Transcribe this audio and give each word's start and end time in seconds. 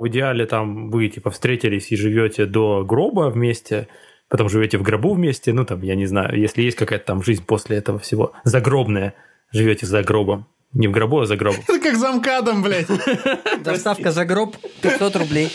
В 0.00 0.08
идеале 0.08 0.46
там 0.46 0.90
вы 0.90 1.08
типа 1.08 1.28
встретились 1.28 1.92
и 1.92 1.96
живете 1.96 2.46
до 2.46 2.86
гроба 2.86 3.28
вместе, 3.28 3.86
потом 4.28 4.48
живете 4.48 4.78
в 4.78 4.82
гробу 4.82 5.12
вместе, 5.12 5.52
ну 5.52 5.66
там, 5.66 5.82
я 5.82 5.94
не 5.94 6.06
знаю, 6.06 6.40
если 6.40 6.62
есть 6.62 6.78
какая-то 6.78 7.04
там 7.04 7.22
жизнь 7.22 7.44
после 7.44 7.76
этого 7.76 7.98
всего, 7.98 8.32
загробная, 8.42 9.12
живете 9.52 9.84
за 9.84 10.02
гробом. 10.02 10.46
Не 10.72 10.88
в 10.88 10.90
гробу, 10.90 11.20
а 11.20 11.26
за 11.26 11.36
гробом. 11.36 11.60
Это 11.68 11.78
как 11.82 11.96
замкадом, 11.96 12.62
блядь. 12.62 12.86
Доставка 13.62 14.10
за 14.10 14.24
гроб 14.24 14.56
500 14.80 15.16
рублей. 15.16 15.50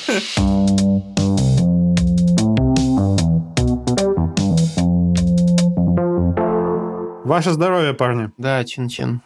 Ваше 7.25 7.51
здоровье, 7.51 7.95
парни. 7.95 8.29
Да, 8.37 8.63
чин-чин. 8.63 9.21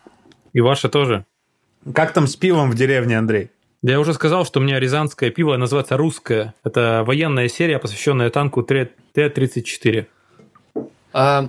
И 0.54 0.62
ваше 0.62 0.88
тоже. 0.88 1.26
Как 1.94 2.14
там 2.14 2.26
с 2.26 2.38
пивом 2.38 2.72
в 2.72 2.76
деревне, 2.76 3.18
Андрей? 3.18 3.52
Я 3.82 4.00
уже 4.02 4.14
сказал, 4.14 4.46
что 4.46 4.60
у 4.60 4.64
меня 4.64 4.78
рязанское 4.78 5.30
пиво 5.30 5.56
называется 5.56 5.96
«Русское». 5.96 6.54
Это 6.66 7.04
военная 7.06 7.48
серия, 7.48 7.80
посвященная 7.80 8.30
танку 8.30 8.62
Т-34. 8.62 10.06
А, 11.14 11.48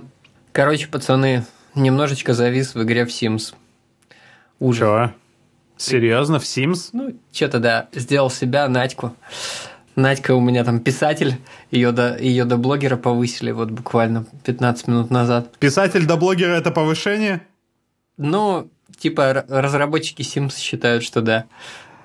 короче, 0.53 0.87
пацаны, 0.87 1.45
немножечко 1.75 2.33
завис 2.33 2.73
в 2.73 2.81
игре 2.83 3.05
в 3.05 3.09
Sims. 3.09 3.53
Ужас. 4.59 4.79
Чего? 4.79 5.13
Серьезно, 5.75 6.39
в 6.39 6.43
Sims? 6.43 6.91
Ну, 6.93 7.13
что-то 7.33 7.59
да, 7.59 7.89
сделал 7.91 8.29
себя, 8.29 8.69
Надьку. 8.69 9.13
Надька 9.97 10.33
у 10.33 10.39
меня 10.39 10.63
там 10.63 10.79
писатель, 10.79 11.35
ее 11.69 11.91
до, 11.91 12.17
ее 12.17 12.45
до 12.45 12.55
блогера 12.55 12.95
повысили 12.95 13.51
вот 13.51 13.71
буквально 13.71 14.25
15 14.45 14.87
минут 14.87 15.09
назад. 15.09 15.57
Писатель 15.57 16.05
до 16.05 16.15
блогера 16.15 16.53
это 16.53 16.71
повышение? 16.71 17.41
Ну, 18.15 18.69
типа 18.97 19.45
разработчики 19.49 20.21
Sims 20.21 20.57
считают, 20.57 21.03
что 21.03 21.21
да. 21.21 21.45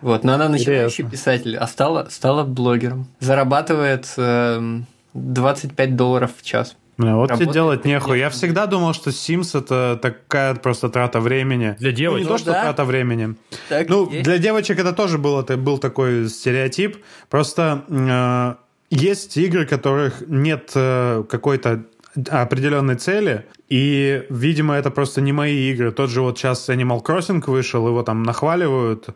Вот, 0.00 0.24
но 0.24 0.34
она 0.34 0.48
начинающий 0.48 1.05
Интересно. 1.05 1.10
писатель, 1.10 1.56
а 1.56 1.66
стала, 1.66 2.09
стала 2.10 2.45
блогером. 2.45 3.06
Зарабатывает 3.20 4.06
эм, 4.16 4.86
25 5.14 5.97
долларов 5.97 6.30
в 6.36 6.44
час. 6.44 6.77
Бля, 6.98 7.14
вот 7.16 7.30
тебе 7.34 7.53
делать 7.53 7.84
нехуй. 7.84 8.19
Я 8.19 8.30
всегда 8.30 8.66
думал, 8.66 8.94
что 8.94 9.11
Sims 9.11 9.58
это 9.58 9.98
такая 10.00 10.55
просто 10.55 10.88
трата 10.88 11.20
времени. 11.20 11.77
Для 11.78 11.91
Ну, 11.91 11.97
девочек. 11.97 12.27
не 12.27 12.33
то, 12.33 12.38
что 12.38 12.53
да. 12.53 12.62
трата 12.62 12.84
времени. 12.84 13.34
Так 13.69 13.88
Ну, 13.91 14.11
есть. 14.11 14.25
для 14.25 14.38
девочек 14.38 14.78
это 14.78 14.92
тоже 14.94 15.19
было, 15.19 15.42
это 15.42 15.56
был 15.58 15.77
такой 15.78 16.28
стереотип. 16.28 16.97
Просто 17.28 17.84
э, 17.88 18.55
есть 18.88 19.36
игры, 19.36 19.66
которых 19.66 20.22
нет 20.27 20.72
э, 20.75 21.22
какой-то 21.28 21.83
определенной 22.31 22.94
цели, 22.94 23.44
и, 23.69 24.25
видимо, 24.31 24.75
это 24.75 24.91
просто 24.91 25.20
не 25.20 25.33
мои 25.33 25.70
игры. 25.70 25.92
Тот 25.92 26.08
же 26.08 26.22
вот 26.22 26.38
сейчас 26.38 26.66
Animal 26.70 27.03
Crossing 27.05 27.42
вышел, 27.47 27.86
его 27.86 28.03
там 28.05 28.22
нахваливают, 28.22 29.08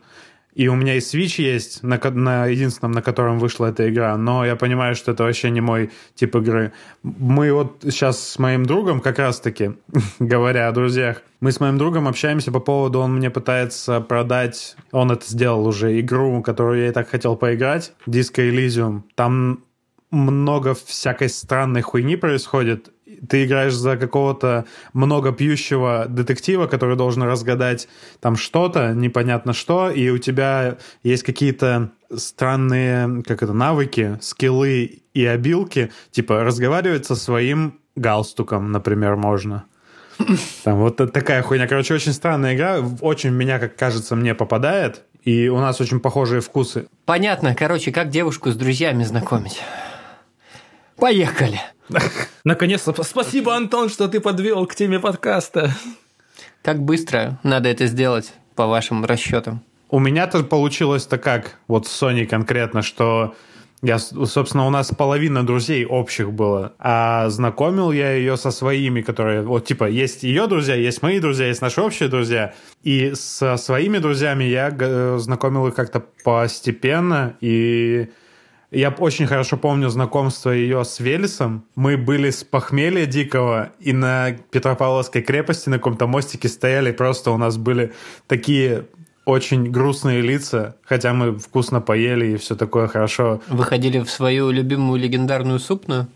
и 0.53 0.67
у 0.67 0.75
меня 0.75 0.95
и 0.95 0.99
Switch 0.99 1.41
есть, 1.41 1.83
на, 1.83 1.99
на 2.11 2.45
единственном, 2.45 2.91
на 2.91 3.01
котором 3.01 3.39
вышла 3.39 3.67
эта 3.67 3.89
игра, 3.89 4.17
но 4.17 4.45
я 4.45 4.55
понимаю, 4.55 4.95
что 4.95 5.11
это 5.11 5.23
вообще 5.23 5.49
не 5.49 5.61
мой 5.61 5.91
тип 6.15 6.35
игры. 6.35 6.73
Мы 7.03 7.53
вот 7.53 7.79
сейчас 7.83 8.19
с 8.19 8.39
моим 8.39 8.65
другом 8.65 8.99
как 8.99 9.19
раз-таки, 9.19 9.71
говоря 10.19 10.67
о 10.67 10.71
друзьях, 10.71 11.21
мы 11.39 11.51
с 11.51 11.59
моим 11.59 11.77
другом 11.77 12.07
общаемся 12.07 12.51
по 12.51 12.59
поводу, 12.59 12.99
он 12.99 13.15
мне 13.15 13.29
пытается 13.29 14.01
продать, 14.01 14.75
он 14.91 15.11
это 15.11 15.25
сделал 15.25 15.65
уже, 15.65 15.99
игру, 15.99 16.41
которую 16.41 16.81
я 16.81 16.87
и 16.89 16.91
так 16.91 17.09
хотел 17.09 17.35
поиграть, 17.35 17.93
Disco 18.05 18.47
Elysium. 18.47 19.01
Там 19.15 19.63
много 20.11 20.75
всякой 20.75 21.29
странной 21.29 21.81
хуйни 21.81 22.17
происходит. 22.17 22.91
Ты 23.29 23.45
играешь 23.45 23.73
за 23.73 23.97
какого-то 23.97 24.65
много 24.93 25.31
пьющего 25.31 26.05
детектива, 26.07 26.67
который 26.67 26.95
должен 26.95 27.23
разгадать 27.23 27.87
там 28.19 28.35
что-то, 28.35 28.93
непонятно 28.93 29.53
что, 29.53 29.89
и 29.89 30.09
у 30.09 30.17
тебя 30.17 30.77
есть 31.03 31.23
какие-то 31.23 31.91
странные, 32.15 33.23
как 33.23 33.43
это, 33.43 33.53
навыки, 33.53 34.17
скиллы 34.21 35.01
и 35.13 35.25
обилки, 35.25 35.91
типа 36.11 36.43
разговаривать 36.43 37.05
со 37.05 37.15
своим 37.15 37.79
галстуком, 37.95 38.71
например, 38.71 39.15
можно. 39.15 39.65
Там 40.63 40.79
вот 40.79 40.97
такая 40.97 41.41
хуйня. 41.41 41.67
Короче, 41.67 41.93
очень 41.93 42.13
странная 42.13 42.55
игра, 42.55 42.79
очень 43.01 43.31
меня, 43.31 43.59
как 43.59 43.75
кажется, 43.75 44.15
мне 44.15 44.35
попадает, 44.35 45.03
и 45.23 45.47
у 45.47 45.57
нас 45.57 45.81
очень 45.81 45.99
похожие 45.99 46.41
вкусы. 46.41 46.87
Понятно, 47.05 47.55
короче, 47.55 47.91
как 47.91 48.09
девушку 48.09 48.51
с 48.51 48.55
друзьями 48.55 49.03
знакомить. 49.03 49.61
Поехали. 50.97 51.59
Наконец-то. 52.43 53.03
Спасибо, 53.03 53.55
Антон, 53.55 53.89
что 53.89 54.07
ты 54.07 54.19
подвел 54.19 54.65
к 54.65 54.75
теме 54.75 54.99
подкаста. 54.99 55.73
Как 56.63 56.81
быстро 56.81 57.39
надо 57.43 57.69
это 57.69 57.87
сделать, 57.87 58.33
по 58.55 58.67
вашим 58.67 59.05
расчетам? 59.05 59.61
У 59.89 59.99
меня-то 59.99 60.43
получилось-то 60.43 61.17
как, 61.17 61.57
вот 61.67 61.87
с 61.87 61.91
Соней 61.91 62.25
конкретно, 62.25 62.81
что 62.81 63.35
я, 63.81 63.97
собственно, 63.97 64.67
у 64.67 64.69
нас 64.69 64.91
половина 64.95 65.45
друзей 65.45 65.85
общих 65.85 66.31
было, 66.31 66.73
а 66.77 67.27
знакомил 67.29 67.91
я 67.91 68.13
ее 68.13 68.37
со 68.37 68.51
своими, 68.51 69.01
которые, 69.01 69.41
вот, 69.41 69.65
типа, 69.65 69.85
есть 69.89 70.21
ее 70.23 70.45
друзья, 70.45 70.75
есть 70.75 71.01
мои 71.01 71.19
друзья, 71.19 71.47
есть 71.47 71.61
наши 71.61 71.81
общие 71.81 72.07
друзья, 72.07 72.53
и 72.83 73.13
со 73.15 73.57
своими 73.57 73.97
друзьями 73.97 74.43
я 74.43 74.69
г- 74.69 75.17
знакомил 75.17 75.67
их 75.67 75.73
как-то 75.73 76.03
постепенно, 76.23 77.35
и 77.41 78.09
я 78.71 78.89
очень 78.89 79.27
хорошо 79.27 79.57
помню 79.57 79.89
знакомство 79.89 80.49
ее 80.49 80.83
с 80.85 80.99
Велесом. 80.99 81.65
Мы 81.75 81.97
были 81.97 82.29
с 82.29 82.43
похмелья 82.43 83.05
дикого, 83.05 83.71
и 83.79 83.91
на 83.91 84.31
Петропавловской 84.31 85.21
крепости 85.21 85.69
на 85.69 85.77
каком-то 85.77 86.07
мостике 86.07 86.47
стояли, 86.47 86.91
просто 86.91 87.31
у 87.31 87.37
нас 87.37 87.57
были 87.57 87.91
такие 88.27 88.85
очень 89.25 89.69
грустные 89.69 90.21
лица, 90.21 90.77
хотя 90.83 91.13
мы 91.13 91.37
вкусно 91.37 91.81
поели 91.81 92.33
и 92.33 92.37
все 92.37 92.55
такое 92.55 92.87
хорошо. 92.87 93.41
Выходили 93.47 93.99
в 93.99 94.09
свою 94.09 94.51
любимую 94.51 94.99
легендарную 94.99 95.59
супную? 95.59 96.07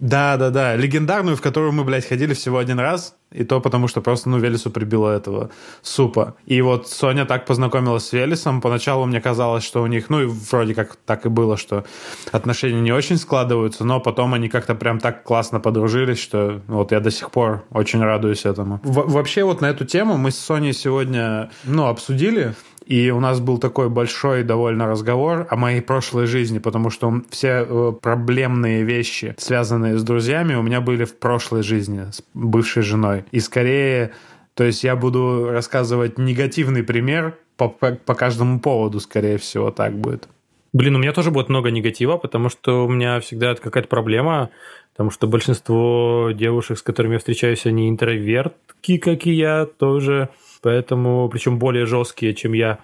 Да, 0.00 0.36
да, 0.36 0.50
да. 0.50 0.76
Легендарную, 0.76 1.36
в 1.36 1.40
которую 1.40 1.72
мы, 1.72 1.84
блядь, 1.84 2.06
ходили 2.06 2.34
всего 2.34 2.58
один 2.58 2.78
раз. 2.78 3.16
И 3.34 3.44
то 3.44 3.60
потому, 3.60 3.88
что 3.88 4.00
просто, 4.00 4.28
ну, 4.30 4.38
Велесу 4.38 4.70
прибило 4.70 5.10
этого 5.10 5.50
супа. 5.82 6.36
И 6.46 6.62
вот 6.62 6.88
Соня 6.88 7.26
так 7.26 7.46
познакомилась 7.46 8.06
с 8.06 8.12
Велесом. 8.12 8.60
Поначалу 8.60 9.04
мне 9.06 9.20
казалось, 9.20 9.64
что 9.64 9.82
у 9.82 9.86
них, 9.86 10.08
ну, 10.08 10.22
и 10.22 10.26
вроде 10.26 10.74
как 10.74 10.96
так 11.04 11.26
и 11.26 11.28
было, 11.28 11.56
что 11.56 11.84
отношения 12.32 12.80
не 12.80 12.92
очень 12.92 13.16
складываются, 13.16 13.84
но 13.84 14.00
потом 14.00 14.34
они 14.34 14.48
как-то 14.48 14.74
прям 14.76 15.00
так 15.00 15.24
классно 15.24 15.58
подружились, 15.60 16.18
что 16.20 16.60
вот 16.68 16.92
я 16.92 17.00
до 17.00 17.10
сих 17.10 17.30
пор 17.32 17.64
очень 17.70 18.00
радуюсь 18.00 18.44
этому. 18.46 18.80
В- 18.84 19.10
вообще 19.12 19.42
вот 19.44 19.60
на 19.60 19.66
эту 19.66 19.84
тему 19.84 20.16
мы 20.16 20.30
с 20.30 20.38
Соней 20.38 20.72
сегодня, 20.72 21.50
ну, 21.64 21.86
обсудили. 21.86 22.54
И 22.86 23.10
у 23.10 23.20
нас 23.20 23.40
был 23.40 23.58
такой 23.58 23.88
большой 23.88 24.42
довольно 24.42 24.86
разговор 24.86 25.46
о 25.50 25.56
моей 25.56 25.80
прошлой 25.80 26.26
жизни, 26.26 26.58
потому 26.58 26.90
что 26.90 27.22
все 27.30 27.66
э, 27.68 27.92
проблемные 28.00 28.82
вещи, 28.82 29.34
связанные 29.38 29.98
с 29.98 30.02
друзьями, 30.02 30.54
у 30.54 30.62
меня 30.62 30.80
были 30.80 31.04
в 31.04 31.16
прошлой 31.18 31.62
жизни 31.62 32.10
с 32.10 32.22
бывшей 32.34 32.82
женой. 32.82 33.24
И 33.30 33.40
скорее, 33.40 34.12
то 34.54 34.64
есть 34.64 34.84
я 34.84 34.96
буду 34.96 35.48
рассказывать 35.50 36.18
негативный 36.18 36.82
пример 36.82 37.38
по, 37.56 37.68
по, 37.68 37.92
по 37.92 38.14
каждому 38.14 38.60
поводу, 38.60 39.00
скорее 39.00 39.38
всего, 39.38 39.70
так 39.70 39.94
будет. 39.94 40.28
Блин, 40.74 40.96
у 40.96 40.98
меня 40.98 41.12
тоже 41.12 41.30
будет 41.30 41.48
много 41.48 41.70
негатива, 41.70 42.16
потому 42.16 42.48
что 42.48 42.84
у 42.84 42.88
меня 42.88 43.20
всегда 43.20 43.54
какая-то 43.54 43.88
проблема, 43.88 44.50
потому 44.92 45.10
что 45.10 45.28
большинство 45.28 46.32
девушек, 46.34 46.78
с 46.78 46.82
которыми 46.82 47.14
я 47.14 47.18
встречаюсь, 47.20 47.64
они 47.64 47.88
интровертки, 47.88 48.98
как 48.98 49.24
и 49.26 49.32
я 49.32 49.66
тоже, 49.66 50.30
поэтому, 50.64 51.28
причем 51.28 51.58
более 51.58 51.84
жесткие, 51.84 52.34
чем 52.34 52.54
я. 52.54 52.78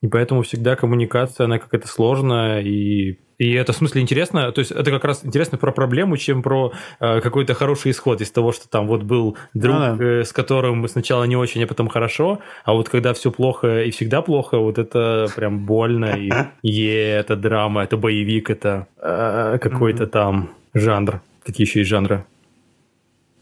И 0.00 0.08
поэтому 0.08 0.42
всегда 0.42 0.76
коммуникация, 0.76 1.44
она 1.44 1.58
какая-то 1.58 1.88
сложная, 1.88 2.62
и, 2.62 3.18
и 3.38 3.52
это 3.52 3.72
в 3.72 3.76
смысле 3.76 4.00
интересно, 4.00 4.50
то 4.52 4.60
есть 4.60 4.70
это 4.70 4.90
как 4.90 5.04
раз 5.04 5.24
интересно 5.24 5.58
про 5.58 5.72
проблему, 5.72 6.16
чем 6.16 6.40
про 6.42 6.72
э, 7.00 7.20
какой-то 7.20 7.54
хороший 7.54 7.90
исход 7.90 8.20
из 8.20 8.30
того, 8.30 8.52
что 8.52 8.68
там 8.68 8.86
вот 8.86 9.02
был 9.02 9.36
друг, 9.54 9.74
Ну 9.76 9.96
да. 9.96 10.04
э, 10.04 10.24
с 10.24 10.32
которым 10.32 10.88
сначала 10.88 11.24
не 11.24 11.36
очень, 11.36 11.64
а 11.64 11.66
потом 11.66 11.88
хорошо, 11.88 12.38
а 12.64 12.72
вот 12.74 12.88
когда 12.88 13.12
все 13.12 13.30
плохо 13.30 13.82
и 13.82 13.90
всегда 13.90 14.22
плохо, 14.22 14.58
вот 14.58 14.78
это 14.78 15.26
прям 15.36 15.66
больно, 15.66 16.14
и, 16.16 16.30
и 16.62 16.84
это 16.86 17.34
драма, 17.36 17.82
это 17.82 17.96
боевик, 17.96 18.50
это 18.50 18.86
э, 19.02 19.58
какой-то 19.60 20.06
там 20.06 20.50
жанр. 20.74 21.20
Какие 21.44 21.66
еще 21.66 21.80
есть 21.80 21.90
жанры? 21.90 22.24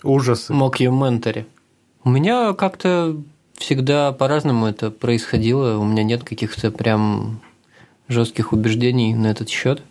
Ужасы. 0.03 0.55
Мокюментари. 0.55 1.45
У 2.03 2.09
меня 2.09 2.55
как-то 2.55 3.17
всегда 3.59 4.13
по-разному 4.13 4.67
это 4.67 4.91
происходило. 4.91 5.79
У 5.79 5.85
меня 5.85 6.03
нет 6.03 6.25
каких-то 6.25 6.71
прям 6.71 7.41
жестких 8.09 8.53
убеждений 8.53 9.15
на 9.15 9.29
этот 9.29 9.49
счет. 9.49 9.83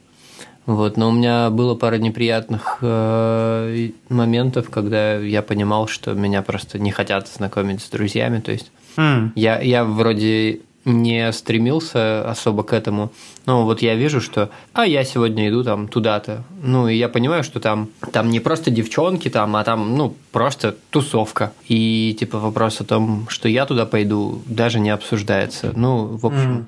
Вот, 0.66 0.98
но 0.98 1.10
у 1.10 1.12
меня 1.12 1.52
было 1.52 1.76
пара 1.76 1.98
неприятных 1.98 2.80
э, 2.82 3.90
моментов, 4.10 4.72
когда 4.72 5.16
я 5.18 5.44
понимал, 5.44 5.88
что 5.88 6.14
меня 6.14 6.42
просто 6.42 6.80
не 6.80 6.90
хотят 6.90 7.28
знакомить 7.28 7.84
с 7.84 7.90
друзьями. 7.90 8.40
То 8.40 8.52
есть 8.52 8.72
М, 8.98 9.32
я, 9.36 9.60
я 9.60 9.86
вроде 9.86 10.62
не 10.86 11.32
стремился 11.34 12.30
особо 12.30 12.64
к 12.64 12.72
этому. 12.72 13.12
Но 13.46 13.66
вот 13.66 13.82
я 13.82 13.96
вижу, 13.96 14.22
что 14.22 14.50
а 14.74 14.86
я 14.86 15.04
сегодня 15.04 15.50
иду 15.50 15.64
там 15.64 15.88
туда-то. 15.88 16.44
Ну, 16.62 16.88
и 16.88 16.96
я 16.96 17.10
понимаю, 17.10 17.44
что 17.44 17.60
там, 17.60 17.90
там 18.12 18.30
не 18.30 18.40
просто 18.40 18.72
девчонки, 18.72 19.30
там, 19.30 19.56
а 19.56 19.64
там, 19.64 19.98
ну, 19.98 20.16
просто 20.32 20.76
тусовка. 20.92 21.52
И 21.68 22.16
типа 22.20 22.40
вопрос 22.40 22.82
о 22.82 22.86
том, 22.86 23.28
что 23.30 23.50
я 23.50 23.66
туда 23.66 23.86
пойду, 23.86 24.42
даже 24.46 24.80
не 24.80 24.92
обсуждается. 24.92 25.74
Ну, 25.76 26.06
в 26.06 26.26
общем, 26.26 26.68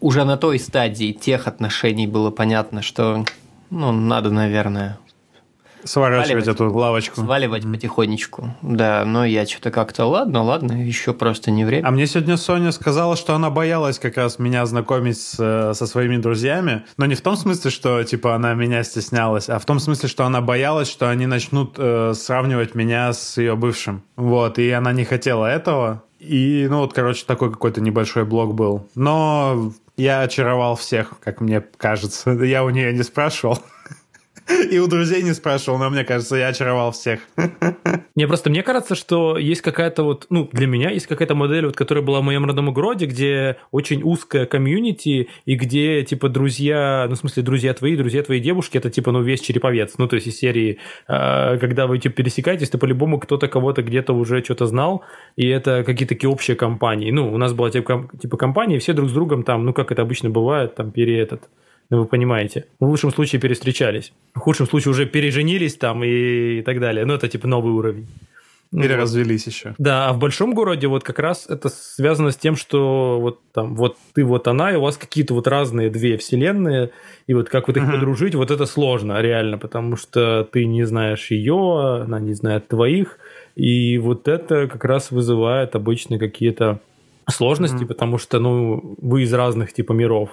уже 0.00 0.24
на 0.24 0.36
той 0.36 0.58
стадии 0.58 1.12
тех 1.12 1.48
отношений 1.48 2.06
было 2.06 2.30
понятно, 2.30 2.82
что 2.82 3.24
ну, 3.70 3.90
надо, 3.92 4.30
наверное, 4.30 4.98
Сворачивать 5.84 6.48
эту 6.48 6.72
лавочку. 6.72 7.20
Сваливать 7.20 7.64
потихонечку. 7.64 8.54
Да, 8.62 9.04
но 9.04 9.24
я 9.24 9.46
что-то 9.46 9.70
как-то, 9.70 10.06
ладно, 10.06 10.42
ладно, 10.42 10.72
еще 10.72 11.12
просто 11.12 11.50
не 11.50 11.64
время. 11.64 11.86
А 11.86 11.90
мне 11.90 12.06
сегодня 12.06 12.36
Соня 12.36 12.72
сказала, 12.72 13.16
что 13.16 13.34
она 13.34 13.50
боялась 13.50 13.98
как 13.98 14.16
раз 14.16 14.38
меня 14.38 14.64
знакомить 14.66 15.20
с, 15.20 15.36
э, 15.38 15.74
со 15.74 15.86
своими 15.86 16.16
друзьями. 16.16 16.84
Но 16.96 17.06
не 17.06 17.14
в 17.14 17.20
том 17.20 17.36
смысле, 17.36 17.70
что 17.70 18.02
типа 18.02 18.34
она 18.34 18.54
меня 18.54 18.82
стеснялась, 18.84 19.48
а 19.48 19.58
в 19.58 19.64
том 19.64 19.78
смысле, 19.78 20.08
что 20.08 20.24
она 20.24 20.40
боялась, 20.40 20.88
что 20.88 21.10
они 21.10 21.26
начнут 21.26 21.74
э, 21.78 22.12
сравнивать 22.14 22.74
меня 22.74 23.12
с 23.12 23.36
ее 23.36 23.56
бывшим. 23.56 24.02
Вот, 24.16 24.58
и 24.58 24.70
она 24.70 24.92
не 24.92 25.04
хотела 25.04 25.46
этого. 25.46 26.02
И, 26.18 26.66
ну 26.70 26.78
вот, 26.78 26.94
короче, 26.94 27.24
такой 27.26 27.52
какой-то 27.52 27.80
небольшой 27.80 28.24
блок 28.24 28.54
был. 28.54 28.88
Но 28.94 29.72
я 29.96 30.22
очаровал 30.22 30.76
всех, 30.76 31.12
как 31.20 31.40
мне 31.40 31.60
кажется. 31.60 32.30
Я 32.44 32.64
у 32.64 32.70
нее 32.70 32.92
не 32.92 33.02
спрашивал. 33.02 33.58
И 34.70 34.78
у 34.78 34.86
друзей 34.86 35.22
не 35.22 35.32
спрашивал, 35.32 35.78
но 35.78 35.88
мне 35.90 36.04
кажется, 36.04 36.36
я 36.36 36.48
очаровал 36.48 36.92
всех. 36.92 37.20
Не, 38.14 38.26
просто 38.26 38.50
мне 38.50 38.62
кажется, 38.62 38.94
что 38.94 39.38
есть 39.38 39.62
какая-то 39.62 40.02
вот, 40.02 40.26
ну, 40.30 40.48
для 40.52 40.66
меня 40.66 40.90
есть 40.90 41.06
какая-то 41.06 41.34
модель, 41.34 41.66
вот, 41.66 41.76
которая 41.76 42.04
была 42.04 42.20
в 42.20 42.24
моем 42.24 42.44
родном 42.44 42.72
городе, 42.72 43.06
где 43.06 43.56
очень 43.70 44.02
узкая 44.02 44.46
комьюнити, 44.46 45.28
и 45.46 45.54
где, 45.56 46.02
типа, 46.04 46.28
друзья, 46.28 47.06
ну, 47.08 47.14
в 47.14 47.18
смысле, 47.18 47.42
друзья 47.42 47.74
твои, 47.74 47.96
друзья 47.96 48.22
твоей 48.22 48.40
девушки, 48.40 48.78
это, 48.78 48.90
типа, 48.90 49.12
ну, 49.12 49.22
весь 49.22 49.40
череповец. 49.40 49.94
Ну, 49.98 50.06
то 50.06 50.16
есть 50.16 50.28
из 50.28 50.38
серии, 50.38 50.78
э, 51.08 51.58
когда 51.58 51.86
вы, 51.86 51.98
типа, 51.98 52.16
пересекаетесь, 52.16 52.70
то 52.70 52.78
по-любому 52.78 53.18
кто-то 53.18 53.48
кого-то 53.48 53.82
где-то 53.82 54.12
уже 54.12 54.44
что-то 54.44 54.66
знал, 54.66 55.04
и 55.36 55.48
это 55.48 55.82
какие-то 55.84 56.14
такие 56.14 56.30
общие 56.30 56.56
компании. 56.56 57.10
Ну, 57.10 57.32
у 57.32 57.38
нас 57.38 57.52
была, 57.52 57.70
типа, 57.70 58.08
типа 58.20 58.36
компания, 58.36 58.76
и 58.76 58.78
все 58.78 58.92
друг 58.92 59.08
с 59.08 59.12
другом 59.12 59.42
там, 59.42 59.64
ну, 59.64 59.72
как 59.72 59.90
это 59.90 60.02
обычно 60.02 60.30
бывает, 60.30 60.74
там, 60.74 60.92
пере 60.92 61.18
этот 61.18 61.48
ну, 61.90 61.98
вы 62.00 62.06
понимаете. 62.06 62.66
В 62.80 62.86
лучшем 62.86 63.12
случае 63.12 63.40
перестречались. 63.40 64.12
В 64.34 64.38
худшем 64.40 64.66
случае 64.66 64.92
уже 64.92 65.06
переженились 65.06 65.76
там 65.76 66.02
и, 66.02 66.58
и 66.58 66.62
так 66.62 66.80
далее. 66.80 67.04
Ну, 67.04 67.14
это 67.14 67.28
типа 67.28 67.46
новый 67.46 67.72
уровень. 67.72 68.08
Или 68.72 68.88
вот. 68.88 69.02
развелись 69.02 69.46
еще. 69.46 69.74
Да, 69.78 70.08
а 70.08 70.12
в 70.12 70.18
большом 70.18 70.52
городе 70.52 70.88
вот 70.88 71.04
как 71.04 71.20
раз 71.20 71.46
это 71.48 71.68
связано 71.68 72.32
с 72.32 72.36
тем, 72.36 72.56
что 72.56 73.20
вот 73.20 73.38
там 73.52 73.76
вот 73.76 73.96
ты 74.14 74.24
вот 74.24 74.48
она, 74.48 74.72
и 74.72 74.76
у 74.76 74.80
вас 74.80 74.96
какие-то 74.96 75.32
вот 75.34 75.46
разные 75.46 75.90
две 75.90 76.16
вселенные, 76.16 76.90
и 77.28 77.34
вот 77.34 77.48
как 77.48 77.68
вот 77.68 77.76
их 77.76 77.84
uh-huh. 77.84 77.92
подружить, 77.92 78.34
вот 78.34 78.50
это 78.50 78.66
сложно 78.66 79.20
реально, 79.20 79.58
потому 79.58 79.96
что 79.96 80.42
ты 80.50 80.64
не 80.64 80.82
знаешь 80.84 81.30
ее, 81.30 82.00
она 82.02 82.18
не 82.18 82.34
знает 82.34 82.66
твоих, 82.66 83.18
и 83.54 83.96
вот 83.98 84.26
это 84.26 84.66
как 84.66 84.84
раз 84.84 85.12
вызывает 85.12 85.76
обычно 85.76 86.18
какие-то 86.18 86.80
сложности, 87.30 87.84
uh-huh. 87.84 87.86
потому 87.86 88.18
что, 88.18 88.40
ну, 88.40 88.96
вы 89.00 89.22
из 89.22 89.32
разных 89.32 89.72
типа 89.72 89.92
миров. 89.92 90.30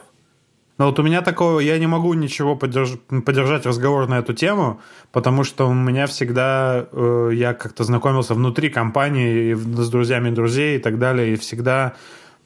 Но 0.81 0.88
вот 0.88 0.98
у 0.98 1.04
меня 1.04 1.22
такого, 1.22 1.60
я 1.60 1.78
не 1.78 1.86
могу 1.86 2.12
ничего 2.16 2.56
подерж, 2.56 2.94
поддержать 3.24 3.68
разговор 3.68 4.07
на 4.07 4.18
эту 4.18 4.33
тему, 4.33 4.81
потому 5.12 5.44
что 5.44 5.69
у 5.69 5.75
меня 5.75 6.07
всегда, 6.07 6.88
э, 6.92 7.30
я 7.33 7.54
как-то 7.54 7.83
знакомился 7.83 8.33
внутри 8.33 8.69
компании 8.69 9.54
с 9.54 9.89
друзьями 9.92 10.31
друзей 10.31 10.78
и 10.78 10.80
так 10.80 10.98
далее, 10.98 11.33
и 11.33 11.36
всегда 11.36 11.94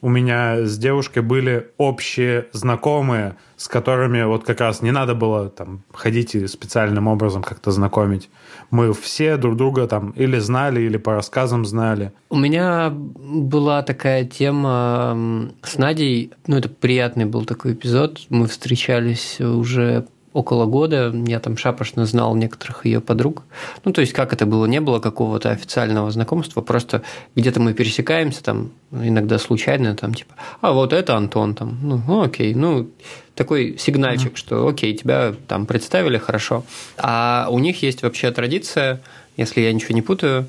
у 0.01 0.09
меня 0.09 0.65
с 0.65 0.77
девушкой 0.77 1.24
были 1.24 1.71
общие 1.77 2.47
знакомые, 2.51 3.36
с 3.57 3.68
которыми 3.68 4.24
вот 4.24 4.44
как 4.44 4.62
раз 4.62 4.81
не 4.81 4.92
надо 4.92 5.15
было 5.15 5.50
там 5.50 5.83
ходить 5.94 6.36
и 6.36 6.47
специальным 6.47 7.07
образом 7.07 7.42
как-то 7.42 7.71
знакомить. 7.71 8.30
Мы 8.71 8.94
все 8.94 9.38
друг 9.38 9.56
друга 9.56 9.88
там 9.88 10.12
или 10.12 10.38
знали, 10.39 10.81
или 10.81 10.97
по 10.97 11.13
рассказам 11.13 11.65
знали. 11.65 12.12
У 12.30 12.38
меня 12.38 12.92
была 12.92 13.81
такая 13.83 14.25
тема 14.25 15.50
с 15.62 15.77
Надей, 15.77 16.31
ну 16.48 16.57
это 16.57 16.69
приятный 16.69 17.25
был 17.25 17.45
такой 17.45 17.74
эпизод. 17.74 18.21
Мы 18.30 18.48
встречались 18.48 19.39
уже 19.39 20.06
около 20.36 20.66
года. 20.66 21.14
Я 21.28 21.40
там 21.40 21.56
шапошно 21.56 22.06
знал 22.06 22.36
некоторых 22.36 22.86
ее 22.86 23.00
подруг. 23.00 23.44
Ну, 23.86 23.94
то 23.94 24.02
есть, 24.02 24.12
как 24.12 24.34
это 24.34 24.46
было, 24.46 24.66
не 24.66 24.82
было 24.82 25.00
какого-то 25.00 25.50
официального 25.50 26.12
знакомства, 26.12 26.60
просто 26.60 27.04
где-то 27.36 27.62
мы 27.62 27.74
пересекаемся, 27.74 28.44
там, 28.44 28.72
иногда 28.92 29.40
случайно, 29.40 29.96
там, 29.96 30.14
типа, 30.14 30.36
а 30.60 30.74
вот 30.74 30.92
это 30.92 31.16
Антон, 31.16 31.56
там, 31.56 31.80
ну, 31.82 32.02
ну 32.06 32.22
окей, 32.22 32.54
ну, 32.54 32.90
такой 33.34 33.78
сигнальчик, 33.80 34.34
mm-hmm. 34.34 34.38
что 34.38 34.68
окей, 34.68 34.94
тебя 34.94 35.34
там 35.48 35.66
представили, 35.66 36.18
хорошо. 36.18 36.66
А 36.98 37.48
у 37.50 37.60
них 37.60 37.82
есть 37.82 38.04
вообще 38.04 38.30
традиция, 38.32 39.02
если 39.38 39.62
я 39.62 39.72
ничего 39.72 39.96
не 39.96 40.02
путаю, 40.02 40.48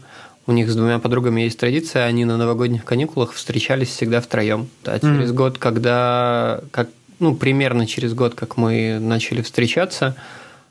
у 0.48 0.52
них 0.52 0.68
с 0.68 0.74
двумя 0.74 0.98
подругами 0.98 1.42
есть 1.42 1.60
традиция, 1.60 2.06
они 2.06 2.24
на 2.24 2.36
новогодних 2.36 2.84
каникулах 2.84 3.32
встречались 3.34 3.88
всегда 3.88 4.20
втроем. 4.20 4.68
А 4.84 4.98
через 4.98 5.30
mm-hmm. 5.30 5.34
год, 5.34 5.58
когда 5.58 6.60
как 6.72 6.88
ну, 7.18 7.34
примерно 7.34 7.86
через 7.86 8.14
год, 8.14 8.34
как 8.34 8.56
мы 8.56 8.98
начали 9.00 9.42
встречаться, 9.42 10.16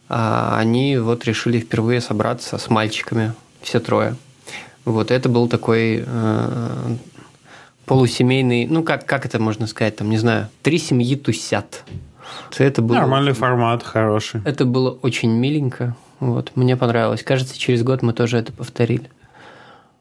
а, 0.07 0.57
они 0.57 0.97
вот 0.97 1.25
решили 1.25 1.59
впервые 1.59 2.01
собраться 2.01 2.57
с 2.57 2.69
мальчиками, 2.69 3.33
все 3.61 3.79
трое. 3.79 4.15
Вот 4.85 5.09
это 5.09 5.29
был 5.29 5.47
такой 5.47 6.03
э, 6.05 6.95
полусемейный, 7.85 8.67
ну 8.67 8.83
как, 8.83 9.07
как 9.07 9.25
это 9.25 9.39
можно 9.39 9.65
сказать, 9.65 9.95
там, 9.95 10.11
не 10.11 10.17
знаю, 10.17 10.49
три 10.61 10.77
семьи 10.77 11.15
тусят. 11.15 11.83
Это 12.57 12.81
было, 12.83 12.97
Нормальный 12.97 13.33
формат, 13.33 13.81
хороший. 13.81 14.41
Это 14.45 14.65
было 14.65 14.91
очень 14.91 15.31
миленько. 15.31 15.95
Вот, 16.19 16.51
мне 16.55 16.77
понравилось. 16.77 17.23
Кажется, 17.23 17.57
через 17.57 17.83
год 17.83 18.01
мы 18.01 18.13
тоже 18.13 18.37
это 18.37 18.51
повторили. 18.51 19.09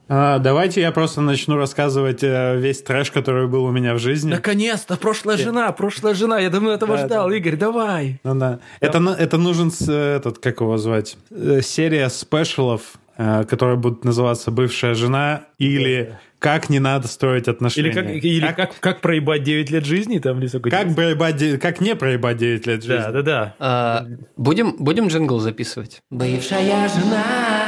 А, 0.08 0.38
давайте 0.38 0.80
я 0.80 0.92
просто 0.92 1.20
начну 1.20 1.56
рассказывать 1.56 2.22
э, 2.22 2.56
весь 2.58 2.82
трэш, 2.82 3.10
который 3.10 3.48
был 3.48 3.64
у 3.64 3.70
меня 3.70 3.94
в 3.94 3.98
жизни. 3.98 4.30
Наконец-то, 4.30 4.96
прошлая 4.96 5.38
жена, 5.38 5.72
прошлая 5.72 6.14
жена. 6.14 6.38
Я 6.38 6.50
давно 6.50 6.72
этого 6.72 6.96
да, 6.96 7.06
ждал. 7.06 7.28
Да. 7.28 7.36
Игорь, 7.36 7.56
давай. 7.56 8.20
Ну, 8.22 8.34
да. 8.34 8.60
Это, 8.80 8.98
это 9.18 9.38
нужен 9.38 9.70
этот, 9.88 10.38
как 10.38 10.60
его 10.60 10.76
звать, 10.76 11.16
э, 11.30 11.60
серия 11.62 12.10
спешалов, 12.10 12.98
э, 13.16 13.44
которая 13.44 13.76
будет 13.76 14.04
называться 14.04 14.50
«Бывшая 14.50 14.94
жена» 14.94 15.44
или 15.58 16.18
«Как 16.38 16.68
не 16.68 16.80
надо 16.80 17.08
строить 17.08 17.48
отношения». 17.48 17.88
Или 17.88 17.94
как, 17.94 18.10
или 18.10 18.46
как, 18.46 18.56
как, 18.56 18.80
как 18.80 19.00
проебать 19.00 19.42
9 19.42 19.70
лет 19.70 19.86
жизни? 19.86 20.18
Там, 20.18 20.38
или 20.38 20.48
как, 20.48 20.94
проебать, 20.94 21.58
как 21.58 21.80
не 21.80 21.96
проебать 21.96 22.36
9 22.36 22.66
лет 22.66 22.82
жизни. 22.82 22.96
Да, 22.96 23.10
да, 23.10 23.22
да. 23.22 23.54
А, 23.58 24.06
будем, 24.36 24.76
будем 24.78 25.06
джингл 25.06 25.38
записывать? 25.38 26.02
Бывшая 26.10 26.88
жена 26.90 27.63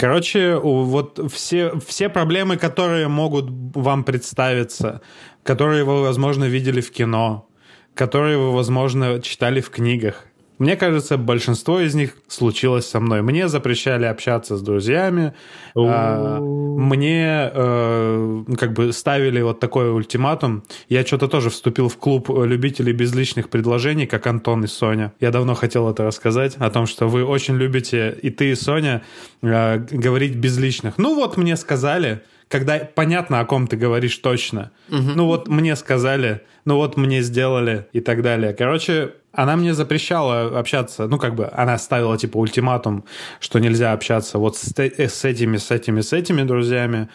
Короче, 0.00 0.56
вот 0.56 1.20
все, 1.30 1.78
все 1.86 2.08
проблемы, 2.08 2.56
которые 2.56 3.08
могут 3.08 3.50
вам 3.74 4.02
представиться, 4.02 5.02
которые 5.42 5.84
вы, 5.84 6.00
возможно, 6.00 6.44
видели 6.44 6.80
в 6.80 6.90
кино, 6.90 7.46
которые 7.92 8.38
вы, 8.38 8.50
возможно, 8.50 9.20
читали 9.20 9.60
в 9.60 9.68
книгах, 9.68 10.24
мне 10.60 10.76
кажется, 10.76 11.16
большинство 11.16 11.80
из 11.80 11.94
них 11.94 12.18
случилось 12.28 12.86
со 12.86 13.00
мной. 13.00 13.22
Мне 13.22 13.48
запрещали 13.48 14.04
общаться 14.04 14.58
с 14.58 14.60
друзьями, 14.60 15.32
а, 15.74 16.38
мне 16.38 17.50
э, 17.50 18.44
как 18.58 18.74
бы 18.74 18.92
ставили 18.92 19.40
вот 19.40 19.58
такой 19.58 19.90
ультиматум. 19.90 20.62
Я 20.90 21.06
что-то 21.06 21.28
тоже 21.28 21.48
вступил 21.48 21.88
в 21.88 21.96
клуб 21.96 22.28
любителей 22.28 22.92
безличных 22.92 23.48
предложений, 23.48 24.06
как 24.06 24.26
Антон 24.26 24.64
и 24.64 24.66
Соня. 24.66 25.14
Я 25.18 25.30
давно 25.30 25.54
хотел 25.54 25.88
это 25.88 26.04
рассказать, 26.04 26.56
о 26.56 26.68
том, 26.68 26.84
что 26.84 27.08
вы 27.08 27.24
очень 27.24 27.56
любите, 27.56 28.14
и 28.20 28.28
ты, 28.28 28.50
и 28.50 28.54
Соня, 28.54 29.00
э, 29.40 29.78
говорить 29.78 30.36
безличных. 30.36 30.98
Ну 30.98 31.14
вот 31.14 31.38
мне 31.38 31.56
сказали, 31.56 32.20
когда 32.50 32.80
понятно, 32.80 33.38
о 33.38 33.44
ком 33.44 33.68
ты 33.68 33.76
говоришь 33.76 34.16
точно. 34.16 34.72
Угу. 34.88 35.12
Ну 35.14 35.26
вот 35.26 35.46
мне 35.46 35.76
сказали, 35.76 36.40
ну 36.64 36.76
вот 36.76 36.96
мне 36.96 37.22
сделали 37.22 37.86
и 37.92 38.00
так 38.00 38.22
далее. 38.22 38.52
Короче, 38.52 39.12
она 39.32 39.54
мне 39.54 39.72
запрещала 39.72 40.58
общаться, 40.58 41.06
ну, 41.06 41.16
как 41.16 41.36
бы, 41.36 41.48
она 41.52 41.78
ставила, 41.78 42.18
типа, 42.18 42.38
ультиматум, 42.38 43.04
что 43.38 43.60
нельзя 43.60 43.92
общаться 43.92 44.38
вот 44.38 44.56
с, 44.56 44.72
с 44.76 45.24
этими, 45.24 45.56
с 45.56 45.70
этими, 45.70 46.00
с 46.00 46.12
этими 46.12 46.42
друзьями. 46.42 47.08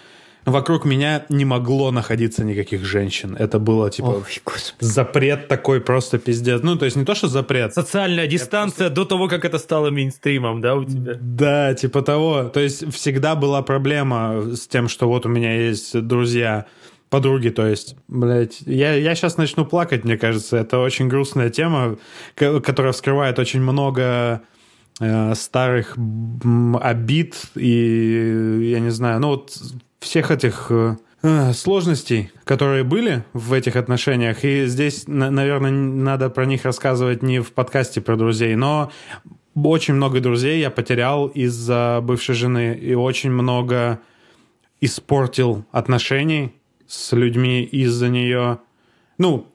Вокруг 0.46 0.86
меня 0.86 1.26
не 1.30 1.44
могло 1.44 1.92
находиться 1.92 2.44
никаких 2.44 2.86
женщин. 2.86 3.36
Это 3.38 3.58
было, 3.58 3.90
типа, 3.90 4.24
Ой, 4.26 4.54
запрет 4.80 5.48
такой 5.48 5.82
просто 5.82 6.20
пиздец. 6.20 6.62
Ну, 6.62 6.76
то 6.76 6.86
есть 6.86 6.96
не 6.96 7.04
то, 7.04 7.16
что 7.16 7.28
запрет. 7.28 7.74
Социальная 7.74 8.28
дистанция 8.28 8.90
просто... 8.90 8.96
до 8.96 9.06
того, 9.06 9.28
как 9.28 9.44
это 9.44 9.58
стало 9.58 9.90
мейнстримом, 9.90 10.62
да, 10.62 10.76
у 10.76 10.86
тебя? 10.86 11.18
Да, 11.20 11.74
типа 11.74 12.04
того. 12.04 12.44
То 12.46 12.60
есть 12.60 12.94
всегда 12.94 13.36
была 13.36 13.64
проблема 13.64 14.56
с 14.56 14.68
тем, 14.68 14.88
что 14.88 15.08
вот 15.08 15.26
у 15.26 15.30
меня 15.30 15.56
есть 15.56 16.00
друзья, 16.00 16.68
подруги, 17.10 17.50
то 17.50 17.66
есть, 17.66 17.96
блядь, 18.08 18.62
я, 18.62 18.94
я 18.94 19.16
сейчас 19.16 19.38
начну 19.38 19.66
плакать, 19.66 20.04
мне 20.04 20.18
кажется, 20.18 20.58
это 20.58 20.80
очень 20.80 21.08
грустная 21.08 21.50
тема, 21.50 21.98
которая 22.36 22.92
вскрывает 22.92 23.40
очень 23.40 23.62
много 23.62 24.42
э, 25.00 25.34
старых 25.36 25.96
обид 26.82 27.36
и, 27.56 28.70
я 28.72 28.80
не 28.80 28.90
знаю, 28.90 29.20
ну 29.22 29.28
вот 29.30 29.58
всех 30.06 30.30
этих 30.30 30.68
э, 30.70 30.96
э, 31.24 31.54
сложностей, 31.54 32.32
которые 32.44 32.84
были 32.84 33.26
в 33.34 33.54
этих 33.54 33.76
отношениях, 33.76 34.46
и 34.46 34.68
здесь, 34.68 35.06
наверное, 35.08 35.72
надо 35.72 36.30
про 36.30 36.46
них 36.46 36.64
рассказывать 36.64 37.24
не 37.24 37.40
в 37.42 37.52
подкасте 37.52 38.02
про 38.02 38.16
друзей, 38.16 38.56
но 38.56 38.92
очень 39.56 39.96
много 39.96 40.20
друзей 40.20 40.60
я 40.60 40.70
потерял 40.70 41.26
из-за 41.28 42.02
бывшей 42.04 42.36
жены, 42.36 42.76
и 42.80 42.94
очень 42.94 43.32
много 43.32 44.00
испортил 44.80 45.66
отношений, 45.72 46.54
с 46.88 47.12
людьми 47.14 47.64
из-за 47.64 48.10
нее. 48.10 48.60
Ну, 49.18 49.48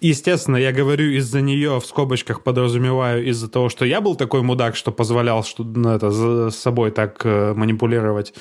естественно, 0.00 0.56
я 0.56 0.72
говорю 0.72 1.10
из-за 1.10 1.40
нее, 1.40 1.80
в 1.80 1.86
скобочках 1.86 2.42
подразумеваю, 2.42 3.26
из-за 3.26 3.48
того, 3.48 3.68
что 3.68 3.84
я 3.84 4.00
был 4.00 4.14
такой 4.14 4.42
мудак, 4.42 4.76
что 4.76 4.92
позволял 4.92 5.42
что, 5.44 5.64
ну, 5.64 5.90
это, 5.90 6.10
за, 6.10 6.50
собой 6.50 6.90
так 6.90 7.20
э, 7.24 7.54
манипулировать. 7.54 8.34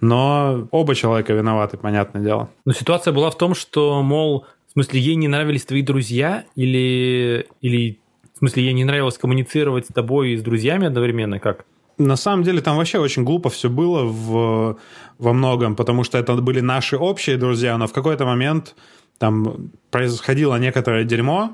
Но 0.00 0.68
оба 0.70 0.94
человека 0.94 1.32
виноваты, 1.32 1.76
понятное 1.76 2.22
дело. 2.22 2.50
Но 2.64 2.72
ситуация 2.72 3.12
была 3.12 3.30
в 3.30 3.36
том, 3.36 3.54
что, 3.54 4.02
мол, 4.02 4.46
в 4.68 4.72
смысле, 4.72 5.00
ей 5.00 5.16
не 5.16 5.28
нравились 5.28 5.64
твои 5.64 5.82
друзья 5.82 6.44
или, 6.56 7.46
или 7.60 7.98
в 8.34 8.38
смысле, 8.38 8.64
ей 8.64 8.72
не 8.72 8.84
нравилось 8.84 9.18
коммуницировать 9.18 9.86
с 9.86 9.92
тобой 9.92 10.30
и 10.30 10.36
с 10.36 10.42
друзьями 10.42 10.86
одновременно, 10.86 11.38
как? 11.38 11.66
На 11.98 12.16
самом 12.16 12.42
деле 12.42 12.60
там 12.60 12.76
вообще 12.76 12.98
очень 12.98 13.22
глупо 13.22 13.50
все 13.50 13.68
было 13.68 14.04
в, 14.04 14.78
во 15.18 15.32
многом, 15.32 15.76
потому 15.76 16.04
что 16.04 16.18
это 16.18 16.34
были 16.36 16.60
наши 16.60 16.96
общие 16.96 17.36
друзья, 17.36 17.76
но 17.76 17.86
в 17.86 17.92
какой-то 17.92 18.24
момент 18.24 18.74
там 19.22 19.70
происходило 19.92 20.56
некоторое 20.56 21.04
дерьмо, 21.04 21.52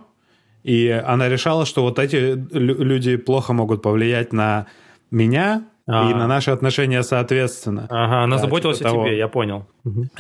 и 0.65 0.89
она 0.89 1.29
решала, 1.29 1.67
что 1.67 1.83
вот 1.83 1.99
эти 1.99 2.35
люди 2.55 3.17
плохо 3.17 3.53
могут 3.53 3.83
повлиять 3.83 4.33
на 4.33 4.69
меня, 5.11 5.65
а. 5.87 6.11
и 6.11 6.15
на 6.15 6.27
наши 6.27 6.51
отношения 6.51 7.03
соответственно. 7.03 7.87
Ага, 7.91 8.23
она 8.23 8.37
да, 8.37 8.43
заботилась 8.43 8.79
типа 8.79 8.89
о 8.89 8.93
тебе, 8.93 9.03
того. 9.03 9.13
я 9.13 9.29
понял. 9.29 9.67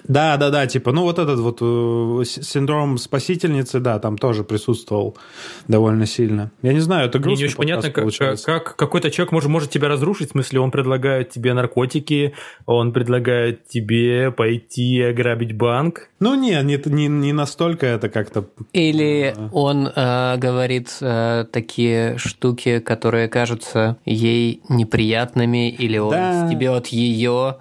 Да, 0.06 0.37
да, 0.37 0.50
да, 0.50 0.66
типа, 0.66 0.92
ну 0.92 1.02
вот 1.02 1.18
этот 1.18 1.38
вот 1.40 1.58
э, 1.60 2.25
синдром 2.25 2.98
спасительницы, 2.98 3.80
да, 3.80 3.98
там 3.98 4.18
тоже 4.18 4.44
присутствовал 4.44 5.16
довольно 5.68 6.06
сильно. 6.06 6.50
Я 6.62 6.72
не 6.72 6.80
знаю, 6.80 7.08
это 7.08 7.18
грустно. 7.18 7.32
Мне 7.32 7.42
не 7.42 7.46
очень 7.46 7.56
понятно, 7.56 7.90
как, 7.90 8.42
как 8.42 8.76
какой-то 8.76 9.10
человек 9.10 9.32
может, 9.32 9.50
может 9.50 9.70
тебя 9.70 9.88
разрушить, 9.88 10.28
в 10.28 10.32
смысле, 10.32 10.60
он 10.60 10.70
предлагает 10.70 11.30
тебе 11.30 11.54
наркотики, 11.54 12.34
он 12.66 12.92
предлагает 12.92 13.66
тебе 13.68 14.30
пойти 14.30 15.02
ограбить 15.02 15.56
банк. 15.56 16.08
Ну 16.20 16.34
не, 16.34 16.60
не, 16.62 16.80
не, 16.87 17.08
не 17.08 17.32
настолько 17.32 17.87
это 17.87 18.08
как-то... 18.08 18.44
Или 18.72 19.34
он 19.52 19.87
э, 19.87 20.37
говорит 20.37 20.96
э, 21.00 21.44
такие 21.50 22.18
штуки, 22.18 22.80
которые 22.80 23.28
кажутся 23.28 23.96
ей 24.04 24.62
неприятными, 24.68 25.70
или 25.70 25.98
он 25.98 26.10
да. 26.10 26.46
стебет 26.46 26.88
ее 26.88 27.56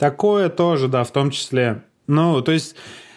Такое 0.00 0.48
тоже, 0.48 0.88
да, 0.88 1.04
в 1.04 1.10
том 1.10 1.30
числе. 1.30 1.82
Ну, 2.06 2.40
то 2.40 2.52
есть 2.52 2.74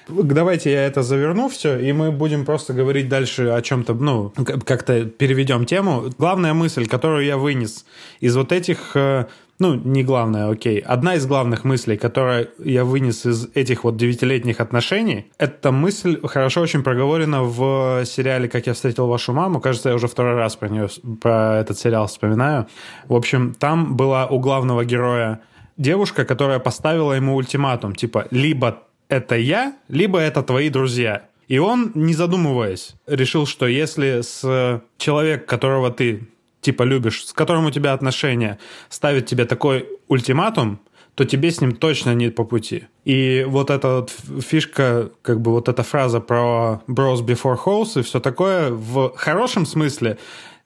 давайте 0.09 0.69
я 0.69 0.85
это 0.85 1.01
заверну 1.01 1.47
все, 1.47 1.79
и 1.79 1.93
мы 1.93 2.11
будем 2.11 2.43
просто 2.45 2.73
говорить 2.73 3.07
дальше 3.07 3.47
о 3.47 3.61
чем-то, 3.61 3.93
ну, 3.93 4.33
как-то 4.65 5.05
переведем 5.05 5.65
тему. 5.65 6.03
Главная 6.17 6.53
мысль, 6.53 6.85
которую 6.85 7.25
я 7.25 7.37
вынес 7.37 7.85
из 8.19 8.35
вот 8.35 8.51
этих, 8.51 8.97
э, 8.97 9.27
ну, 9.59 9.75
не 9.75 10.03
главная, 10.03 10.49
окей, 10.49 10.79
одна 10.79 11.15
из 11.15 11.25
главных 11.25 11.63
мыслей, 11.63 11.95
которую 11.95 12.49
я 12.59 12.83
вынес 12.83 13.25
из 13.25 13.47
этих 13.53 13.85
вот 13.85 13.95
девятилетних 13.95 14.59
отношений, 14.59 15.31
эта 15.37 15.71
мысль 15.71 16.19
хорошо 16.21 16.59
очень 16.59 16.83
проговорена 16.83 17.43
в 17.43 18.03
сериале 18.05 18.49
«Как 18.49 18.67
я 18.67 18.73
встретил 18.73 19.07
вашу 19.07 19.31
маму». 19.31 19.61
Кажется, 19.61 19.87
я 19.87 19.95
уже 19.95 20.09
второй 20.09 20.35
раз 20.35 20.57
про 20.57 20.67
нее, 20.67 20.89
про 21.21 21.59
этот 21.61 21.79
сериал 21.79 22.07
вспоминаю. 22.07 22.67
В 23.07 23.15
общем, 23.15 23.53
там 23.53 23.95
была 23.95 24.27
у 24.27 24.39
главного 24.39 24.83
героя 24.83 25.39
девушка, 25.77 26.25
которая 26.25 26.59
поставила 26.59 27.13
ему 27.13 27.35
ультиматум, 27.35 27.95
типа, 27.95 28.27
либо 28.31 28.83
это 29.09 29.35
я, 29.35 29.75
либо 29.87 30.19
это 30.19 30.43
твои 30.43 30.69
друзья. 30.69 31.23
И 31.47 31.57
он, 31.59 31.91
не 31.93 32.13
задумываясь, 32.13 32.95
решил, 33.05 33.45
что 33.45 33.67
если 33.67 34.21
с 34.21 34.81
человек, 34.97 35.45
которого 35.45 35.91
ты 35.91 36.27
типа 36.61 36.83
любишь, 36.83 37.25
с 37.25 37.33
которым 37.33 37.65
у 37.65 37.71
тебя 37.71 37.93
отношения, 37.93 38.57
ставит 38.89 39.25
тебе 39.25 39.45
такой 39.45 39.87
ультиматум, 40.07 40.79
то 41.15 41.25
тебе 41.25 41.51
с 41.51 41.61
ним 41.61 41.73
точно 41.73 42.15
не 42.15 42.31
по 42.31 42.43
пути. 42.43 42.85
И 43.05 43.45
вот 43.47 43.69
эта 43.69 43.87
вот 43.97 44.13
фишка, 44.41 45.11
как 45.21 45.41
бы 45.41 45.51
вот 45.51 45.69
эта 45.69 45.83
фраза 45.83 46.19
про 46.19 46.81
bros 46.87 47.23
before 47.23 47.57
hoes 47.63 47.99
и 47.99 48.03
все 48.03 48.19
такое, 48.19 48.71
в 48.71 49.13
хорошем 49.15 49.65
смысле 49.65 50.17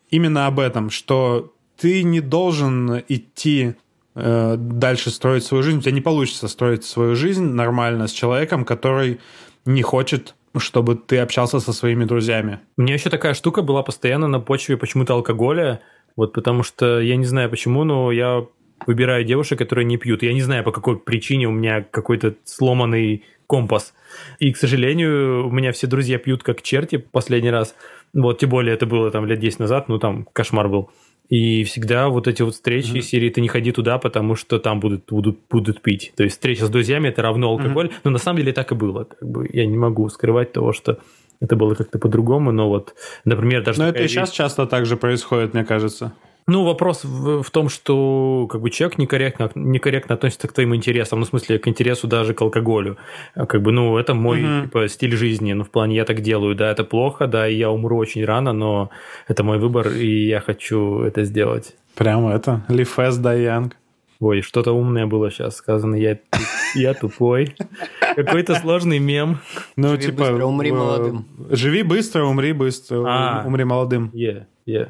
именно 0.10 0.48
об 0.48 0.60
этом, 0.60 0.90
что 0.90 1.54
ты 1.76 2.04
не 2.04 2.22
должен 2.22 3.04
идти 3.10 3.76
Э, 4.20 4.56
дальше 4.58 5.12
строить 5.12 5.44
свою 5.44 5.62
жизнь. 5.62 5.78
У 5.78 5.82
тебя 5.82 5.92
не 5.92 6.02
получится 6.02 6.48
строить 6.48 6.84
свою 6.84 7.16
жизнь 7.16 7.44
нормально 7.44 8.08
с 8.08 8.12
человеком, 8.12 8.66
который 8.66 9.20
не 9.66 9.82
хочет 9.82 10.34
чтобы 10.60 10.96
ты 10.96 11.20
общался 11.20 11.60
со 11.60 11.72
своими 11.72 12.04
друзьями. 12.06 12.62
У 12.78 12.82
меня 12.82 12.96
еще 12.96 13.12
такая 13.12 13.36
штука 13.36 13.62
была 13.62 13.84
постоянно 13.84 14.28
на 14.28 14.40
почве 14.40 14.76
почему-то 14.76 15.14
алкоголя, 15.14 15.82
вот 16.16 16.34
потому 16.34 16.64
что 16.64 17.00
я 17.00 17.16
не 17.16 17.26
знаю 17.26 17.52
почему, 17.52 17.84
но 17.84 18.12
я 18.12 18.44
выбираю 18.88 19.24
девушек, 19.24 19.60
которые 19.60 19.86
не 19.86 19.98
пьют. 19.98 20.24
Я 20.24 20.34
не 20.34 20.42
знаю, 20.42 20.64
по 20.64 20.72
какой 20.72 20.98
причине 20.98 21.48
у 21.48 21.52
меня 21.52 21.84
какой-то 21.84 22.34
сломанный 22.44 23.24
компас. 23.46 23.94
И, 24.40 24.52
к 24.52 24.58
сожалению, 24.58 25.48
у 25.48 25.52
меня 25.52 25.72
все 25.74 25.86
друзья 25.86 26.18
пьют 26.18 26.42
как 26.42 26.64
черти 26.64 26.98
последний 26.98 27.52
раз. 27.52 27.76
Вот, 28.14 28.40
тем 28.40 28.50
более 28.50 28.74
это 28.74 28.88
было 28.88 29.12
там 29.12 29.28
лет 29.28 29.40
10 29.40 29.60
назад, 29.60 29.90
ну 29.90 30.00
там 30.00 30.28
кошмар 30.34 30.70
был. 30.70 30.90
И 31.30 31.64
всегда 31.66 32.08
вот 32.08 32.28
эти 32.28 32.42
вот 32.42 32.54
встречи 32.54 32.92
mm-hmm. 32.94 33.02
серии 33.02 33.30
«ты 33.30 33.42
не 33.42 33.50
ходи 33.50 33.72
туда, 33.72 33.98
потому 33.98 34.36
что 34.36 34.60
там 34.60 34.80
будут, 34.80 35.06
будут, 35.10 35.40
будут 35.50 35.82
пить». 35.82 36.14
То 36.16 36.24
есть 36.24 36.36
встреча 36.36 36.66
с 36.66 36.70
друзьями– 36.70 37.08
это 37.10 37.22
равно 37.22 37.50
алкоголь. 37.50 37.88
Mm-hmm. 37.88 38.02
Но 38.06 38.12
на 38.12 38.18
самом 38.18 38.38
деле 38.40 38.54
так 38.54 38.72
и 38.72 38.76
было. 38.76 39.04
Как 39.04 39.28
бы 39.28 39.50
я 39.52 39.66
не 39.66 39.78
могу 39.78 40.08
скрывать 40.10 40.54
того, 40.54 40.72
что 40.72 41.00
это 41.42 41.56
было 41.56 41.76
как-то 41.76 42.00
по-другому. 42.00 42.52
Но 42.52 42.70
вот, 42.70 42.96
например, 43.26 43.64
даже... 43.64 43.80
Но 43.80 43.90
это 43.90 44.04
и 44.04 44.08
сейчас 44.08 44.32
часто 44.32 44.66
так 44.68 44.86
же 44.86 44.96
происходит, 44.96 45.54
мне 45.54 45.66
кажется. 45.66 46.14
Ну, 46.50 46.64
вопрос 46.64 47.04
в, 47.04 47.44
в 47.44 47.52
том, 47.52 47.68
что 47.68 48.48
как 48.50 48.62
бы 48.62 48.70
человек 48.70 48.98
некорректно, 48.98 49.52
некорректно 49.54 50.16
относится 50.16 50.48
к 50.48 50.54
твоим 50.54 50.74
интересам, 50.74 51.20
ну, 51.20 51.26
в 51.26 51.28
смысле, 51.28 51.60
к 51.60 51.68
интересу 51.68 52.08
даже 52.08 52.34
к 52.34 52.42
алкоголю. 52.42 52.98
А 53.36 53.46
как 53.46 53.62
бы, 53.62 53.74
ну, 53.74 53.98
это 53.98 54.14
мой 54.14 54.42
угу. 54.44 54.66
типа, 54.66 54.88
стиль 54.88 55.18
жизни, 55.18 55.52
ну, 55.52 55.66
в 55.66 55.70
плане 55.70 55.98
я 55.98 56.06
так 56.06 56.22
делаю, 56.22 56.56
да, 56.56 56.72
это 56.72 56.86
плохо, 56.86 57.28
да, 57.28 57.50
и 57.50 57.56
я 57.56 57.70
умру 57.70 57.98
очень 57.98 58.24
рано, 58.24 58.54
но 58.54 58.92
это 59.28 59.44
мой 59.44 59.60
выбор, 59.60 59.90
и 59.90 60.26
я 60.26 60.40
хочу 60.40 61.02
это 61.02 61.26
сделать. 61.26 61.76
Прямо 61.96 62.32
это, 62.32 62.64
live 62.70 62.90
fast, 62.96 63.22
die 63.22 63.44
young. 63.44 63.74
Ой, 64.20 64.42
что-то 64.42 64.72
умное 64.72 65.06
было 65.06 65.30
сейчас 65.30 65.58
сказано. 65.58 65.96
Я, 65.96 66.18
я 66.76 66.94
тупой. 66.94 67.56
Какой-то 68.16 68.56
сложный 68.56 68.98
мем. 68.98 69.40
Ну, 69.76 69.90
живи 69.90 70.02
типа... 70.02 70.30
Быстро, 70.30 70.46
умри 70.46 70.72
молодым. 70.72 71.26
Живи 71.52 71.84
быстро, 71.84 72.24
умри 72.24 72.54
быстро. 72.54 73.04
А, 73.06 73.44
умри 73.46 73.64
молодым. 73.64 74.10
Yeah, 74.16 74.46
yeah. 74.66 74.90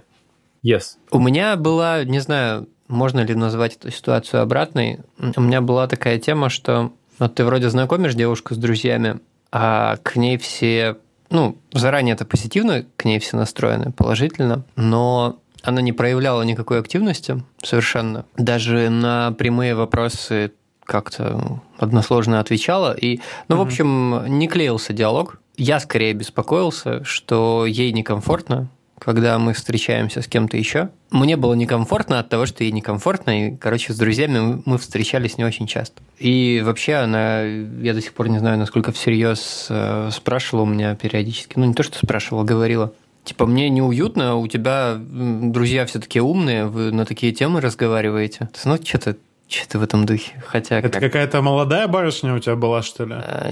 Yes. 0.67 0.97
У 1.11 1.19
меня 1.19 1.55
была, 1.55 2.03
не 2.03 2.19
знаю, 2.19 2.67
можно 2.87 3.21
ли 3.21 3.35
назвать 3.35 3.75
эту 3.75 3.91
ситуацию 3.91 4.41
обратной. 4.41 4.99
У 5.35 5.41
меня 5.41 5.61
была 5.61 5.87
такая 5.87 6.19
тема, 6.19 6.49
что 6.49 6.91
вот 7.19 7.35
ты 7.35 7.45
вроде 7.45 7.69
знакомишь 7.69 8.15
девушку 8.15 8.53
с 8.53 8.57
друзьями, 8.57 9.19
а 9.51 9.97
к 10.03 10.15
ней 10.15 10.37
все, 10.37 10.97
ну, 11.29 11.57
заранее 11.71 12.13
это 12.15 12.25
позитивно, 12.25 12.85
к 12.97 13.05
ней 13.05 13.19
все 13.19 13.37
настроены 13.37 13.91
положительно, 13.91 14.65
но 14.75 15.39
она 15.63 15.81
не 15.81 15.93
проявляла 15.93 16.43
никакой 16.43 16.79
активности 16.79 17.43
совершенно. 17.63 18.25
Даже 18.35 18.89
на 18.89 19.31
прямые 19.31 19.73
вопросы 19.75 20.51
как-то 20.83 21.61
односложно 21.77 22.39
отвечала. 22.39 22.93
И, 22.93 23.19
ну, 23.47 23.55
угу. 23.55 23.63
в 23.63 23.67
общем, 23.67 24.25
не 24.27 24.47
клеился 24.47 24.93
диалог. 24.93 25.39
Я 25.57 25.79
скорее 25.79 26.13
беспокоился, 26.13 27.03
что 27.03 27.65
ей 27.65 27.91
некомфортно, 27.91 28.69
когда 28.99 29.37
мы 29.39 29.53
встречаемся 29.53 30.21
с 30.21 30.27
кем-то 30.27 30.57
еще. 30.57 30.89
Мне 31.11 31.37
было 31.37 31.53
некомфортно 31.53 32.19
от 32.19 32.29
того, 32.29 32.45
что 32.45 32.63
ей 32.63 32.71
некомфортно, 32.71 33.47
и, 33.47 33.55
короче, 33.55 33.93
с 33.93 33.97
друзьями 33.97 34.61
мы 34.65 34.77
встречались 34.77 35.37
не 35.37 35.45
очень 35.45 35.67
часто. 35.67 36.01
И 36.19 36.61
вообще 36.65 36.95
она, 36.95 37.41
я 37.43 37.93
до 37.93 38.01
сих 38.01 38.13
пор 38.13 38.29
не 38.29 38.39
знаю, 38.39 38.57
насколько 38.57 38.91
всерьез 38.91 39.67
э, 39.69 40.09
спрашивала 40.11 40.63
у 40.63 40.67
меня 40.67 40.95
периодически, 40.95 41.53
ну 41.57 41.65
не 41.65 41.73
то, 41.73 41.83
что 41.83 41.97
спрашивала, 41.97 42.43
говорила, 42.43 42.93
типа, 43.23 43.45
мне 43.45 43.69
неуютно, 43.69 44.35
у 44.35 44.47
тебя 44.47 44.95
друзья 44.97 45.85
все 45.85 45.99
таки 45.99 46.19
умные, 46.19 46.65
вы 46.65 46.91
на 46.91 47.05
такие 47.05 47.31
темы 47.33 47.61
разговариваете. 47.61 48.49
Ну, 48.65 48.77
что-то 48.83 49.15
что-то 49.47 49.79
в 49.79 49.83
этом 49.83 50.05
духе. 50.05 50.43
Хотя 50.45 50.79
Это 50.79 50.89
как... 50.89 51.01
какая-то 51.03 51.41
молодая 51.41 51.87
барышня 51.87 52.33
у 52.33 52.39
тебя 52.39 52.55
была, 52.55 52.81
что 52.81 53.05
ли? 53.05 53.13
А, 53.13 53.49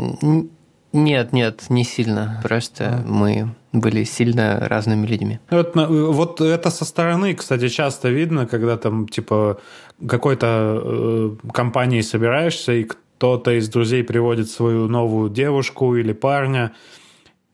нет, 0.94 1.34
нет, 1.34 1.66
не 1.70 1.84
сильно. 1.84 2.40
Просто 2.44 2.86
а. 2.86 3.04
мы 3.06 3.50
были 3.74 4.04
сильно 4.04 4.66
разными 4.70 5.06
людьми. 5.06 5.40
Вот, 5.50 5.76
вот 5.76 6.42
это 6.42 6.70
со 6.70 6.86
стороны, 6.86 7.36
кстати, 7.36 7.68
часто 7.68 8.10
видно, 8.10 8.48
когда 8.48 8.78
там 8.78 9.08
типа 9.08 9.60
какой-то 10.08 10.82
э, 10.84 11.52
компании 11.52 12.02
собираешься, 12.02 12.74
и 12.74 12.84
кто-то 12.84 13.52
из 13.58 13.70
друзей 13.70 14.04
приводит 14.04 14.50
свою 14.50 14.88
новую 14.88 15.30
девушку 15.30 15.96
или 15.96 16.14
парня. 16.14 16.74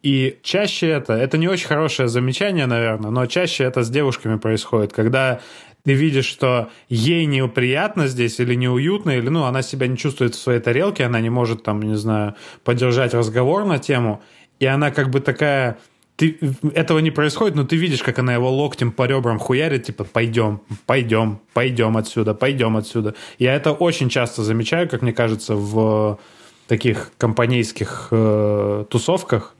И 0.04 0.40
чаще 0.42 0.88
это, 0.88 1.14
это 1.14 1.38
не 1.38 1.48
очень 1.48 1.68
хорошее 1.68 2.10
замечание, 2.10 2.66
наверное, 2.66 3.12
но 3.12 3.28
чаще 3.28 3.64
это 3.66 3.84
с 3.84 3.90
девушками 3.90 4.38
происходит, 4.38 4.94
когда 4.94 5.42
ты 5.84 5.94
видишь, 5.94 6.26
что 6.26 6.70
ей 6.90 7.26
неприятно 7.26 8.08
здесь 8.08 8.40
или 8.40 8.56
неуютно, 8.56 9.12
или 9.12 9.30
ну, 9.30 9.44
она 9.44 9.62
себя 9.62 9.88
не 9.88 9.98
чувствует 9.98 10.36
в 10.36 10.40
своей 10.40 10.60
тарелке, 10.60 11.06
она 11.06 11.20
не 11.22 11.30
может 11.30 11.64
там, 11.64 11.82
не 11.82 11.96
знаю, 11.96 12.36
поддержать 12.64 13.14
разговор 13.14 13.66
на 13.66 13.80
тему, 13.80 14.22
и 14.60 14.66
она 14.66 14.92
как 14.92 15.10
бы 15.10 15.20
такая 15.22 15.78
ты, 16.22 16.38
этого 16.76 17.00
не 17.00 17.10
происходит, 17.10 17.56
но 17.56 17.64
ты 17.64 17.76
видишь, 17.78 18.04
как 18.04 18.20
она 18.20 18.34
его 18.34 18.52
локтем 18.52 18.92
по 18.92 19.08
ребрам 19.08 19.40
хуярит, 19.40 19.86
типа, 19.86 20.04
пойдем, 20.04 20.62
пойдем, 20.86 21.40
пойдем 21.54 21.98
отсюда, 21.98 22.36
пойдем 22.36 22.78
отсюда. 22.78 23.16
Я 23.40 23.56
это 23.56 23.72
очень 23.72 24.08
часто 24.10 24.44
замечаю, 24.44 24.88
как 24.88 25.02
мне 25.02 25.14
кажется, 25.14 25.56
в 25.56 26.20
таких 26.68 27.12
компанейских 27.18 28.10
э, 28.12 28.86
тусовках, 28.90 29.56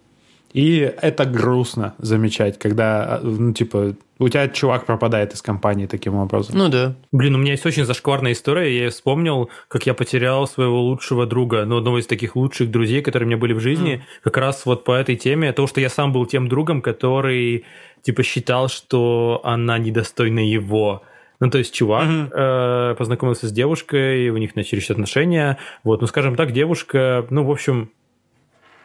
И 0.54 0.80
это 0.80 1.26
грустно 1.26 1.94
замечать, 1.98 2.60
когда, 2.60 3.20
ну, 3.24 3.54
типа, 3.54 3.96
у 4.20 4.30
тебя 4.30 4.48
чувак 4.50 4.86
пропадает 4.86 5.34
из 5.34 5.42
компании 5.42 5.88
таким 5.88 6.16
образом. 6.16 6.58
Ну 6.58 6.70
да. 6.70 6.94
Блин, 7.12 7.36
у 7.36 7.38
меня 7.38 7.52
есть 7.52 7.66
очень 7.66 7.86
зашкварная 7.86 8.34
история. 8.34 8.84
Я 8.84 8.90
вспомнил, 8.90 9.50
как 9.68 9.86
я 9.86 9.94
потерял 9.94 10.48
своего 10.48 10.82
лучшего 10.82 11.26
друга, 11.26 11.66
ну, 11.66 11.78
одного 11.78 12.00
из 12.00 12.08
таких 12.08 12.36
лучших 12.36 12.70
друзей, 12.70 13.02
которые 13.02 13.28
у 13.28 13.30
меня 13.30 13.38
были 13.38 13.54
в 13.54 13.60
жизни, 13.60 13.96
mm. 13.96 14.02
как 14.24 14.38
раз 14.38 14.66
вот 14.66 14.84
по 14.84 14.92
этой 14.92 15.16
теме, 15.16 15.54
то, 15.54 15.66
что 15.68 15.82
я 15.82 15.90
сам 15.90 16.14
был 16.14 16.26
тем 16.26 16.48
другом, 16.50 16.82
который, 16.82 17.66
типа, 18.04 18.22
считал, 18.24 18.68
что 18.70 19.42
она 19.44 19.78
недостойна 19.78 20.40
его. 20.40 21.02
Ну, 21.40 21.50
то 21.50 21.58
есть 21.58 21.74
чувак 21.74 22.08
mm-hmm. 22.08 22.92
э, 22.92 22.96
познакомился 22.96 23.48
с 23.48 23.52
девушкой, 23.52 24.30
у 24.30 24.38
них 24.38 24.56
начались 24.56 24.92
отношения. 24.92 25.58
Вот, 25.84 26.02
ну, 26.02 26.08
скажем 26.08 26.36
так, 26.36 26.52
девушка, 26.52 27.26
ну, 27.32 27.44
в 27.44 27.52
общем, 27.52 27.90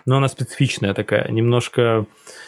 ну, 0.07 0.17
она 0.17 0.29
специфичная 0.29 0.95
такая, 0.95 1.29
немножко 1.31 2.07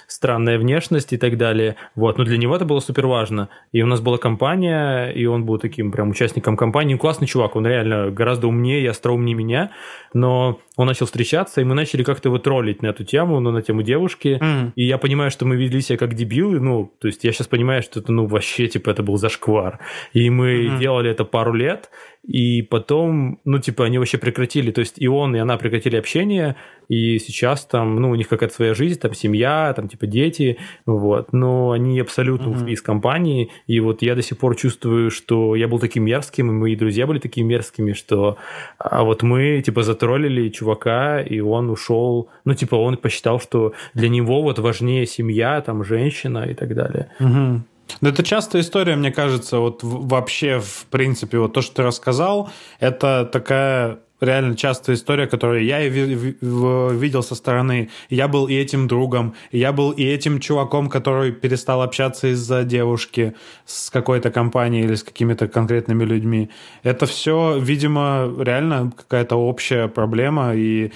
странная 0.09 0.59
внешность 0.59 1.13
и 1.13 1.19
так 1.19 1.37
далее. 1.37 1.77
Вот, 1.95 2.19
но 2.19 2.25
для 2.25 2.39
него 2.39 2.57
это 2.57 2.65
было 2.65 2.81
супер 2.81 3.07
важно. 3.07 3.51
И 3.73 3.83
у 3.83 3.87
нас 3.87 4.01
была 4.01 4.17
компания, 4.17 5.11
и 5.11 5.27
он 5.27 5.45
был 5.45 5.59
таким 5.59 5.93
прям 5.93 6.11
участником 6.11 6.57
компании. 6.57 6.97
Классный 6.97 7.29
чувак, 7.29 7.55
он 7.57 7.67
реально 7.67 8.11
гораздо 8.11 8.49
умнее 8.49 8.83
и 8.83 8.87
остроумнее 8.87 9.37
меня, 9.37 9.71
но 10.15 10.59
он 10.77 10.87
начал 10.87 11.07
встречаться, 11.07 11.61
и 11.61 11.65
мы 11.65 11.75
начали 11.75 12.03
как-то 12.03 12.31
его 12.31 12.39
троллить 12.39 12.83
на 12.83 12.87
эту 12.87 13.05
тему, 13.05 13.39
ну, 13.41 13.51
на 13.51 13.63
тему 13.63 13.83
девушки. 13.83 14.39
Mm. 14.41 14.73
И 14.77 14.87
я 14.87 14.97
понимаю, 14.97 15.31
что 15.31 15.45
мы 15.45 15.57
вели 15.57 15.81
себя 15.81 15.99
как 15.99 16.15
дебилы, 16.15 16.59
ну, 16.61 16.91
то 17.01 17.09
есть 17.09 17.25
я 17.25 17.33
сейчас 17.33 17.47
понимаю, 17.47 17.83
что 17.83 18.01
это, 18.01 18.11
ну, 18.11 18.27
вообще, 18.27 18.67
типа, 18.69 18.91
это 18.91 19.03
был 19.03 19.17
зашквар. 19.19 19.81
И 20.15 20.31
мы 20.31 20.47
mm-hmm. 20.47 20.79
делали 20.79 21.11
это 21.11 21.25
пару 21.25 21.53
лет, 21.53 21.91
и 22.25 22.63
потом, 22.63 23.41
ну, 23.45 23.59
типа, 23.59 23.85
они 23.85 23.99
вообще 23.99 24.19
прекратили, 24.19 24.71
то 24.71 24.81
есть 24.81 24.95
и 24.99 25.09
он, 25.09 25.35
и 25.35 25.39
она 25.39 25.57
прекратили 25.57 25.97
общение, 25.97 26.57
и 26.89 27.19
сейчас 27.19 27.67
там, 27.67 27.97
ну, 27.97 28.11
у 28.11 28.15
них 28.15 28.29
какая-то 28.29 28.55
своя 28.55 28.75
жизнь, 28.75 29.01
там 29.01 29.15
семья, 29.15 29.73
там, 29.75 29.89
типа, 29.89 29.98
дети, 30.07 30.59
вот, 30.87 31.33
но 31.33 31.73
они 31.73 32.01
абсолютно 32.01 32.51
mm-hmm. 32.51 32.71
из 32.71 32.83
компании, 32.83 33.51
и 33.67 33.81
вот 33.81 34.03
я 34.03 34.15
до 34.15 34.23
сих 34.23 34.39
пор 34.39 34.57
чувствую, 34.57 35.11
что 35.11 35.55
я 35.55 35.69
был 35.69 35.79
таким 35.79 36.05
мерзким, 36.05 36.51
и 36.51 36.53
мои 36.53 36.77
друзья 36.77 37.07
были 37.07 37.19
такими 37.19 37.49
мерзкими, 37.49 37.93
что 37.93 38.37
а 38.79 39.03
вот 39.05 39.23
мы, 39.23 39.63
типа, 39.65 39.83
затроллили 39.83 40.49
чувака, 40.49 41.21
и 41.21 41.41
он 41.41 41.71
ушел, 41.71 42.29
ну, 42.45 42.55
типа, 42.55 42.77
он 42.77 42.97
посчитал, 42.97 43.41
что 43.41 43.73
для 43.95 44.09
него 44.09 44.43
вот 44.43 44.59
важнее 44.59 45.07
семья, 45.07 45.61
там, 45.61 45.85
женщина 45.85 46.45
и 46.45 46.55
так 46.55 46.75
далее. 46.75 47.11
Mm-hmm. 47.21 47.61
Но 48.01 48.09
это 48.11 48.23
частая 48.23 48.63
история, 48.63 48.97
мне 48.97 49.11
кажется, 49.11 49.59
вот 49.59 49.81
вообще, 49.83 50.61
в 50.61 50.87
принципе, 50.91 51.39
вот 51.39 51.53
то, 51.53 51.63
что 51.63 51.77
ты 51.77 51.83
рассказал, 51.83 52.51
это 52.81 53.29
такая 53.31 53.99
реально 54.21 54.57
частая 54.57 54.97
история, 54.97 55.27
которую 55.27 55.65
я 55.65 55.87
видел 55.87 57.23
со 57.23 57.35
стороны. 57.35 57.91
Я 58.11 58.29
был 58.29 58.47
и 58.49 58.55
этим 58.55 58.89
другом, 58.89 59.35
я 59.53 59.73
был 59.73 59.91
и 59.91 60.05
этим 60.05 60.41
чуваком, 60.41 60.89
который 60.89 61.33
перестал 61.33 61.83
общаться 61.83 62.29
из-за 62.33 62.65
девушки 62.65 63.35
с 63.67 63.91
какой-то 63.91 64.31
компанией 64.31 64.85
или 64.85 64.95
с 64.95 65.03
какими-то 65.03 65.49
конкретными 65.49 66.05
людьми. 66.05 66.51
Это 66.83 67.07
все, 67.07 67.59
видимо, 67.59 68.33
реально 68.39 68.93
какая-то 68.97 69.37
общая 69.37 69.89
проблема, 69.89 70.55
и 70.55 70.93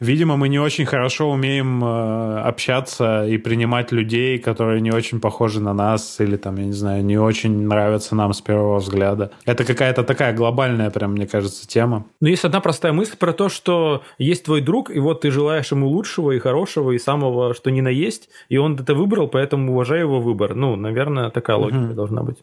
Видимо, 0.00 0.36
мы 0.36 0.48
не 0.48 0.60
очень 0.60 0.86
хорошо 0.86 1.30
умеем 1.30 1.82
э, 1.84 2.40
общаться 2.40 3.26
и 3.26 3.36
принимать 3.36 3.90
людей, 3.90 4.38
которые 4.38 4.80
не 4.80 4.92
очень 4.92 5.20
похожи 5.20 5.60
на 5.60 5.74
нас 5.74 6.20
или 6.20 6.36
там, 6.36 6.56
я 6.56 6.66
не 6.66 6.72
знаю, 6.72 7.04
не 7.04 7.18
очень 7.18 7.66
нравятся 7.66 8.14
нам 8.14 8.32
с 8.32 8.40
первого 8.40 8.78
взгляда. 8.78 9.32
Это 9.44 9.64
какая-то 9.64 10.04
такая 10.04 10.32
глобальная, 10.34 10.90
прям, 10.90 11.12
мне 11.12 11.26
кажется, 11.26 11.66
тема. 11.66 12.06
Но 12.20 12.28
есть 12.28 12.44
одна 12.44 12.60
простая 12.60 12.92
мысль 12.92 13.16
про 13.16 13.32
то, 13.32 13.48
что 13.48 14.02
есть 14.18 14.44
твой 14.44 14.60
друг, 14.60 14.90
и 14.90 15.00
вот 15.00 15.22
ты 15.22 15.30
желаешь 15.32 15.72
ему 15.72 15.88
лучшего 15.88 16.30
и 16.30 16.38
хорошего, 16.38 16.92
и 16.92 16.98
самого, 16.98 17.52
что 17.54 17.70
ни 17.70 17.80
на 17.80 17.88
есть, 17.88 18.28
и 18.48 18.56
он 18.56 18.76
это 18.76 18.94
выбрал, 18.94 19.26
поэтому 19.26 19.72
уважай 19.72 20.00
его 20.00 20.20
выбор. 20.20 20.54
Ну, 20.54 20.76
наверное, 20.76 21.30
такая 21.30 21.56
логика 21.56 21.86
угу. 21.86 21.94
должна 21.94 22.22
быть. 22.22 22.38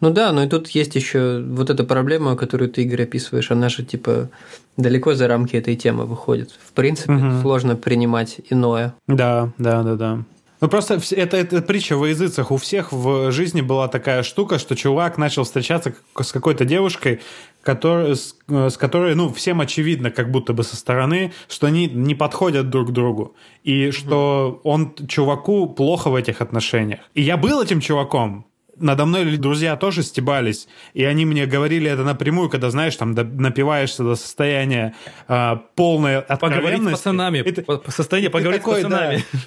Ну 0.00 0.10
да, 0.10 0.32
но 0.32 0.44
и 0.44 0.48
тут 0.48 0.68
есть 0.68 0.94
еще 0.94 1.42
вот 1.42 1.70
эта 1.70 1.84
проблема, 1.84 2.36
которую 2.36 2.70
ты, 2.70 2.82
Игорь, 2.82 3.02
описываешь, 3.02 3.50
она 3.50 3.68
же 3.68 3.84
типа 3.84 4.30
далеко 4.76 5.14
за 5.14 5.26
рамки 5.26 5.56
этой 5.56 5.74
темы 5.74 6.06
выходит. 6.06 6.52
В 6.64 6.72
принципе, 6.72 7.14
угу. 7.14 7.40
сложно 7.42 7.76
принимать 7.76 8.40
иное. 8.48 8.94
Да, 9.08 9.52
да, 9.58 9.82
да, 9.82 9.94
да. 9.94 10.18
Ну 10.60 10.68
просто 10.68 11.00
это, 11.12 11.36
это 11.36 11.62
притча 11.62 11.96
во 11.96 12.08
языцах. 12.08 12.50
У 12.50 12.56
всех 12.56 12.92
в 12.92 13.30
жизни 13.30 13.60
была 13.60 13.86
такая 13.86 14.24
штука, 14.24 14.58
что 14.58 14.74
чувак 14.74 15.16
начал 15.16 15.44
встречаться 15.44 15.94
с 16.20 16.32
какой-то 16.32 16.64
девушкой, 16.64 17.20
который, 17.62 18.16
с, 18.16 18.34
с 18.48 18.76
которой, 18.76 19.14
ну, 19.14 19.32
всем 19.32 19.60
очевидно, 19.60 20.10
как 20.10 20.32
будто 20.32 20.52
бы 20.52 20.64
со 20.64 20.74
стороны, 20.76 21.32
что 21.48 21.68
они 21.68 21.86
не 21.86 22.16
подходят 22.16 22.70
друг 22.70 22.88
к 22.88 22.92
другу. 22.92 23.36
И 23.62 23.92
что 23.92 24.60
он 24.64 24.94
чуваку 25.06 25.68
плохо 25.68 26.10
в 26.10 26.16
этих 26.16 26.40
отношениях. 26.40 27.00
И 27.14 27.22
я 27.22 27.36
был 27.36 27.62
этим 27.62 27.80
чуваком 27.80 28.47
надо 28.80 29.06
мной 29.06 29.36
друзья 29.36 29.76
тоже 29.76 30.02
стебались, 30.02 30.68
и 30.94 31.04
они 31.04 31.24
мне 31.24 31.46
говорили 31.46 31.90
это 31.90 32.04
напрямую, 32.04 32.48
когда, 32.50 32.70
знаешь, 32.70 32.96
там 32.96 33.14
напиваешься 33.14 34.02
до 34.02 34.14
состояния 34.14 34.94
э, 35.28 35.56
полной 35.74 36.18
откровенности. 36.20 36.60
Поговорить 36.60 36.88
с 36.88 36.90
пацанами, 36.90 37.38
и 37.38 37.60
по, 37.60 37.76
по 37.78 37.90
состоянию 37.90 38.30
поговорить 38.30 38.62
такой, 38.62 38.80
с 38.80 38.84
пацанами. 38.84 39.24
Да. 39.32 39.42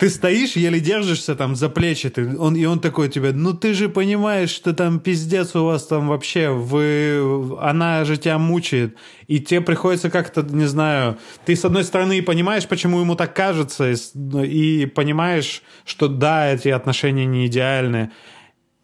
Ты 0.00 0.08
стоишь, 0.08 0.56
еле 0.56 0.80
держишься 0.80 1.36
там 1.36 1.54
за 1.54 1.68
плечи, 1.68 2.08
ты, 2.08 2.34
он, 2.38 2.56
и 2.56 2.64
он 2.64 2.80
такой 2.80 3.10
тебе, 3.10 3.32
ну 3.32 3.52
ты 3.52 3.74
же 3.74 3.90
понимаешь, 3.90 4.48
что 4.48 4.72
там 4.72 4.98
пиздец 4.98 5.54
у 5.54 5.66
вас 5.66 5.86
там 5.86 6.08
вообще, 6.08 6.48
вы, 6.48 7.58
она 7.60 8.06
же 8.06 8.16
тебя 8.16 8.38
мучает, 8.38 8.96
и 9.26 9.40
тебе 9.40 9.60
приходится 9.60 10.08
как-то, 10.08 10.40
не 10.40 10.64
знаю, 10.64 11.18
ты 11.44 11.54
с 11.54 11.66
одной 11.66 11.84
стороны 11.84 12.22
понимаешь, 12.22 12.66
почему 12.66 13.00
ему 13.00 13.14
так 13.14 13.36
кажется, 13.36 13.92
и, 13.92 14.84
и 14.84 14.86
понимаешь, 14.86 15.60
что 15.84 16.08
да, 16.08 16.48
эти 16.48 16.68
отношения 16.68 17.26
не 17.26 17.46
идеальны, 17.46 18.10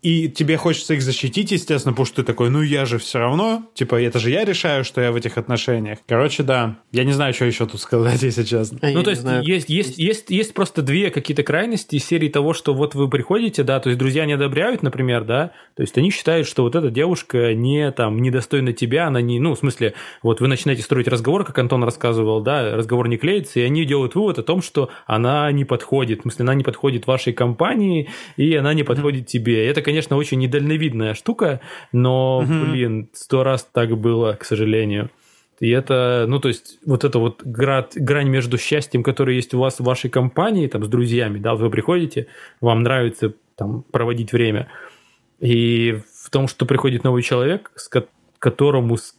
и 0.06 0.28
тебе 0.28 0.56
хочется 0.56 0.94
их 0.94 1.02
защитить, 1.02 1.50
естественно, 1.50 1.92
потому 1.92 2.06
что 2.06 2.22
ты 2.22 2.22
такой, 2.22 2.48
ну 2.48 2.62
я 2.62 2.84
же 2.84 2.98
все 2.98 3.18
равно, 3.18 3.64
типа, 3.74 4.00
это 4.00 4.20
же 4.20 4.30
я 4.30 4.44
решаю, 4.44 4.84
что 4.84 5.00
я 5.00 5.10
в 5.10 5.16
этих 5.16 5.36
отношениях. 5.36 5.98
Короче, 6.06 6.44
да. 6.44 6.76
Я 6.92 7.02
не 7.02 7.10
знаю, 7.10 7.34
что 7.34 7.44
еще 7.44 7.66
тут 7.66 7.80
сказать, 7.80 8.22
если 8.22 8.44
честно. 8.44 8.78
А 8.82 8.90
ну, 8.90 9.02
то 9.02 9.10
есть, 9.10 9.24
есть, 9.42 9.68
есть, 9.68 9.98
есть, 9.98 10.30
есть 10.30 10.54
просто 10.54 10.82
две 10.82 11.10
какие-то 11.10 11.42
крайности 11.42 11.96
из 11.96 12.04
серии 12.04 12.28
того, 12.28 12.52
что 12.52 12.72
вот 12.72 12.94
вы 12.94 13.10
приходите, 13.10 13.64
да, 13.64 13.80
то 13.80 13.88
есть 13.88 13.98
друзья 13.98 14.26
не 14.26 14.34
одобряют, 14.34 14.84
например, 14.84 15.24
да, 15.24 15.50
то 15.74 15.82
есть 15.82 15.98
они 15.98 16.12
считают, 16.12 16.46
что 16.46 16.62
вот 16.62 16.76
эта 16.76 16.88
девушка 16.88 17.52
не 17.52 17.90
там 17.90 18.22
недостойна 18.22 18.72
тебя, 18.72 19.08
она 19.08 19.20
не, 19.20 19.40
ну, 19.40 19.56
в 19.56 19.58
смысле, 19.58 19.94
вот 20.22 20.40
вы 20.40 20.46
начинаете 20.46 20.84
строить 20.84 21.08
разговор, 21.08 21.44
как 21.44 21.58
Антон 21.58 21.82
рассказывал, 21.82 22.42
да, 22.42 22.76
разговор 22.76 23.08
не 23.08 23.16
клеится, 23.16 23.58
и 23.58 23.64
они 23.64 23.84
делают 23.84 24.14
вывод 24.14 24.38
о 24.38 24.44
том, 24.44 24.62
что 24.62 24.88
она 25.08 25.50
не 25.50 25.64
подходит, 25.64 26.20
в 26.20 26.22
смысле, 26.22 26.44
она 26.44 26.54
не 26.54 26.62
подходит 26.62 27.08
вашей 27.08 27.32
компании, 27.32 28.08
и 28.36 28.54
она 28.54 28.72
не 28.72 28.84
подходит 28.84 29.24
mm-hmm. 29.24 29.26
тебе. 29.26 29.66
Это, 29.66 29.82
конечно, 29.82 29.95
конечно, 29.96 30.16
очень 30.18 30.38
недальновидная 30.38 31.14
штука, 31.14 31.60
но, 31.90 32.40
угу. 32.40 32.70
блин, 32.70 33.08
сто 33.14 33.42
раз 33.42 33.66
так 33.72 33.96
было, 33.96 34.34
к 34.34 34.44
сожалению. 34.44 35.10
И 35.58 35.70
это, 35.70 36.26
ну, 36.28 36.38
то 36.38 36.48
есть, 36.48 36.78
вот 36.84 37.04
это 37.04 37.18
вот 37.18 37.42
град, 37.42 37.92
грань 37.96 38.28
между 38.28 38.58
счастьем, 38.58 39.02
которое 39.02 39.36
есть 39.36 39.54
у 39.54 39.58
вас 39.58 39.80
в 39.80 39.84
вашей 39.84 40.10
компании, 40.10 40.66
там, 40.66 40.84
с 40.84 40.88
друзьями, 40.88 41.38
да, 41.38 41.54
вы 41.54 41.70
приходите, 41.70 42.26
вам 42.60 42.82
нравится 42.82 43.32
там 43.54 43.84
проводить 43.90 44.32
время, 44.32 44.68
и 45.40 45.98
в 46.22 46.28
том, 46.28 46.46
что 46.46 46.66
приходит 46.66 47.02
новый 47.02 47.22
человек, 47.22 47.72
с 47.74 47.88
которому 48.38 48.98
с 48.98 49.14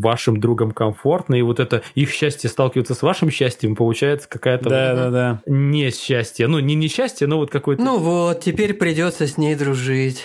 вашим 0.00 0.40
другом 0.40 0.72
комфортно, 0.72 1.34
и 1.34 1.42
вот 1.42 1.60
это 1.60 1.82
их 1.94 2.10
счастье 2.10 2.48
сталкивается 2.48 2.94
с 2.94 3.02
вашим 3.02 3.30
счастьем, 3.30 3.76
получается 3.76 4.28
какая-то 4.28 4.68
да, 4.68 4.94
вот, 4.94 4.96
да, 4.96 5.10
да. 5.10 5.42
несчастье. 5.46 6.46
Ну, 6.46 6.58
не 6.58 6.74
несчастье, 6.74 7.26
но 7.26 7.38
вот 7.38 7.50
какое-то... 7.50 7.82
Ну 7.82 7.98
вот, 7.98 8.40
теперь 8.40 8.74
придется 8.74 9.26
с 9.26 9.36
ней 9.38 9.54
дружить. 9.54 10.24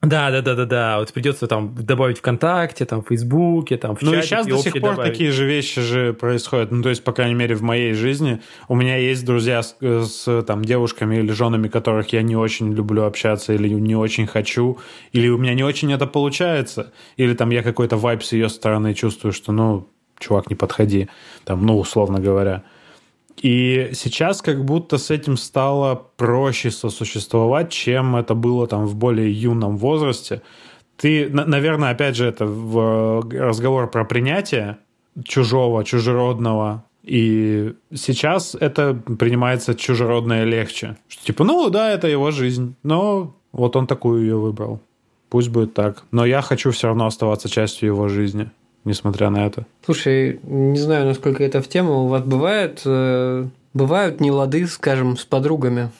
Да, 0.00 0.30
да, 0.30 0.42
да, 0.42 0.54
да, 0.54 0.64
да. 0.64 0.98
Вот 0.98 1.12
придется 1.12 1.46
там 1.48 1.74
добавить 1.74 2.18
ВКонтакте, 2.18 2.84
там, 2.84 3.02
в 3.02 3.08
Фейсбуке, 3.08 3.76
там, 3.76 3.96
в 3.96 4.02
Ну 4.02 4.14
и 4.14 4.22
сейчас 4.22 4.46
до 4.46 4.58
сих 4.58 4.74
пор 4.74 4.92
добавить. 4.92 5.12
такие 5.12 5.32
же 5.32 5.44
вещи 5.44 5.80
же 5.80 6.12
происходят. 6.12 6.70
Ну, 6.70 6.82
то 6.82 6.88
есть, 6.88 7.02
по 7.02 7.12
крайней 7.12 7.34
мере, 7.34 7.56
в 7.56 7.62
моей 7.62 7.94
жизни 7.94 8.40
у 8.68 8.76
меня 8.76 8.96
есть 8.96 9.24
друзья 9.24 9.62
с, 9.62 9.76
с 9.80 10.42
там 10.42 10.64
девушками 10.64 11.16
или 11.16 11.32
женами, 11.32 11.68
которых 11.68 12.12
я 12.12 12.22
не 12.22 12.36
очень 12.36 12.72
люблю 12.72 13.04
общаться 13.04 13.52
или 13.52 13.68
не 13.68 13.96
очень 13.96 14.26
хочу, 14.26 14.78
или 15.12 15.28
у 15.28 15.38
меня 15.38 15.54
не 15.54 15.64
очень 15.64 15.92
это 15.92 16.06
получается, 16.06 16.92
или 17.16 17.34
там 17.34 17.50
я 17.50 17.62
какой-то 17.62 17.96
вайп 17.96 18.22
с 18.22 18.32
ее 18.32 18.48
стороны 18.48 18.94
чувствую, 18.94 19.32
что, 19.32 19.50
ну, 19.50 19.88
чувак, 20.20 20.48
не 20.48 20.54
подходи, 20.54 21.08
там, 21.44 21.66
ну, 21.66 21.78
условно 21.78 22.20
говоря. 22.20 22.62
И 23.42 23.90
сейчас 23.94 24.42
как 24.42 24.64
будто 24.64 24.98
с 24.98 25.10
этим 25.10 25.36
стало 25.36 25.94
проще 26.16 26.70
сосуществовать, 26.70 27.70
чем 27.70 28.16
это 28.16 28.34
было 28.34 28.66
там 28.66 28.86
в 28.86 28.96
более 28.96 29.32
юном 29.32 29.76
возрасте. 29.76 30.42
Ты, 30.96 31.28
наверное, 31.30 31.90
опять 31.90 32.16
же, 32.16 32.26
это 32.26 32.46
в 32.46 33.28
разговор 33.30 33.90
про 33.90 34.04
принятие 34.04 34.78
чужого, 35.24 35.84
чужеродного. 35.84 36.84
И 37.04 37.74
сейчас 37.94 38.56
это 38.58 38.94
принимается 38.94 39.74
чужеродное 39.74 40.44
легче. 40.44 40.96
Что 41.08 41.24
типа, 41.24 41.44
ну 41.44 41.70
да, 41.70 41.90
это 41.90 42.08
его 42.08 42.30
жизнь, 42.32 42.74
но 42.82 43.34
вот 43.52 43.76
он 43.76 43.86
такую 43.86 44.22
ее 44.22 44.36
выбрал. 44.36 44.80
Пусть 45.30 45.50
будет 45.50 45.74
так. 45.74 46.04
Но 46.10 46.24
я 46.26 46.42
хочу 46.42 46.70
все 46.70 46.88
равно 46.88 47.06
оставаться 47.06 47.48
частью 47.48 47.86
его 47.88 48.08
жизни 48.08 48.50
несмотря 48.84 49.30
на 49.30 49.46
это. 49.46 49.66
Слушай, 49.84 50.40
не 50.42 50.78
знаю, 50.78 51.06
насколько 51.06 51.44
это 51.44 51.62
в 51.62 51.68
тему. 51.68 52.04
У 52.04 52.08
вас 52.08 52.22
бывает, 52.22 52.82
э, 52.84 53.46
Бывают 53.74 54.20
не 54.20 54.30
лады, 54.30 54.66
скажем, 54.66 55.16
с 55.16 55.24
подругами 55.24 55.90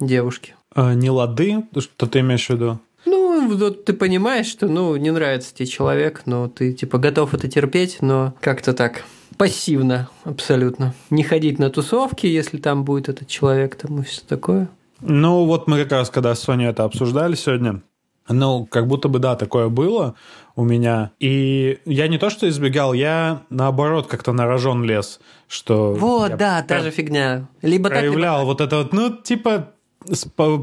девушки. 0.00 0.54
А, 0.74 0.94
не 0.94 1.08
лады? 1.08 1.64
Что 1.78 2.06
ты 2.06 2.20
имеешь 2.20 2.46
в 2.46 2.50
виду? 2.50 2.78
Ну, 3.04 3.56
вот 3.56 3.84
ты 3.84 3.92
понимаешь, 3.92 4.46
что, 4.46 4.66
ну, 4.66 4.96
не 4.96 5.10
нравится 5.10 5.54
тебе 5.54 5.66
человек, 5.66 6.22
но 6.26 6.48
ты, 6.48 6.72
типа, 6.72 6.98
готов 6.98 7.32
это 7.32 7.48
терпеть, 7.48 7.98
но 8.00 8.34
как-то 8.40 8.74
так 8.74 9.04
пассивно 9.38 10.10
абсолютно. 10.24 10.94
Не 11.08 11.22
ходить 11.22 11.58
на 11.58 11.70
тусовки, 11.70 12.26
если 12.26 12.58
там 12.58 12.84
будет 12.84 13.08
этот 13.08 13.28
человек, 13.28 13.76
там 13.76 14.00
и 14.00 14.04
все 14.04 14.22
такое. 14.26 14.68
Ну, 15.00 15.44
вот 15.46 15.68
мы 15.68 15.82
как 15.82 15.92
раз, 15.92 16.10
когда 16.10 16.34
с 16.34 16.40
Соней 16.40 16.68
это 16.68 16.84
обсуждали 16.84 17.34
сегодня, 17.34 17.82
ну, 18.28 18.66
как 18.66 18.86
будто 18.86 19.08
бы, 19.08 19.18
да, 19.18 19.36
такое 19.36 19.68
было 19.68 20.14
у 20.54 20.64
меня. 20.64 21.12
И 21.20 21.78
я 21.84 22.08
не 22.08 22.18
то, 22.18 22.30
что 22.30 22.48
избегал, 22.48 22.92
я, 22.92 23.42
наоборот, 23.50 24.06
как-то 24.06 24.32
на 24.32 24.46
рожон 24.46 24.84
лез, 24.84 25.20
что... 25.48 25.94
Вот, 25.94 26.36
да, 26.36 26.62
та 26.62 26.80
же 26.80 26.90
фигня. 26.90 27.48
Либо 27.62 27.88
проявлял 27.88 28.38
так, 28.38 28.42
либо 28.42 28.46
вот 28.46 28.60
это 28.60 28.76
вот, 28.78 28.92
ну, 28.92 29.10
типа, 29.10 29.72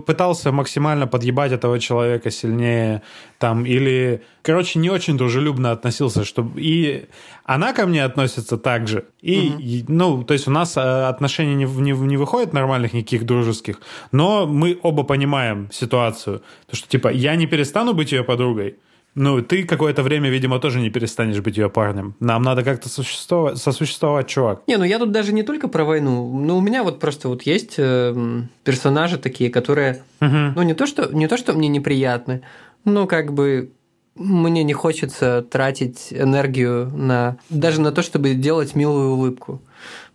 пытался 0.05 0.51
максимально 0.51 1.07
подъебать 1.07 1.51
этого 1.51 1.79
человека 1.79 2.31
сильнее, 2.31 3.01
там, 3.39 3.65
или, 3.65 4.23
короче, 4.41 4.79
не 4.79 4.89
очень 4.89 5.17
дружелюбно 5.17 5.71
относился, 5.71 6.23
чтобы 6.23 6.61
и 6.61 7.05
она 7.43 7.73
ко 7.73 7.85
мне 7.85 8.03
относится 8.03 8.57
так 8.57 8.87
же, 8.87 9.05
и, 9.21 9.49
угу. 9.49 9.59
и 9.59 9.85
ну, 9.87 10.23
то 10.23 10.33
есть 10.33 10.47
у 10.47 10.51
нас 10.51 10.77
э, 10.77 10.81
отношения 10.81 11.55
не, 11.55 11.65
не, 11.65 11.91
не 11.91 12.17
выходят 12.17 12.53
нормальных 12.53 12.93
никаких 12.93 13.25
дружеских, 13.25 13.81
но 14.11 14.45
мы 14.45 14.79
оба 14.81 15.03
понимаем 15.03 15.69
ситуацию, 15.71 16.41
то 16.69 16.75
что, 16.75 16.87
типа, 16.87 17.09
я 17.09 17.35
не 17.35 17.47
перестану 17.47 17.93
быть 17.93 18.11
ее 18.11 18.23
подругой, 18.23 18.77
ну, 19.15 19.41
ты 19.41 19.63
какое-то 19.63 20.01
время, 20.01 20.29
видимо, 20.29 20.59
тоже 20.59 20.79
не 20.79 20.89
перестанешь 20.89 21.39
быть 21.39 21.57
ее 21.57 21.69
парнем. 21.69 22.15
Нам 22.19 22.41
надо 22.41 22.63
как-то 22.63 22.89
сосуществовать, 22.89 23.57
сосуществовать, 23.57 24.27
чувак. 24.27 24.63
Не, 24.67 24.77
ну 24.77 24.83
я 24.83 24.97
тут 24.97 25.11
даже 25.11 25.33
не 25.33 25.43
только 25.43 25.67
про 25.67 25.85
войну. 25.85 26.39
Ну, 26.39 26.57
у 26.57 26.61
меня 26.61 26.83
вот 26.83 26.99
просто 26.99 27.27
вот 27.29 27.43
есть 27.43 27.75
э, 27.77 28.41
персонажи 28.63 29.17
такие, 29.17 29.51
которые, 29.51 30.03
угу. 30.19 30.53
ну, 30.55 30.61
не 30.63 30.73
то, 30.73 30.87
что, 30.87 31.13
не 31.13 31.27
то, 31.27 31.37
что 31.37 31.53
мне 31.53 31.67
неприятны, 31.67 32.41
но 32.85 33.05
как 33.05 33.33
бы 33.33 33.71
мне 34.15 34.63
не 34.63 34.73
хочется 34.73 35.45
тратить 35.49 36.07
энергию 36.11 36.89
на 36.95 37.37
даже 37.49 37.81
на 37.81 37.91
то, 37.91 38.01
чтобы 38.01 38.33
делать 38.33 38.75
милую 38.75 39.11
улыбку. 39.11 39.61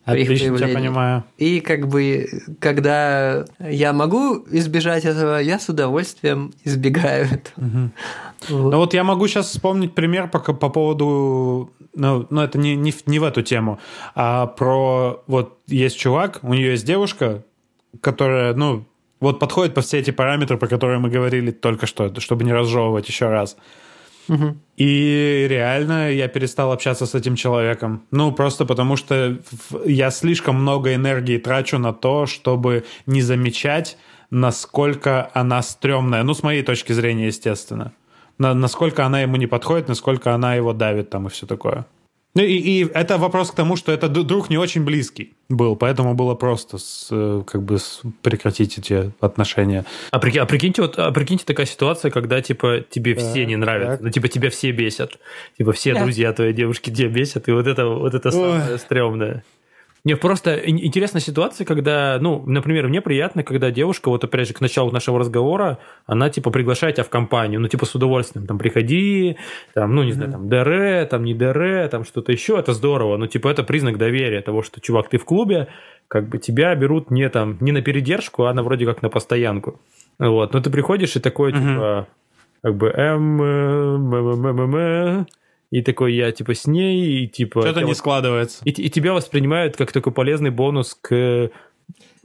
Отлично 0.08 0.56
тебя 0.56 0.68
понимаю. 0.68 1.24
И 1.36 1.60
как 1.60 1.88
бы, 1.88 2.26
когда 2.60 3.44
я 3.60 3.92
могу 3.92 4.44
избежать 4.50 5.04
этого, 5.04 5.38
я 5.38 5.58
с 5.58 5.68
удовольствием 5.68 6.52
избегаю 6.64 7.26
этого. 7.26 7.66
Угу. 7.66 7.90
Вот. 8.48 8.72
Ну 8.72 8.78
вот 8.78 8.94
я 8.94 9.04
могу 9.04 9.26
сейчас 9.26 9.48
вспомнить 9.48 9.94
пример 9.94 10.28
по, 10.28 10.38
по 10.38 10.68
поводу, 10.70 11.70
ну, 11.94 12.26
ну 12.30 12.40
это 12.40 12.58
не, 12.58 12.76
не, 12.76 12.94
не 13.06 13.18
в 13.18 13.24
эту 13.24 13.42
тему, 13.42 13.78
а 14.14 14.46
про, 14.46 15.22
вот 15.26 15.58
есть 15.66 15.98
чувак, 15.98 16.38
у 16.42 16.54
нее 16.54 16.70
есть 16.70 16.86
девушка, 16.86 17.44
которая, 18.00 18.54
ну, 18.54 18.84
вот 19.20 19.38
подходит 19.40 19.74
по 19.74 19.80
все 19.80 19.98
эти 19.98 20.10
параметры, 20.10 20.56
про 20.56 20.68
которые 20.68 21.00
мы 21.00 21.10
говорили 21.10 21.50
только 21.50 21.86
что, 21.86 22.18
чтобы 22.20 22.44
не 22.44 22.52
разжевывать 22.52 23.08
еще 23.08 23.28
раз. 23.28 23.56
Угу. 24.28 24.56
И 24.76 25.46
реально 25.48 26.12
я 26.12 26.28
перестал 26.28 26.72
общаться 26.72 27.06
с 27.06 27.14
этим 27.14 27.34
человеком. 27.34 28.02
Ну, 28.10 28.32
просто 28.32 28.64
потому 28.64 28.96
что 28.96 29.38
я 29.84 30.10
слишком 30.10 30.56
много 30.56 30.94
энергии 30.94 31.38
трачу 31.38 31.78
на 31.78 31.92
то, 31.92 32.26
чтобы 32.26 32.84
не 33.06 33.22
замечать, 33.22 33.96
насколько 34.30 35.30
она 35.34 35.62
стрёмная. 35.62 36.22
Ну, 36.22 36.34
с 36.34 36.42
моей 36.42 36.62
точки 36.62 36.92
зрения, 36.92 37.26
естественно. 37.26 37.92
На, 38.38 38.54
насколько 38.54 39.04
она 39.04 39.20
ему 39.22 39.36
не 39.36 39.46
подходит, 39.46 39.88
насколько 39.88 40.34
она 40.34 40.54
его 40.54 40.72
давит 40.72 41.10
там 41.10 41.26
и 41.26 41.30
все 41.30 41.46
такое. 41.46 41.86
Ну 42.34 42.42
и, 42.42 42.56
и 42.56 42.90
это 42.92 43.18
вопрос 43.18 43.50
к 43.50 43.54
тому, 43.54 43.76
что 43.76 43.92
это 43.92 44.08
друг 44.08 44.50
не 44.50 44.58
очень 44.58 44.84
близкий 44.84 45.34
был, 45.48 45.76
поэтому 45.76 46.14
было 46.14 46.34
просто 46.34 46.78
с, 46.78 47.08
э, 47.10 47.42
как 47.46 47.62
бы 47.62 47.78
с, 47.78 48.02
прекратить 48.22 48.78
эти 48.78 49.12
отношения. 49.20 49.84
А, 50.10 50.18
прикинь, 50.18 50.40
а 50.40 50.46
прикиньте, 50.46 50.82
вот, 50.82 50.98
а 50.98 51.10
прикиньте 51.10 51.44
такая 51.44 51.66
ситуация, 51.66 52.10
когда 52.10 52.40
типа 52.42 52.84
тебе 52.88 53.14
да, 53.14 53.20
все 53.20 53.46
не 53.46 53.56
нравятся, 53.56 53.96
так. 53.96 54.00
ну 54.02 54.10
типа 54.10 54.28
тебя 54.28 54.50
все 54.50 54.72
бесят, 54.72 55.18
типа 55.56 55.72
все 55.72 55.94
да. 55.94 56.02
друзья 56.02 56.32
твоей 56.32 56.52
девушки 56.52 56.90
тебя 56.90 57.08
бесят, 57.08 57.48
и 57.48 57.52
вот 57.52 57.66
это 57.66 57.86
вот 57.86 58.14
это 58.14 58.30
самое 58.30 58.78
стрёмное. 58.78 59.42
Мне 60.08 60.16
просто 60.16 60.54
интересная 60.54 61.20
ситуация, 61.20 61.66
когда, 61.66 62.16
ну, 62.18 62.42
например, 62.46 62.88
мне 62.88 63.02
приятно, 63.02 63.42
когда 63.42 63.70
девушка, 63.70 64.08
вот 64.08 64.24
опять 64.24 64.48
же, 64.48 64.54
к 64.54 64.62
началу 64.62 64.90
нашего 64.90 65.18
разговора, 65.18 65.80
она, 66.06 66.30
типа, 66.30 66.50
приглашает 66.50 66.94
тебя 66.94 67.04
в 67.04 67.10
компанию, 67.10 67.60
ну, 67.60 67.68
типа, 67.68 67.84
с 67.84 67.94
удовольствием, 67.94 68.46
там, 68.46 68.56
приходи, 68.56 69.36
там, 69.74 69.94
ну, 69.94 70.02
не 70.02 70.12
mm-hmm. 70.12 70.14
знаю, 70.14 70.32
там, 70.32 70.48
ДР, 70.48 71.08
там, 71.10 71.24
не 71.24 71.34
ДР, 71.34 71.88
там, 71.90 72.04
что-то 72.04 72.32
еще, 72.32 72.58
это 72.58 72.72
здорово, 72.72 73.18
ну, 73.18 73.26
типа, 73.26 73.48
это 73.48 73.64
признак 73.64 73.98
доверия 73.98 74.40
того, 74.40 74.62
что, 74.62 74.80
чувак, 74.80 75.10
ты 75.10 75.18
в 75.18 75.26
клубе, 75.26 75.68
как 76.08 76.26
бы 76.30 76.38
тебя 76.38 76.74
берут 76.74 77.10
не 77.10 77.28
там, 77.28 77.58
не 77.60 77.72
на 77.72 77.82
передержку, 77.82 78.44
а 78.44 78.54
на 78.54 78.62
вроде 78.62 78.86
как 78.86 79.02
на 79.02 79.10
постоянку. 79.10 79.78
Вот, 80.18 80.54
но 80.54 80.60
ты 80.62 80.70
приходишь 80.70 81.16
и 81.16 81.20
такой, 81.20 81.52
mm-hmm. 81.52 81.74
типа, 81.74 82.08
как 82.62 82.76
бы, 82.76 82.88
эм, 82.88 83.42
эм, 83.42 84.14
эм, 84.14 85.26
и 85.70 85.82
такой 85.82 86.14
я 86.14 86.32
типа 86.32 86.54
с 86.54 86.66
ней, 86.66 87.24
и 87.24 87.28
типа... 87.28 87.62
Что-то 87.62 87.80
не 87.80 87.86
вот, 87.86 87.96
складывается. 87.96 88.62
И, 88.64 88.70
и 88.70 88.88
тебя 88.90 89.12
воспринимают 89.12 89.76
как 89.76 89.92
такой 89.92 90.12
полезный 90.12 90.50
бонус 90.50 90.96
к 91.00 91.50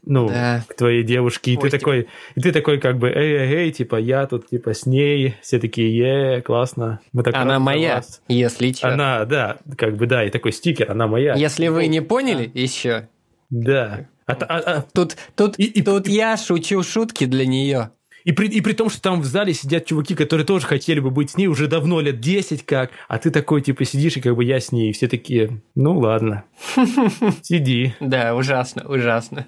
ну, 0.06 0.28
да. 0.28 0.64
к 0.68 0.76
твоей 0.76 1.04
девушке, 1.04 1.52
и 1.52 1.58
Ой, 1.58 1.70
ты 1.70 1.78
такой, 1.78 2.08
и 2.36 2.42
ты 2.42 2.52
такой 2.52 2.78
как 2.80 2.98
бы, 2.98 3.10
эй, 3.10 3.38
эй, 3.38 3.54
эй, 3.56 3.72
типа, 3.72 3.96
я 3.96 4.26
тут, 4.28 4.50
типа, 4.50 4.74
с 4.74 4.86
ней, 4.86 5.36
все 5.42 5.60
такие, 5.60 5.96
е, 5.98 6.42
классно. 6.42 7.00
Мы 7.14 7.24
так 7.24 7.36
она 7.36 7.60
моя, 7.60 7.96
вас. 7.96 8.22
если 8.28 8.74
что. 8.74 8.90
Она, 8.90 9.24
да, 9.26 9.58
как 9.78 9.96
бы, 9.96 10.06
да, 10.06 10.26
и 10.26 10.30
такой 10.30 10.52
стикер, 10.52 10.92
она 10.92 11.08
моя. 11.08 11.36
Если 11.36 11.68
вы 11.70 11.88
не 11.88 12.02
поняли, 12.02 12.52
еще. 12.54 13.08
Да. 13.50 14.08
А, 14.26 14.34
а, 14.34 14.60
а, 14.60 14.82
тут, 14.94 15.16
тут, 15.36 15.58
и, 15.58 15.82
тут 15.82 16.08
и, 16.08 16.14
я 16.14 16.38
шучу 16.38 16.84
шутки 16.84 17.26
для 17.26 17.46
нее. 17.46 17.92
И 18.24 18.32
при, 18.32 18.48
и 18.48 18.62
при 18.62 18.74
том, 18.74 18.90
что 18.90 19.02
там 19.02 19.22
в 19.22 19.26
зале 19.26 19.54
сидят 19.54 19.86
чуваки, 19.86 20.16
которые 20.16 20.46
тоже 20.46 20.66
хотели 20.66 21.00
бы 21.00 21.10
быть 21.10 21.32
с 21.32 21.38
ней 21.38 21.48
уже 21.48 21.68
давно, 21.68 22.00
лет 22.00 22.20
10 22.20 22.66
как, 22.66 22.92
а 23.08 23.18
ты 23.18 23.32
такой, 23.32 23.62
типа, 23.62 23.86
сидишь, 23.86 24.18
и 24.18 24.22
как 24.22 24.36
бы 24.36 24.44
я 24.44 24.60
с 24.60 24.72
ней, 24.72 24.90
и 24.90 24.94
все 24.94 25.08
такие, 25.08 25.62
ну 25.76 25.98
ладно, 26.00 26.46
сиди. 27.42 27.94
Да, 28.00 28.36
ужасно, 28.36 28.88
ужасно. 28.88 29.48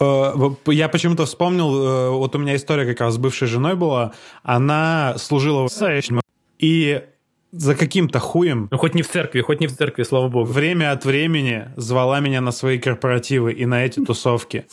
Э, 0.00 0.32
я 0.66 0.88
почему-то 0.88 1.26
вспомнил, 1.26 1.84
э, 1.84 2.10
вот 2.10 2.34
у 2.34 2.38
меня 2.38 2.56
история 2.56 2.86
как 2.86 3.00
раз 3.00 3.14
с 3.14 3.18
бывшей 3.18 3.48
женой 3.48 3.74
была, 3.74 4.12
она 4.42 5.14
служила 5.18 5.66
в 5.66 5.72
и 6.58 7.02
за 7.50 7.74
каким-то 7.74 8.18
хуем... 8.18 8.68
Ну, 8.70 8.78
хоть 8.78 8.94
не 8.94 9.02
в 9.02 9.08
церкви, 9.08 9.40
хоть 9.40 9.60
не 9.60 9.68
в 9.68 9.76
церкви, 9.76 10.02
слава 10.02 10.28
богу. 10.28 10.44
Время 10.44 10.92
от 10.92 11.04
времени 11.04 11.68
звала 11.76 12.20
меня 12.20 12.40
на 12.40 12.52
свои 12.52 12.78
корпоративы 12.78 13.52
и 13.52 13.64
на 13.64 13.84
эти 13.86 14.04
тусовки, 14.04 14.66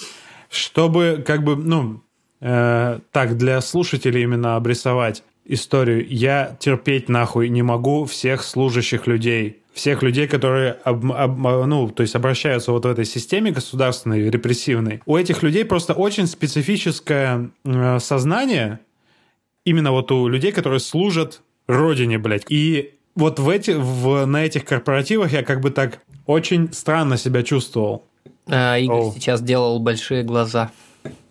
чтобы 0.49 1.23
как 1.25 1.43
бы, 1.43 1.55
ну, 1.55 2.03
э, 2.41 2.99
так, 3.11 3.37
для 3.37 3.61
слушателей 3.61 4.23
именно 4.23 4.55
обрисовать 4.55 5.23
историю. 5.45 6.05
Я 6.09 6.55
терпеть 6.59 7.09
нахуй 7.09 7.49
не 7.49 7.61
могу 7.61 8.05
всех 8.05 8.43
служащих 8.43 9.07
людей. 9.07 9.59
Всех 9.73 10.03
людей, 10.03 10.27
которые 10.27 10.77
об, 10.85 11.11
об, 11.11 11.37
ну, 11.37 11.89
то 11.89 12.01
есть 12.01 12.15
обращаются 12.15 12.71
вот 12.71 12.85
в 12.85 12.87
этой 12.87 13.03
системе 13.03 13.51
государственной, 13.51 14.29
репрессивной. 14.29 15.01
У 15.05 15.17
этих 15.17 15.43
людей 15.43 15.65
просто 15.65 15.93
очень 15.93 16.27
специфическое 16.27 17.49
э, 17.65 17.99
сознание, 17.99 18.79
именно 19.65 19.91
вот 19.91 20.11
у 20.11 20.29
людей, 20.29 20.53
которые 20.53 20.79
служат 20.79 21.41
родине, 21.67 22.17
блядь. 22.17 22.45
И 22.49 22.93
вот 23.15 23.39
в 23.39 23.49
эти, 23.49 23.71
в, 23.71 24.25
на 24.25 24.45
этих 24.45 24.63
корпоративах 24.65 25.33
я 25.33 25.43
как 25.43 25.59
бы 25.59 25.71
так 25.71 25.99
очень 26.25 26.71
странно 26.71 27.17
себя 27.17 27.43
чувствовал. 27.43 28.05
А, 28.47 28.77
Игорь 28.77 28.97
Оу. 28.97 29.13
сейчас 29.13 29.41
делал 29.41 29.79
большие 29.79 30.23
глаза. 30.23 30.71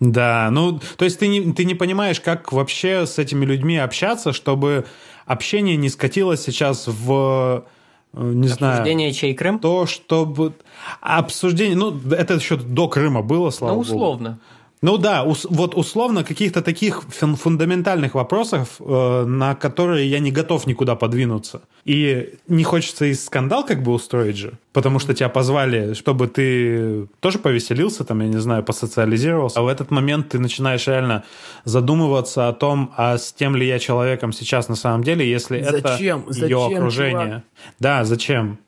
Да, 0.01 0.49
ну, 0.51 0.81
то 0.97 1.05
есть 1.05 1.19
ты 1.19 1.29
не, 1.29 1.53
ты 1.53 1.65
не 1.65 1.75
понимаешь, 1.75 2.21
как 2.21 2.53
вообще 2.53 3.07
с 3.07 3.19
этими 3.19 3.45
людьми 3.45 3.77
общаться, 3.77 4.33
чтобы 4.33 4.87
общение 5.27 5.77
не 5.77 5.89
скатилось 5.89 6.43
сейчас 6.43 6.87
в 6.87 7.65
э, 8.13 8.21
не 8.21 8.47
обсуждение 8.47 8.49
знаю. 8.49 8.73
Обсуждение 8.75 9.13
чей 9.13 9.35
Крым? 9.35 9.59
То, 9.59 9.87
чтобы... 9.87 10.55
Обсуждение... 11.01 11.77
Ну, 11.77 11.99
это 12.13 12.35
еще 12.35 12.57
до 12.57 12.89
Крыма 12.89 13.23
было, 13.23 13.51
слава 13.51 13.75
ну, 13.75 13.81
условно. 13.81 14.29
Богу. 14.29 14.41
Ну 14.85 14.99
да, 14.99 15.25
ус, 15.25 15.47
вот 15.49 15.75
условно 15.75 16.25
каких-то 16.25 16.61
таких 16.61 17.03
фундаментальных 17.05 18.15
вопросов, 18.15 18.77
э, 18.81 19.25
на 19.27 19.55
которые 19.55 20.11
я 20.11 20.19
не 20.19 20.31
готов 20.31 20.67
никуда 20.67 20.95
подвинуться. 20.95 21.63
И 21.87 22.35
не 22.49 22.65
хочется 22.65 23.07
и 23.07 23.15
скандал 23.15 23.65
как 23.65 23.83
бы 23.83 23.93
устроить 23.93 24.37
же, 24.37 24.53
потому 24.75 24.99
что 24.99 25.15
тебя 25.15 25.31
позвали, 25.31 25.95
чтобы 25.95 26.29
ты 26.29 27.07
тоже 27.21 27.39
повеселился, 27.39 28.05
там, 28.05 28.21
я 28.21 28.29
не 28.29 28.41
знаю, 28.41 28.63
посоциализировался. 28.63 29.59
А 29.59 29.63
в 29.63 29.69
этот 29.69 29.91
момент 29.91 30.29
ты 30.29 30.39
начинаешь 30.39 30.87
реально 30.87 31.25
задумываться 31.65 32.49
о 32.49 32.53
том, 32.53 32.93
а 32.99 33.17
с 33.17 33.33
тем 33.33 33.57
ли 33.57 33.67
я 33.67 33.79
человеком 33.79 34.35
сейчас 34.35 34.69
на 34.69 34.77
самом 34.77 35.03
деле, 35.03 35.27
если 35.27 35.63
зачем? 35.63 35.79
это 35.79 35.89
зачем, 35.89 36.25
ее 36.31 36.77
окружение. 36.77 37.27
Чувак? 37.27 37.43
Да, 37.79 38.05
зачем? 38.05 38.59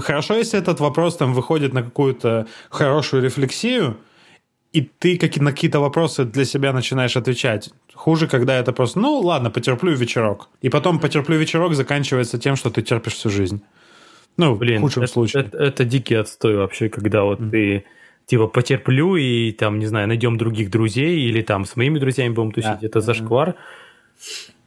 Хорошо, 0.00 0.36
если 0.36 0.58
этот 0.58 0.80
вопрос 0.80 1.18
там 1.18 1.34
выходит 1.34 1.74
на 1.74 1.82
какую-то 1.82 2.46
хорошую 2.70 3.22
рефлексию, 3.22 3.98
и 4.74 4.80
ты 4.98 5.18
как 5.18 5.36
на 5.36 5.52
какие-то 5.52 5.78
вопросы 5.78 6.24
для 6.24 6.44
себя 6.44 6.72
начинаешь 6.72 7.16
отвечать. 7.16 7.70
Хуже, 7.94 8.26
когда 8.26 8.58
это 8.58 8.72
просто, 8.72 8.98
ну 8.98 9.20
ладно, 9.20 9.50
потерплю 9.50 9.94
вечерок. 9.94 10.48
И 10.62 10.68
потом 10.68 10.98
потерплю 10.98 11.38
вечерок 11.38 11.74
заканчивается 11.74 12.38
тем, 12.38 12.56
что 12.56 12.70
ты 12.70 12.82
терпишь 12.82 13.14
всю 13.14 13.30
жизнь. 13.30 13.62
Ну, 14.36 14.56
Блин, 14.56 14.78
в 14.78 14.80
худшем 14.80 15.04
это, 15.04 15.12
случае. 15.12 15.44
Это, 15.44 15.58
это, 15.58 15.84
дикий 15.84 16.16
отстой 16.16 16.56
вообще, 16.56 16.88
когда 16.88 17.22
вот 17.22 17.38
mm. 17.38 17.50
ты 17.50 17.84
типа 18.26 18.48
потерплю 18.48 19.14
и 19.14 19.52
там, 19.52 19.78
не 19.78 19.86
знаю, 19.86 20.08
найдем 20.08 20.36
других 20.36 20.70
друзей 20.70 21.20
или 21.20 21.40
там 21.40 21.66
с 21.66 21.76
моими 21.76 22.00
друзьями 22.00 22.34
будем 22.34 22.50
тусить. 22.50 22.80
Да. 22.80 22.86
Это 22.86 23.00
зашквар. 23.00 23.54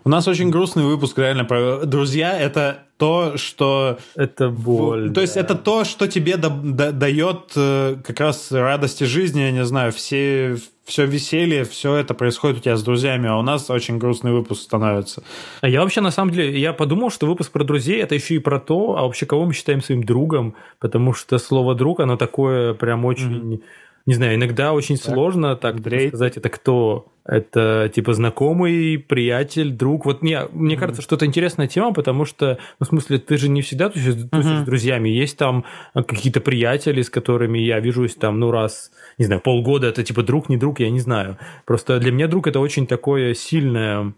У 0.08 0.10
нас 0.10 0.26
очень 0.26 0.52
грустный 0.52 0.86
выпуск, 0.86 1.18
реально, 1.18 1.44
про 1.44 1.86
друзья. 1.86 2.40
Это 2.40 2.86
то, 2.96 3.36
что... 3.36 3.98
Это 4.16 4.50
боль. 4.50 5.10
То 5.10 5.16
да. 5.16 5.22
есть 5.22 5.36
это 5.36 5.54
то, 5.54 5.84
что 5.84 6.08
тебе 6.08 6.38
да, 6.38 6.48
да, 6.48 6.94
дает 6.94 7.52
э, 7.58 7.98
как 8.06 8.18
раз 8.22 8.50
радости 8.54 9.04
жизни, 9.04 9.42
я 9.42 9.52
не 9.52 9.66
знаю, 9.66 9.92
все, 9.92 10.56
все 10.86 11.06
веселье, 11.06 11.66
все 11.66 11.96
это 11.96 12.14
происходит 12.14 12.60
у 12.60 12.62
тебя 12.62 12.78
с 12.78 12.84
друзьями, 12.84 13.28
а 13.28 13.36
у 13.36 13.42
нас 13.42 13.70
очень 13.70 13.98
грустный 13.98 14.32
выпуск 14.32 14.62
становится. 14.62 15.24
А 15.60 15.68
я 15.68 15.82
вообще, 15.82 16.00
на 16.00 16.12
самом 16.12 16.32
деле, 16.32 16.58
я 16.58 16.72
подумал, 16.72 17.10
что 17.10 17.28
выпуск 17.28 17.52
про 17.52 17.66
друзей, 17.66 18.02
это 18.02 18.16
еще 18.16 18.36
и 18.36 18.40
про 18.40 18.62
то, 18.62 18.96
а 18.98 19.02
вообще 19.02 19.26
кого 19.26 19.44
мы 19.44 19.52
считаем 19.52 19.82
своим 19.82 20.06
другом, 20.06 20.56
потому 20.80 21.12
что 21.12 21.38
слово 21.38 21.76
«друг», 21.76 22.00
оно 22.00 22.16
такое 22.16 22.74
прям 22.76 23.04
очень... 23.04 23.56
Mm-hmm 23.56 23.62
не 24.08 24.14
знаю, 24.14 24.36
иногда 24.36 24.72
очень 24.74 24.98
так, 24.98 25.14
сложно 25.14 25.56
так 25.58 25.76
Андрей. 25.76 26.08
сказать, 26.08 26.38
это 26.38 26.50
кто? 26.50 27.08
Это 27.26 27.92
типа 27.94 28.14
знакомый, 28.14 28.98
приятель, 28.98 29.72
друг. 29.72 30.06
Вот 30.06 30.22
мне, 30.22 30.44
мне 30.54 30.76
mm-hmm. 30.76 30.80
кажется, 30.80 31.02
что 31.02 31.18
это 31.18 31.26
интересная 31.26 31.68
тема, 31.68 31.94
потому 31.94 32.24
что, 32.24 32.58
ну, 32.80 32.86
в 32.86 32.88
смысле, 32.88 33.20
ты 33.20 33.36
же 33.36 33.50
не 33.50 33.62
всегда 33.62 33.90
тусишь, 33.90 34.16
тусишь 34.32 34.52
mm-hmm. 34.52 34.62
с 34.62 34.66
друзьями. 34.66 35.10
Есть 35.10 35.38
там 35.38 35.66
какие-то 35.94 36.40
приятели, 36.40 37.02
с 37.02 37.10
которыми 37.10 37.60
я 37.60 37.82
вижусь 37.82 38.16
там, 38.16 38.40
ну, 38.40 38.50
раз, 38.50 38.92
не 39.18 39.26
знаю, 39.26 39.42
полгода, 39.42 39.88
это 39.88 40.04
типа 40.04 40.24
друг, 40.24 40.48
не 40.48 40.56
друг, 40.56 40.80
я 40.80 40.90
не 40.90 41.02
знаю. 41.02 41.38
Просто 41.66 42.00
для 42.00 42.14
меня 42.14 42.30
друг 42.30 42.48
это 42.48 42.62
очень 42.62 42.88
такое 42.88 43.34
сильное 43.34 44.14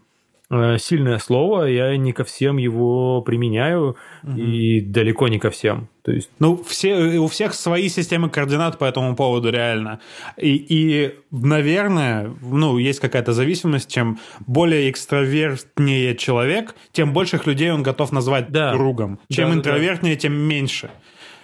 сильное 0.50 1.18
слово, 1.18 1.64
я 1.66 1.96
не 1.96 2.12
ко 2.12 2.24
всем 2.24 2.56
его 2.56 3.22
применяю 3.22 3.96
угу. 4.22 4.36
и 4.36 4.80
далеко 4.80 5.28
не 5.28 5.38
ко 5.38 5.50
всем. 5.50 5.88
То 6.02 6.12
есть... 6.12 6.30
Ну, 6.38 6.60
все, 6.66 7.18
у 7.18 7.28
всех 7.28 7.54
свои 7.54 7.88
системы 7.88 8.30
координат 8.30 8.78
по 8.78 8.84
этому 8.84 9.14
поводу 9.14 9.50
реально. 9.50 10.00
И, 10.36 10.56
и 10.56 11.14
наверное, 11.30 12.32
ну, 12.42 12.78
есть 12.78 13.00
какая-то 13.00 13.32
зависимость, 13.32 13.92
чем 13.92 14.18
более 14.46 14.90
экстравертнее 14.90 16.16
человек, 16.16 16.74
тем 16.92 17.12
больших 17.12 17.46
людей 17.46 17.70
он 17.70 17.82
готов 17.82 18.10
назвать 18.10 18.50
да. 18.50 18.72
другом. 18.72 19.20
Чем 19.30 19.50
да, 19.50 19.56
интровертнее, 19.56 20.14
да. 20.14 20.20
тем 20.20 20.32
меньше. 20.32 20.90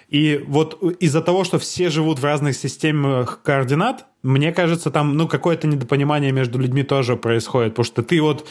И 0.09 0.45
вот 0.47 0.81
из-за 1.01 1.21
того, 1.21 1.43
что 1.43 1.59
все 1.59 1.91
живут 1.91 2.21
в 2.21 2.25
разных 2.25 2.57
системах 2.57 3.41
координат, 3.43 4.07
мне 4.23 4.53
кажется, 4.53 4.91
там, 4.91 5.17
ну, 5.17 5.27
какое-то 5.27 5.67
недопонимание 5.67 6.33
между 6.33 6.59
людьми 6.59 6.85
тоже 6.85 7.17
происходит, 7.17 7.73
потому 7.73 7.85
что 7.85 8.03
ты 8.03 8.21
вот... 8.21 8.47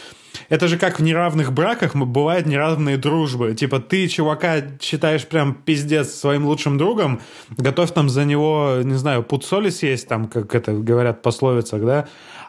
Это 0.49 0.67
же 0.67 0.77
как 0.77 0.99
в 0.99 1.03
неравных 1.03 1.53
браках 1.53 1.95
бывают 1.95 2.45
неравные 2.45 2.97
дружбы. 2.97 3.55
Типа 3.55 3.79
ты 3.79 4.07
чувака 4.09 4.57
считаешь 4.81 5.25
прям 5.25 5.53
пиздец 5.53 6.13
своим 6.13 6.45
лучшим 6.45 6.77
другом, 6.77 7.21
готов 7.55 7.91
там 7.91 8.09
за 8.09 8.25
него, 8.25 8.79
не 8.83 8.95
знаю, 8.95 9.23
пуд 9.23 9.45
соли 9.45 9.69
съесть, 9.69 10.09
там, 10.09 10.27
как 10.27 10.53
это 10.53 10.73
говорят 10.73 11.19
в 11.19 11.21
пословицах, 11.21 11.85
да, 11.85 12.07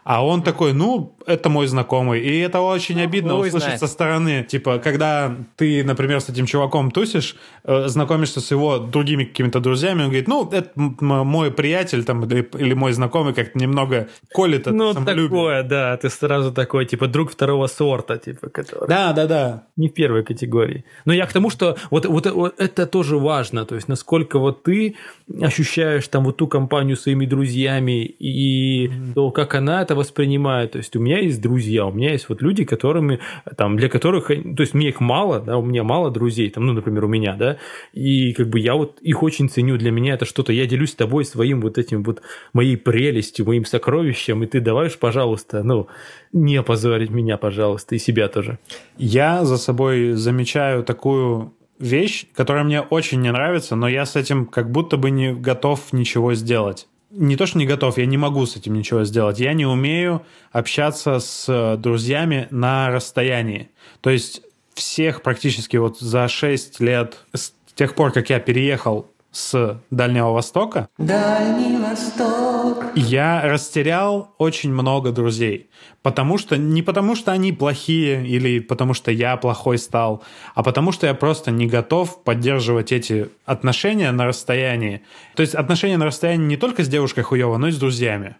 а 0.09 0.25
он 0.25 0.41
такой, 0.41 0.71
ну, 0.71 1.17
это 1.25 1.49
мой 1.49 1.67
знакомый. 1.67 2.21
И 2.21 2.39
это 2.39 2.61
очень 2.61 2.95
ну, 2.95 3.03
обидно 3.03 3.33
ну, 3.33 3.39
услышать 3.39 3.63
знает. 3.63 3.79
со 3.81 3.87
стороны. 3.87 4.45
Типа, 4.45 4.79
когда 4.79 5.35
ты, 5.57 5.83
например, 5.83 6.21
с 6.21 6.29
этим 6.29 6.45
чуваком 6.45 6.91
тусишь, 6.91 7.35
э, 7.65 7.89
знакомишься 7.89 8.39
с 8.39 8.49
его 8.49 8.77
другими 8.77 9.25
какими-то 9.25 9.59
друзьями, 9.59 10.03
он 10.03 10.05
говорит, 10.05 10.29
ну, 10.29 10.49
это 10.49 10.71
мой 10.75 11.51
приятель 11.51 12.05
там 12.05 12.23
или, 12.23 12.49
или 12.57 12.73
мой 12.73 12.93
знакомый 12.93 13.33
как-то 13.33 13.59
немного 13.59 14.07
колет 14.33 14.61
это 14.61 14.71
Ну, 14.71 14.93
такое, 14.93 15.63
да. 15.63 15.97
Ты 15.97 16.09
сразу 16.09 16.53
такой, 16.53 16.85
типа, 16.85 17.07
друг 17.07 17.29
второго 17.29 17.67
сорта, 17.67 18.17
типа, 18.17 18.47
который... 18.47 18.87
Да, 18.87 19.11
да, 19.11 19.27
да. 19.27 19.63
Не 19.75 19.89
в 19.89 19.93
первой 19.93 20.23
категории. 20.23 20.85
Но 21.03 21.11
я 21.11 21.25
к 21.25 21.33
тому, 21.33 21.49
что 21.49 21.75
вот, 21.91 22.05
вот, 22.05 22.25
вот 22.27 22.55
это 22.57 22.87
тоже 22.87 23.17
важно. 23.17 23.65
То 23.65 23.75
есть, 23.75 23.89
насколько 23.89 24.39
вот 24.39 24.63
ты 24.63 24.95
ощущаешь 25.41 26.07
там 26.07 26.23
вот 26.23 26.37
ту 26.37 26.47
компанию 26.47 26.95
своими 26.95 27.25
друзьями 27.25 28.05
и 28.05 28.87
mm-hmm. 28.87 29.13
то, 29.13 29.31
как 29.31 29.55
она 29.55 29.81
это 29.81 29.93
воспринимает. 29.93 30.71
То 30.71 30.77
есть 30.77 30.95
у 30.95 31.01
меня 31.01 31.19
есть 31.19 31.41
друзья, 31.41 31.85
у 31.85 31.91
меня 31.91 32.11
есть 32.11 32.29
вот 32.29 32.41
люди, 32.41 32.63
которыми, 32.63 33.19
там, 33.57 33.75
для 33.75 33.89
которых, 33.89 34.27
то 34.27 34.63
есть 34.63 34.73
мне 34.73 34.89
их 34.89 35.01
мало, 35.01 35.41
да, 35.41 35.57
у 35.57 35.65
меня 35.65 35.83
мало 35.83 36.11
друзей, 36.11 36.49
там, 36.49 36.65
ну, 36.65 36.73
например, 36.73 37.05
у 37.05 37.07
меня, 37.07 37.35
да, 37.35 37.57
и 37.93 38.31
как 38.33 38.47
бы 38.47 38.59
я 38.59 38.75
вот 38.75 38.99
их 39.01 39.21
очень 39.21 39.49
ценю, 39.49 39.77
для 39.77 39.91
меня 39.91 40.13
это 40.13 40.25
что-то, 40.25 40.53
я 40.53 40.65
делюсь 40.65 40.91
с 40.91 40.95
тобой 40.95 41.25
своим 41.25 41.61
вот 41.61 41.77
этим 41.77 42.03
вот, 42.03 42.21
моей 42.53 42.77
прелестью, 42.77 43.45
моим 43.45 43.65
сокровищем, 43.65 44.43
и 44.43 44.47
ты 44.47 44.61
давай 44.61 44.87
уж, 44.87 44.97
пожалуйста, 44.97 45.61
ну, 45.63 45.87
не 46.31 46.55
опозорить 46.55 47.09
меня, 47.09 47.37
пожалуйста, 47.37 47.95
и 47.95 47.99
себя 47.99 48.29
тоже. 48.29 48.59
Я 48.97 49.43
за 49.43 49.57
собой 49.57 50.13
замечаю 50.13 50.83
такую 50.83 51.53
вещь, 51.79 52.25
которая 52.33 52.63
мне 52.63 52.81
очень 52.81 53.21
не 53.21 53.31
нравится, 53.31 53.75
но 53.75 53.87
я 53.87 54.05
с 54.05 54.15
этим 54.15 54.45
как 54.45 54.71
будто 54.71 54.97
бы 54.97 55.11
не 55.11 55.33
готов 55.33 55.93
ничего 55.93 56.33
сделать 56.33 56.87
не 57.09 57.35
то, 57.35 57.45
что 57.45 57.57
не 57.57 57.65
готов, 57.65 57.97
я 57.97 58.05
не 58.05 58.17
могу 58.17 58.45
с 58.45 58.55
этим 58.55 58.73
ничего 58.73 59.03
сделать. 59.03 59.39
Я 59.39 59.53
не 59.53 59.65
умею 59.65 60.23
общаться 60.51 61.19
с 61.19 61.77
друзьями 61.77 62.47
на 62.51 62.89
расстоянии. 62.89 63.69
То 64.01 64.09
есть 64.09 64.41
всех 64.73 65.21
практически 65.21 65.77
вот 65.77 65.99
за 65.99 66.27
6 66.27 66.79
лет, 66.79 67.17
с 67.33 67.53
тех 67.75 67.95
пор, 67.95 68.11
как 68.11 68.29
я 68.29 68.39
переехал 68.39 69.09
с 69.37 69.79
Дальнего 69.91 70.31
Востока. 70.31 70.89
Дальний 70.97 71.77
Восток. 71.77 72.85
Я 72.95 73.43
растерял 73.43 74.33
очень 74.39 74.73
много 74.73 75.11
друзей. 75.11 75.69
Потому 76.01 76.39
что, 76.39 76.57
не 76.57 76.81
потому 76.81 77.15
что 77.15 77.31
они 77.31 77.53
плохие 77.53 78.25
или 78.25 78.59
потому 78.59 78.95
что 78.95 79.11
я 79.11 79.37
плохой 79.37 79.77
стал, 79.77 80.23
а 80.55 80.63
потому 80.63 80.91
что 80.91 81.05
я 81.05 81.13
просто 81.13 81.51
не 81.51 81.67
готов 81.67 82.23
поддерживать 82.23 82.91
эти 82.91 83.29
отношения 83.45 84.11
на 84.11 84.25
расстоянии. 84.25 85.03
То 85.35 85.41
есть 85.41 85.53
отношения 85.53 85.97
на 85.97 86.05
расстоянии 86.05 86.47
не 86.47 86.57
только 86.57 86.83
с 86.83 86.87
девушкой 86.87 87.21
хуево, 87.21 87.57
но 87.57 87.67
и 87.67 87.71
с 87.71 87.77
друзьями. 87.77 88.37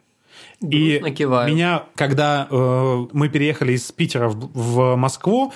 И 0.61 0.99
киваю. 1.15 1.53
меня, 1.53 1.83
когда 1.93 2.47
э, 2.49 3.05
мы 3.13 3.29
переехали 3.29 3.73
из 3.73 3.91
Питера 3.91 4.29
в, 4.29 4.49
в 4.53 4.95
Москву, 4.95 5.53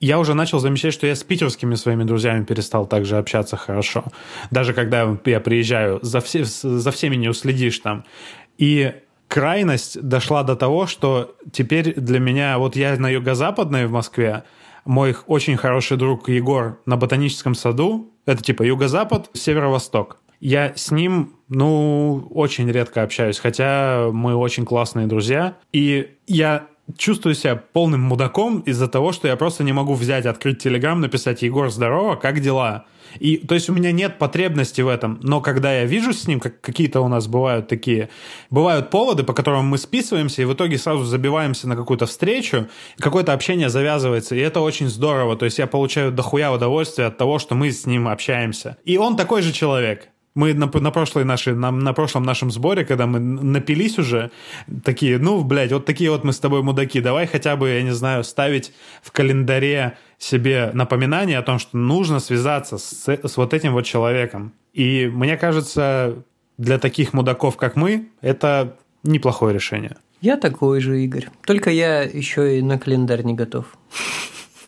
я 0.00 0.18
уже 0.18 0.34
начал 0.34 0.58
замечать, 0.58 0.94
что 0.94 1.06
я 1.06 1.14
с 1.14 1.22
питерскими 1.22 1.74
своими 1.74 2.04
друзьями 2.04 2.44
перестал 2.44 2.86
также 2.86 3.18
общаться 3.18 3.56
хорошо. 3.56 4.04
Даже 4.50 4.72
когда 4.72 5.16
я 5.26 5.40
приезжаю, 5.40 6.00
за, 6.02 6.20
все, 6.20 6.44
за 6.44 6.90
всеми 6.90 7.16
не 7.16 7.28
уследишь 7.28 7.78
там. 7.80 8.04
И 8.56 8.94
крайность 9.28 10.00
дошла 10.00 10.42
до 10.42 10.56
того, 10.56 10.86
что 10.86 11.36
теперь 11.52 11.94
для 11.94 12.18
меня, 12.18 12.58
вот 12.58 12.76
я 12.76 12.96
на 12.96 13.10
юго-западной 13.10 13.86
в 13.86 13.92
Москве, 13.92 14.44
мой 14.86 15.14
очень 15.26 15.58
хороший 15.58 15.98
друг 15.98 16.30
Егор 16.30 16.80
на 16.86 16.96
ботаническом 16.96 17.54
саду, 17.54 18.10
это 18.24 18.42
типа 18.42 18.62
юго-запад, 18.62 19.28
северо-восток. 19.34 20.16
Я 20.40 20.72
с 20.74 20.90
ним, 20.90 21.34
ну, 21.48 22.26
очень 22.30 22.70
редко 22.70 23.02
общаюсь, 23.02 23.38
хотя 23.38 24.08
мы 24.10 24.34
очень 24.34 24.64
классные 24.64 25.06
друзья. 25.06 25.58
И 25.74 26.16
я 26.26 26.66
чувствую 26.96 27.34
себя 27.34 27.56
полным 27.56 28.02
мудаком 28.02 28.60
из-за 28.60 28.88
того, 28.88 29.12
что 29.12 29.28
я 29.28 29.36
просто 29.36 29.64
не 29.64 29.72
могу 29.72 29.94
взять, 29.94 30.26
открыть 30.26 30.62
Телеграм, 30.62 31.00
написать 31.00 31.42
«Егор, 31.42 31.70
здорово, 31.70 32.16
как 32.16 32.40
дела?» 32.40 32.86
И, 33.18 33.38
то 33.38 33.54
есть 33.54 33.68
у 33.68 33.72
меня 33.72 33.90
нет 33.92 34.18
потребности 34.18 34.80
в 34.82 34.88
этом, 34.88 35.18
но 35.22 35.40
когда 35.40 35.74
я 35.74 35.84
вижу 35.84 36.12
с 36.12 36.28
ним, 36.28 36.38
как 36.38 36.60
какие-то 36.60 37.00
у 37.00 37.08
нас 37.08 37.26
бывают 37.26 37.66
такие, 37.66 38.08
бывают 38.50 38.90
поводы, 38.90 39.24
по 39.24 39.32
которым 39.32 39.66
мы 39.66 39.78
списываемся, 39.78 40.42
и 40.42 40.44
в 40.44 40.54
итоге 40.54 40.78
сразу 40.78 41.04
забиваемся 41.04 41.68
на 41.68 41.76
какую-то 41.76 42.06
встречу, 42.06 42.68
какое-то 42.98 43.32
общение 43.32 43.68
завязывается, 43.68 44.36
и 44.36 44.38
это 44.38 44.60
очень 44.60 44.88
здорово, 44.88 45.36
то 45.36 45.44
есть 45.44 45.58
я 45.58 45.66
получаю 45.66 46.12
дохуя 46.12 46.52
удовольствия 46.52 47.06
от 47.06 47.18
того, 47.18 47.38
что 47.38 47.54
мы 47.54 47.72
с 47.72 47.86
ним 47.86 48.08
общаемся. 48.08 48.76
И 48.84 48.96
он 48.96 49.16
такой 49.16 49.42
же 49.42 49.52
человек. 49.52 50.08
Мы 50.34 50.54
на, 50.54 50.70
на, 50.72 50.90
прошлой 50.90 51.24
нашей, 51.24 51.54
на, 51.54 51.70
на 51.70 51.92
прошлом 51.92 52.22
нашем 52.22 52.50
сборе, 52.50 52.84
когда 52.84 53.06
мы 53.06 53.18
напились 53.18 53.98
уже, 53.98 54.30
такие, 54.84 55.18
ну, 55.18 55.42
блядь, 55.42 55.72
вот 55.72 55.86
такие 55.86 56.10
вот 56.10 56.22
мы 56.22 56.32
с 56.32 56.38
тобой 56.38 56.62
мудаки, 56.62 57.00
давай 57.00 57.26
хотя 57.26 57.56
бы, 57.56 57.68
я 57.68 57.82
не 57.82 57.92
знаю, 57.92 58.22
ставить 58.22 58.72
в 59.02 59.10
календаре 59.10 59.98
себе 60.18 60.70
напоминание 60.72 61.38
о 61.38 61.42
том, 61.42 61.58
что 61.58 61.76
нужно 61.76 62.20
связаться 62.20 62.78
с, 62.78 63.08
с 63.08 63.36
вот 63.36 63.54
этим 63.54 63.72
вот 63.72 63.84
человеком. 63.84 64.52
И 64.72 65.10
мне 65.12 65.36
кажется, 65.36 66.22
для 66.58 66.78
таких 66.78 67.12
мудаков, 67.12 67.56
как 67.56 67.74
мы, 67.74 68.08
это 68.20 68.76
неплохое 69.02 69.54
решение. 69.54 69.96
Я 70.20 70.36
такой 70.36 70.80
же, 70.80 71.02
Игорь. 71.02 71.28
Только 71.46 71.70
я 71.70 72.02
еще 72.02 72.58
и 72.58 72.62
на 72.62 72.78
календарь 72.78 73.22
не 73.22 73.34
готов. 73.34 73.66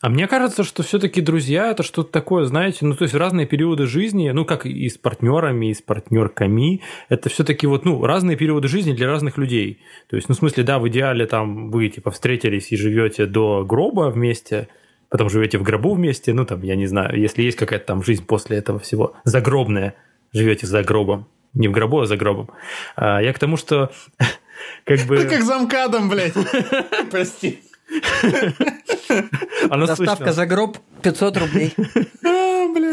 А 0.02 0.08
мне 0.08 0.26
кажется, 0.26 0.64
что 0.64 0.82
все-таки 0.82 1.20
друзья 1.20 1.70
это 1.70 1.84
что-то 1.84 2.10
такое, 2.10 2.44
знаете, 2.44 2.78
ну 2.84 2.96
то 2.96 3.04
есть 3.04 3.14
разные 3.14 3.46
периоды 3.46 3.86
жизни, 3.86 4.28
ну 4.30 4.44
как 4.44 4.66
и 4.66 4.88
с 4.88 4.98
партнерами, 4.98 5.70
и 5.70 5.74
с 5.74 5.80
партнерками, 5.80 6.80
это 7.08 7.28
все-таки 7.28 7.68
вот 7.68 7.84
ну 7.84 8.04
разные 8.04 8.36
периоды 8.36 8.66
жизни 8.66 8.94
для 8.94 9.06
разных 9.06 9.38
людей. 9.38 9.78
То 10.10 10.16
есть, 10.16 10.28
ну 10.28 10.34
в 10.34 10.38
смысле, 10.38 10.64
да, 10.64 10.80
в 10.80 10.88
идеале 10.88 11.26
там 11.26 11.70
вы 11.70 11.88
типа 11.88 12.10
встретились 12.10 12.72
и 12.72 12.76
живете 12.76 13.26
до 13.26 13.64
гроба 13.64 14.10
вместе, 14.10 14.66
потом 15.08 15.30
живете 15.30 15.58
в 15.58 15.62
гробу 15.62 15.94
вместе, 15.94 16.34
ну 16.34 16.44
там 16.44 16.62
я 16.62 16.74
не 16.74 16.88
знаю, 16.88 17.16
если 17.16 17.42
есть 17.42 17.56
какая-то 17.56 17.86
там 17.86 18.02
жизнь 18.02 18.26
после 18.26 18.56
этого 18.56 18.80
всего 18.80 19.14
загробная, 19.22 19.94
живете 20.32 20.66
за 20.66 20.82
гробом, 20.82 21.28
не 21.54 21.68
в 21.68 21.70
гробу, 21.70 22.00
а 22.00 22.06
за 22.06 22.16
гробом. 22.16 22.50
А 22.96 23.22
я 23.22 23.32
к 23.32 23.38
тому, 23.38 23.56
что 23.56 23.92
как 24.84 24.98
бы... 25.06 25.26
Как 25.26 25.42
замкадом, 25.42 26.08
блядь. 26.08 26.34
Прости. 27.12 27.60
Доставка 29.86 30.32
за 30.32 30.46
гроб 30.46 30.78
500 31.02 31.36
рублей. 31.36 31.74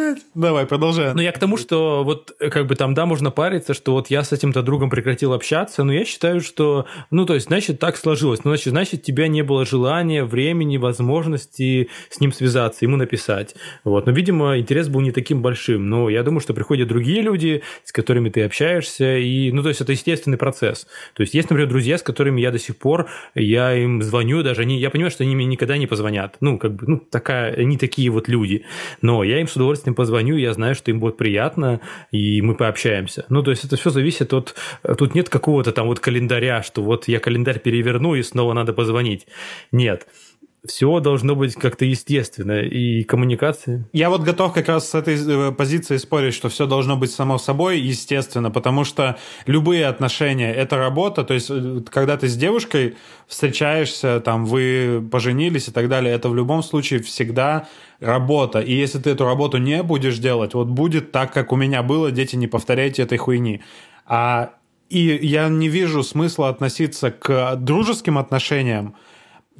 Блядь. 0.09 0.25
Давай, 0.33 0.65
продолжай. 0.65 1.13
Ну, 1.13 1.21
я 1.21 1.31
к 1.31 1.39
тому, 1.39 1.57
что 1.57 2.03
вот 2.03 2.35
как 2.39 2.67
бы 2.67 2.75
там, 2.75 2.93
да, 2.93 3.05
можно 3.05 3.31
париться, 3.31 3.73
что 3.73 3.93
вот 3.93 4.07
я 4.07 4.23
с 4.23 4.31
этим-то 4.31 4.61
другом 4.61 4.89
прекратил 4.89 5.33
общаться, 5.33 5.83
но 5.83 5.93
я 5.93 6.05
считаю, 6.05 6.41
что, 6.41 6.85
ну, 7.11 7.25
то 7.25 7.35
есть, 7.35 7.47
значит, 7.47 7.79
так 7.79 7.97
сложилось. 7.97 8.43
Ну, 8.43 8.51
значит, 8.51 8.71
значит, 8.71 9.03
тебя 9.03 9.27
не 9.27 9.43
было 9.43 9.65
желания, 9.65 10.23
времени, 10.23 10.77
возможности 10.77 11.89
с 12.09 12.19
ним 12.19 12.31
связаться, 12.31 12.85
ему 12.85 12.97
написать. 12.97 13.55
Вот. 13.83 14.05
Но, 14.05 14.11
видимо, 14.11 14.57
интерес 14.57 14.87
был 14.87 15.01
не 15.01 15.11
таким 15.11 15.41
большим. 15.41 15.89
Но 15.89 16.09
я 16.09 16.23
думаю, 16.23 16.41
что 16.41 16.53
приходят 16.53 16.87
другие 16.87 17.21
люди, 17.21 17.61
с 17.83 17.91
которыми 17.91 18.29
ты 18.29 18.43
общаешься, 18.43 19.17
и, 19.17 19.51
ну, 19.51 19.61
то 19.61 19.69
есть, 19.69 19.81
это 19.81 19.91
естественный 19.91 20.37
процесс. 20.37 20.87
То 21.13 21.21
есть, 21.21 21.33
есть, 21.33 21.49
например, 21.49 21.69
друзья, 21.69 21.97
с 21.97 22.03
которыми 22.03 22.41
я 22.41 22.51
до 22.51 22.59
сих 22.59 22.77
пор, 22.77 23.09
я 23.35 23.73
им 23.75 24.01
звоню, 24.01 24.43
даже 24.43 24.61
они, 24.61 24.79
я 24.79 24.89
понимаю, 24.89 25.11
что 25.11 25.23
они 25.23 25.35
мне 25.35 25.45
никогда 25.45 25.77
не 25.77 25.87
позвонят. 25.87 26.37
Ну, 26.39 26.57
как 26.57 26.75
бы, 26.75 26.87
ну, 26.87 26.97
такая, 26.97 27.53
они 27.53 27.77
такие 27.77 28.09
вот 28.09 28.27
люди. 28.27 28.65
Но 29.01 29.23
я 29.23 29.39
им 29.39 29.47
с 29.47 29.55
удовольствием 29.55 29.95
позвоню, 29.99 30.37
я 30.37 30.53
знаю, 30.53 30.75
что 30.75 30.91
им 30.91 31.01
будет 31.01 31.17
приятно, 31.17 31.81
и 32.09 32.41
мы 32.41 32.55
пообщаемся. 32.55 33.25
Ну, 33.27 33.43
то 33.43 33.51
есть 33.51 33.65
это 33.65 33.75
все 33.75 33.89
зависит 33.89 34.33
от... 34.33 34.55
Тут 34.97 35.13
нет 35.13 35.27
какого-то 35.27 35.73
там 35.73 35.87
вот 35.87 35.99
календаря, 35.99 36.63
что 36.63 36.81
вот 36.81 37.09
я 37.09 37.19
календарь 37.19 37.59
переверну, 37.59 38.15
и 38.15 38.23
снова 38.23 38.53
надо 38.53 38.71
позвонить. 38.71 39.27
Нет 39.73 40.07
все 40.67 40.99
должно 40.99 41.35
быть 41.35 41.55
как-то 41.55 41.85
естественно, 41.85 42.59
и 42.61 43.03
коммуникации. 43.03 43.85
Я 43.93 44.09
вот 44.09 44.21
готов 44.21 44.53
как 44.53 44.67
раз 44.67 44.89
с 44.89 44.95
этой 44.95 45.15
э, 45.15 45.51
позиции 45.51 45.97
спорить, 45.97 46.33
что 46.33 46.49
все 46.49 46.65
должно 46.65 46.97
быть 46.97 47.11
само 47.11 47.37
собой 47.37 47.79
естественно, 47.79 48.51
потому 48.51 48.83
что 48.83 49.17
любые 49.45 49.87
отношения— 49.87 50.53
это 50.55 50.77
работа, 50.77 51.23
то 51.23 51.33
есть 51.33 51.49
э, 51.49 51.81
когда 51.89 52.17
ты 52.17 52.27
с 52.27 52.35
девушкой 52.35 52.95
встречаешься, 53.27 54.19
там, 54.19 54.45
вы 54.45 55.07
поженились 55.11 55.69
и 55.69 55.71
так 55.71 55.87
далее, 55.87 56.13
это 56.13 56.29
в 56.29 56.35
любом 56.35 56.61
случае 56.61 57.01
всегда 57.01 57.67
работа, 57.99 58.59
и 58.59 58.73
если 58.73 58.99
ты 58.99 59.11
эту 59.11 59.25
работу 59.25 59.57
не 59.57 59.81
будешь 59.83 60.17
делать, 60.17 60.53
вот 60.53 60.67
будет 60.67 61.11
так, 61.11 61.33
как 61.33 61.51
у 61.51 61.55
меня 61.55 61.83
было, 61.83 62.11
дети, 62.11 62.35
не 62.35 62.47
повторяйте 62.47 63.03
этой 63.03 63.17
хуйни. 63.17 63.61
А 64.05 64.51
и 64.89 65.19
я 65.21 65.49
не 65.49 65.69
вижу 65.69 66.03
смысла 66.03 66.49
относиться 66.49 67.11
к 67.11 67.55
дружеским 67.57 68.17
отношениям 68.17 68.95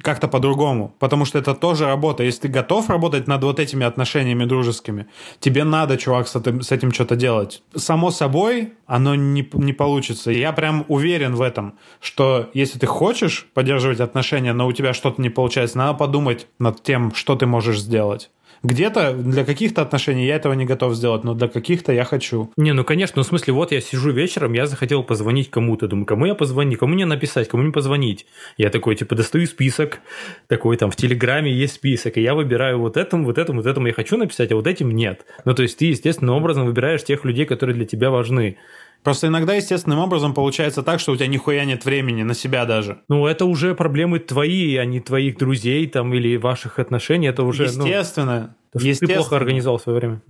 как-то 0.02 0.28
по-другому, 0.28 0.94
потому 0.98 1.24
что 1.24 1.38
это 1.38 1.54
тоже 1.54 1.86
работа. 1.86 2.22
Если 2.22 2.42
ты 2.42 2.48
готов 2.48 2.88
работать 2.88 3.26
над 3.26 3.42
вот 3.42 3.60
этими 3.60 3.84
отношениями 3.84 4.44
дружескими, 4.44 5.06
тебе 5.40 5.64
надо, 5.64 5.96
чувак, 5.96 6.28
с 6.28 6.36
этим, 6.36 6.62
с 6.62 6.72
этим 6.72 6.92
что-то 6.92 7.16
делать. 7.16 7.62
Само 7.74 8.10
собой, 8.10 8.72
оно 8.86 9.14
не, 9.14 9.48
не 9.52 9.72
получится. 9.72 10.30
Я 10.30 10.52
прям 10.52 10.84
уверен 10.88 11.34
в 11.34 11.42
этом, 11.42 11.74
что 12.00 12.50
если 12.54 12.78
ты 12.78 12.86
хочешь 12.86 13.46
поддерживать 13.54 14.00
отношения, 14.00 14.52
но 14.52 14.66
у 14.66 14.72
тебя 14.72 14.94
что-то 14.94 15.20
не 15.20 15.30
получается, 15.30 15.78
надо 15.78 15.94
подумать 15.94 16.46
над 16.58 16.82
тем, 16.82 17.14
что 17.14 17.36
ты 17.36 17.46
можешь 17.46 17.80
сделать. 17.80 18.30
Где-то 18.62 19.14
для 19.14 19.44
каких-то 19.44 19.80
отношений 19.80 20.26
я 20.26 20.36
этого 20.36 20.52
не 20.52 20.66
готов 20.66 20.94
сделать, 20.94 21.24
но 21.24 21.34
для 21.34 21.48
каких-то 21.48 21.92
я 21.92 22.04
хочу. 22.04 22.50
Не, 22.58 22.72
ну 22.72 22.84
конечно, 22.84 23.14
ну 23.16 23.22
в 23.22 23.26
смысле, 23.26 23.54
вот 23.54 23.72
я 23.72 23.80
сижу 23.80 24.10
вечером, 24.10 24.52
я 24.52 24.66
захотел 24.66 25.02
позвонить 25.02 25.50
кому-то, 25.50 25.88
думаю, 25.88 26.04
кому 26.04 26.26
я 26.26 26.34
позвонить, 26.34 26.78
кому 26.78 26.92
мне 26.92 27.06
написать, 27.06 27.48
кому 27.48 27.62
мне 27.62 27.72
позвонить. 27.72 28.26
Я 28.58 28.68
такой, 28.68 28.96
типа, 28.96 29.14
достаю 29.14 29.46
список, 29.46 30.00
такой 30.46 30.76
там 30.76 30.90
в 30.90 30.96
Телеграме 30.96 31.50
есть 31.50 31.74
список, 31.74 32.18
и 32.18 32.22
я 32.22 32.34
выбираю 32.34 32.78
вот 32.80 32.98
этому, 32.98 33.24
вот 33.24 33.38
этому, 33.38 33.60
вот 33.60 33.66
этому 33.66 33.86
я 33.86 33.94
хочу 33.94 34.18
написать, 34.18 34.52
а 34.52 34.56
вот 34.56 34.66
этим 34.66 34.90
нет. 34.90 35.24
Ну 35.46 35.54
то 35.54 35.62
есть 35.62 35.78
ты 35.78 35.86
естественным 35.86 36.34
образом 36.34 36.66
выбираешь 36.66 37.02
тех 37.02 37.24
людей, 37.24 37.46
которые 37.46 37.74
для 37.74 37.86
тебя 37.86 38.10
важны. 38.10 38.58
Просто 39.02 39.28
иногда 39.28 39.54
естественным 39.54 39.98
образом 39.98 40.34
получается 40.34 40.82
так, 40.82 41.00
что 41.00 41.12
у 41.12 41.16
тебя 41.16 41.26
нихуя 41.26 41.64
нет 41.64 41.84
времени 41.84 42.22
на 42.22 42.34
себя 42.34 42.66
даже. 42.66 42.98
Ну, 43.08 43.26
это 43.26 43.46
уже 43.46 43.74
проблемы 43.74 44.18
твои, 44.18 44.76
а 44.76 44.84
не 44.84 45.00
твоих 45.00 45.38
друзей 45.38 45.86
там 45.86 46.12
или 46.12 46.36
ваших 46.36 46.78
отношений. 46.78 47.28
Это 47.28 47.42
уже... 47.42 47.64
Естественно. 47.64 48.54
Ну, 48.74 48.80
естественно. 48.80 49.08
Ты 49.08 49.14
плохо 49.14 49.36
организовал 49.36 49.80
свое 49.80 49.98
время. 49.98 50.20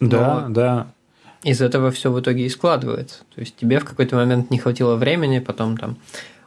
Да, 0.00 0.46
Но... 0.46 0.54
да. 0.54 0.86
Из 1.44 1.60
этого 1.60 1.92
все 1.92 2.10
в 2.10 2.20
итоге 2.20 2.46
и 2.46 2.48
складывается. 2.48 3.20
То 3.32 3.40
есть 3.40 3.56
тебе 3.56 3.78
в 3.78 3.84
какой-то 3.84 4.16
момент 4.16 4.50
не 4.50 4.58
хватило 4.58 4.96
времени, 4.96 5.38
потом 5.38 5.76
там 5.76 5.96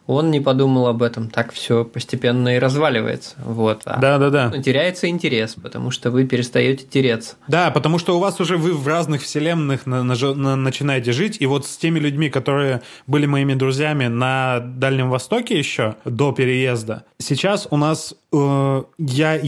он 0.08 0.32
не 0.32 0.40
подумал 0.40 0.88
об 0.88 1.04
этом, 1.04 1.30
так 1.30 1.54
все 1.54 1.86
постепенно 1.86 2.56
и 2.56 2.60
разваливается. 2.60 3.36
Вот. 3.44 3.82
А 3.86 3.98
да, 4.00 4.18
да, 4.18 4.30
да. 4.30 4.62
Теряется 4.62 5.08
интерес, 5.08 5.56
потому 5.62 5.92
что 5.92 6.12
вы 6.12 6.26
перестаете 6.26 6.86
тереться. 6.86 7.36
Да, 7.48 7.72
потому 7.72 7.98
что 8.00 8.18
у 8.18 8.20
вас 8.20 8.40
уже 8.40 8.58
вы 8.58 8.74
в 8.74 8.88
разных 8.88 9.22
вселенных 9.22 9.86
на, 9.86 10.04
на, 10.04 10.16
на, 10.16 10.56
начинаете 10.56 11.12
жить, 11.12 11.38
и 11.40 11.46
вот 11.46 11.66
с 11.66 11.78
теми 11.78 12.00
людьми, 12.00 12.30
которые 12.30 12.82
были 13.08 13.26
моими 13.26 13.54
друзьями 13.54 14.08
на 14.08 14.60
Дальнем 14.60 15.10
Востоке 15.10 15.58
еще 15.58 15.96
до 16.04 16.32
переезда, 16.32 17.04
сейчас 17.20 17.68
у 17.70 17.78
нас 17.78 18.14
э, 18.34 18.84
я 18.98 19.40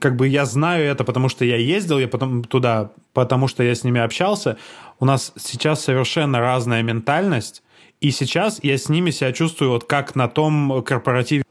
как 0.00 0.16
бы 0.16 0.28
я 0.28 0.44
знаю 0.46 0.84
это, 0.86 1.04
потому 1.04 1.28
что 1.28 1.44
я 1.44 1.56
ездил 1.56 1.98
я 1.98 2.08
потом 2.08 2.44
туда, 2.44 2.90
потому 3.12 3.48
что 3.48 3.62
я 3.62 3.74
с 3.74 3.84
ними 3.84 4.00
общался. 4.00 4.56
У 4.98 5.04
нас 5.04 5.32
сейчас 5.38 5.82
совершенно 5.84 6.40
разная 6.40 6.82
ментальность 6.82 7.62
и 8.00 8.10
сейчас 8.10 8.60
я 8.62 8.78
с 8.78 8.88
ними 8.88 9.10
себя 9.10 9.32
чувствую 9.32 9.72
вот 9.72 9.84
как 9.84 10.14
на 10.14 10.28
том 10.28 10.82
корпоративе. 10.82 11.44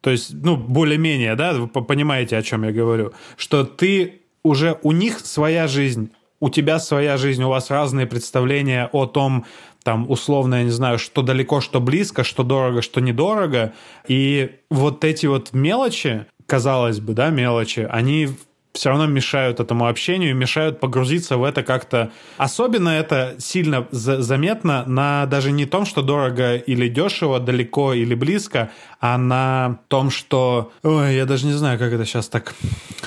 То 0.00 0.10
есть, 0.10 0.32
ну, 0.32 0.56
более-менее, 0.56 1.34
да, 1.34 1.54
вы 1.54 1.66
понимаете, 1.68 2.36
о 2.36 2.42
чем 2.42 2.62
я 2.64 2.72
говорю. 2.72 3.12
Что 3.36 3.64
ты 3.64 4.22
уже, 4.44 4.78
у 4.82 4.92
них 4.92 5.18
своя 5.20 5.66
жизнь, 5.66 6.12
у 6.38 6.50
тебя 6.50 6.78
своя 6.78 7.16
жизнь, 7.16 7.42
у 7.42 7.48
вас 7.48 7.70
разные 7.70 8.06
представления 8.06 8.88
о 8.92 9.06
том, 9.06 9.44
там, 9.82 10.08
условно, 10.10 10.56
я 10.56 10.62
не 10.64 10.70
знаю, 10.70 10.98
что 10.98 11.22
далеко, 11.22 11.60
что 11.60 11.80
близко, 11.80 12.24
что 12.24 12.42
дорого, 12.42 12.82
что 12.82 13.00
недорого. 13.00 13.72
И 14.06 14.50
вот 14.70 15.04
эти 15.04 15.26
вот 15.26 15.52
мелочи, 15.52 16.26
казалось 16.46 17.00
бы, 17.00 17.14
да, 17.14 17.30
мелочи, 17.30 17.88
они 17.90 18.28
все 18.76 18.90
равно 18.90 19.06
мешают 19.06 19.60
этому 19.60 19.88
общению, 19.88 20.36
мешают 20.36 20.80
погрузиться 20.80 21.36
в 21.36 21.44
это 21.44 21.62
как-то. 21.62 22.10
Особенно 22.36 22.90
это 22.90 23.34
сильно 23.38 23.86
за 23.90 24.22
заметно 24.22 24.84
на 24.86 25.26
даже 25.26 25.50
не 25.50 25.66
том, 25.66 25.86
что 25.86 26.02
дорого 26.02 26.56
или 26.56 26.88
дешево, 26.88 27.40
далеко 27.40 27.94
или 27.94 28.14
близко, 28.14 28.70
а 29.00 29.18
на 29.18 29.78
том, 29.88 30.10
что... 30.10 30.72
Ой, 30.82 31.16
я 31.16 31.24
даже 31.24 31.46
не 31.46 31.52
знаю, 31.52 31.78
как 31.78 31.92
это 31.92 32.04
сейчас 32.04 32.28
так 32.28 32.54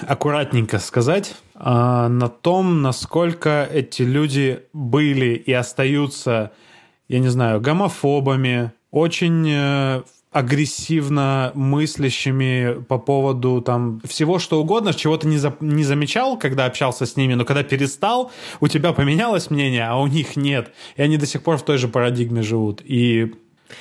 аккуратненько 0.07 0.79
сказать. 0.79 1.35
А 1.55 2.07
на 2.09 2.29
том, 2.29 2.81
насколько 2.81 3.67
эти 3.71 4.01
люди 4.01 4.61
были 4.73 5.35
и 5.35 5.51
остаются, 5.53 6.51
я 7.07 7.19
не 7.19 7.27
знаю, 7.27 7.61
гомофобами, 7.61 8.71
очень 8.91 9.47
э, 9.47 10.01
агрессивно 10.31 11.51
мыслящими 11.55 12.83
по 12.83 12.99
поводу 12.99 13.61
там 13.61 13.99
всего 14.07 14.37
что 14.37 14.61
угодно, 14.61 14.93
чего 14.93 15.17
ты 15.17 15.27
не, 15.27 15.37
за, 15.37 15.55
не 15.59 15.83
замечал, 15.83 16.37
когда 16.37 16.65
общался 16.65 17.05
с 17.05 17.15
ними, 17.15 17.33
но 17.33 17.45
когда 17.45 17.63
перестал, 17.63 18.31
у 18.59 18.67
тебя 18.67 18.93
поменялось 18.93 19.49
мнение, 19.49 19.87
а 19.87 19.97
у 19.97 20.07
них 20.07 20.35
нет. 20.35 20.71
И 20.97 21.01
они 21.01 21.17
до 21.17 21.25
сих 21.25 21.41
пор 21.41 21.57
в 21.57 21.63
той 21.63 21.77
же 21.77 21.87
парадигме 21.87 22.43
живут. 22.43 22.81
И 22.85 23.33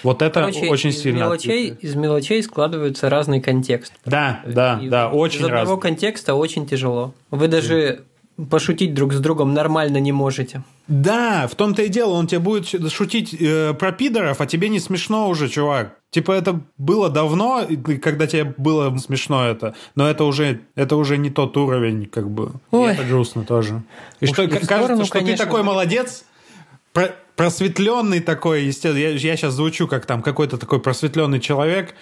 вот 0.03 0.23
это 0.23 0.41
Короче, 0.41 0.69
очень 0.69 0.91
из 0.91 1.03
сильно. 1.03 1.19
Мелочей, 1.19 1.75
из 1.81 1.95
мелочей 1.95 2.43
складывается 2.43 3.11
разный 3.11 3.41
контекст. 3.41 3.93
Да, 4.07 4.41
да, 4.47 4.81
и 4.83 4.89
да, 4.89 5.11
очень 5.11 5.41
Из 5.41 5.45
одного 5.45 5.61
разный. 5.63 5.81
контекста 5.81 6.35
очень 6.35 6.67
тяжело. 6.67 7.15
Вы 7.31 7.49
даже 7.49 8.05
пошутить 8.51 8.95
друг 8.95 9.13
с 9.13 9.21
другом 9.21 9.53
нормально 9.53 9.99
не 9.99 10.13
можете. 10.13 10.63
Да, 10.87 11.47
в 11.49 11.55
том-то 11.57 11.83
и 11.83 11.89
дело, 11.89 12.15
он 12.15 12.27
тебе 12.27 12.39
будет 12.39 12.67
шутить 12.93 13.35
э, 13.39 13.75
про 13.75 13.93
пидоров, 13.93 14.41
а 14.41 14.47
тебе 14.47 14.69
не 14.69 14.79
смешно 14.79 15.29
уже, 15.29 15.49
чувак. 15.49 15.98
Типа 16.11 16.33
это 16.33 16.61
было 16.79 17.11
давно, 17.11 17.67
когда 18.03 18.27
тебе 18.27 18.55
было 18.57 18.97
смешно 18.97 19.47
это, 19.47 19.75
но 19.95 20.09
это 20.09 20.25
уже 20.25 20.63
это 20.75 20.97
уже 20.97 21.19
не 21.19 21.29
тот 21.29 21.57
уровень, 21.57 22.07
как 22.07 22.31
бы. 22.31 22.53
Ой. 22.71 22.91
И 22.91 22.95
это 22.95 23.05
грустно 23.05 23.45
тоже. 23.45 23.83
И 24.21 24.25
Уж 24.25 24.31
что 24.33 24.43
и 24.45 24.49
кажется, 24.49 24.67
сторону, 24.67 25.05
что 25.05 25.13
конечно, 25.13 25.37
ты 25.37 25.45
такой 25.45 25.63
молодец, 25.63 26.25
про 26.95 27.15
просветленный 27.37 28.19
такой, 28.19 28.65
естественно, 28.65 28.99
я, 28.99 29.11
я 29.11 29.37
сейчас 29.37 29.55
звучу 29.55 29.87
как 29.87 30.07
там 30.07 30.23
какой-то 30.23 30.59
такой 30.59 30.81
просветленный 30.81 31.39
человек, 31.39 31.95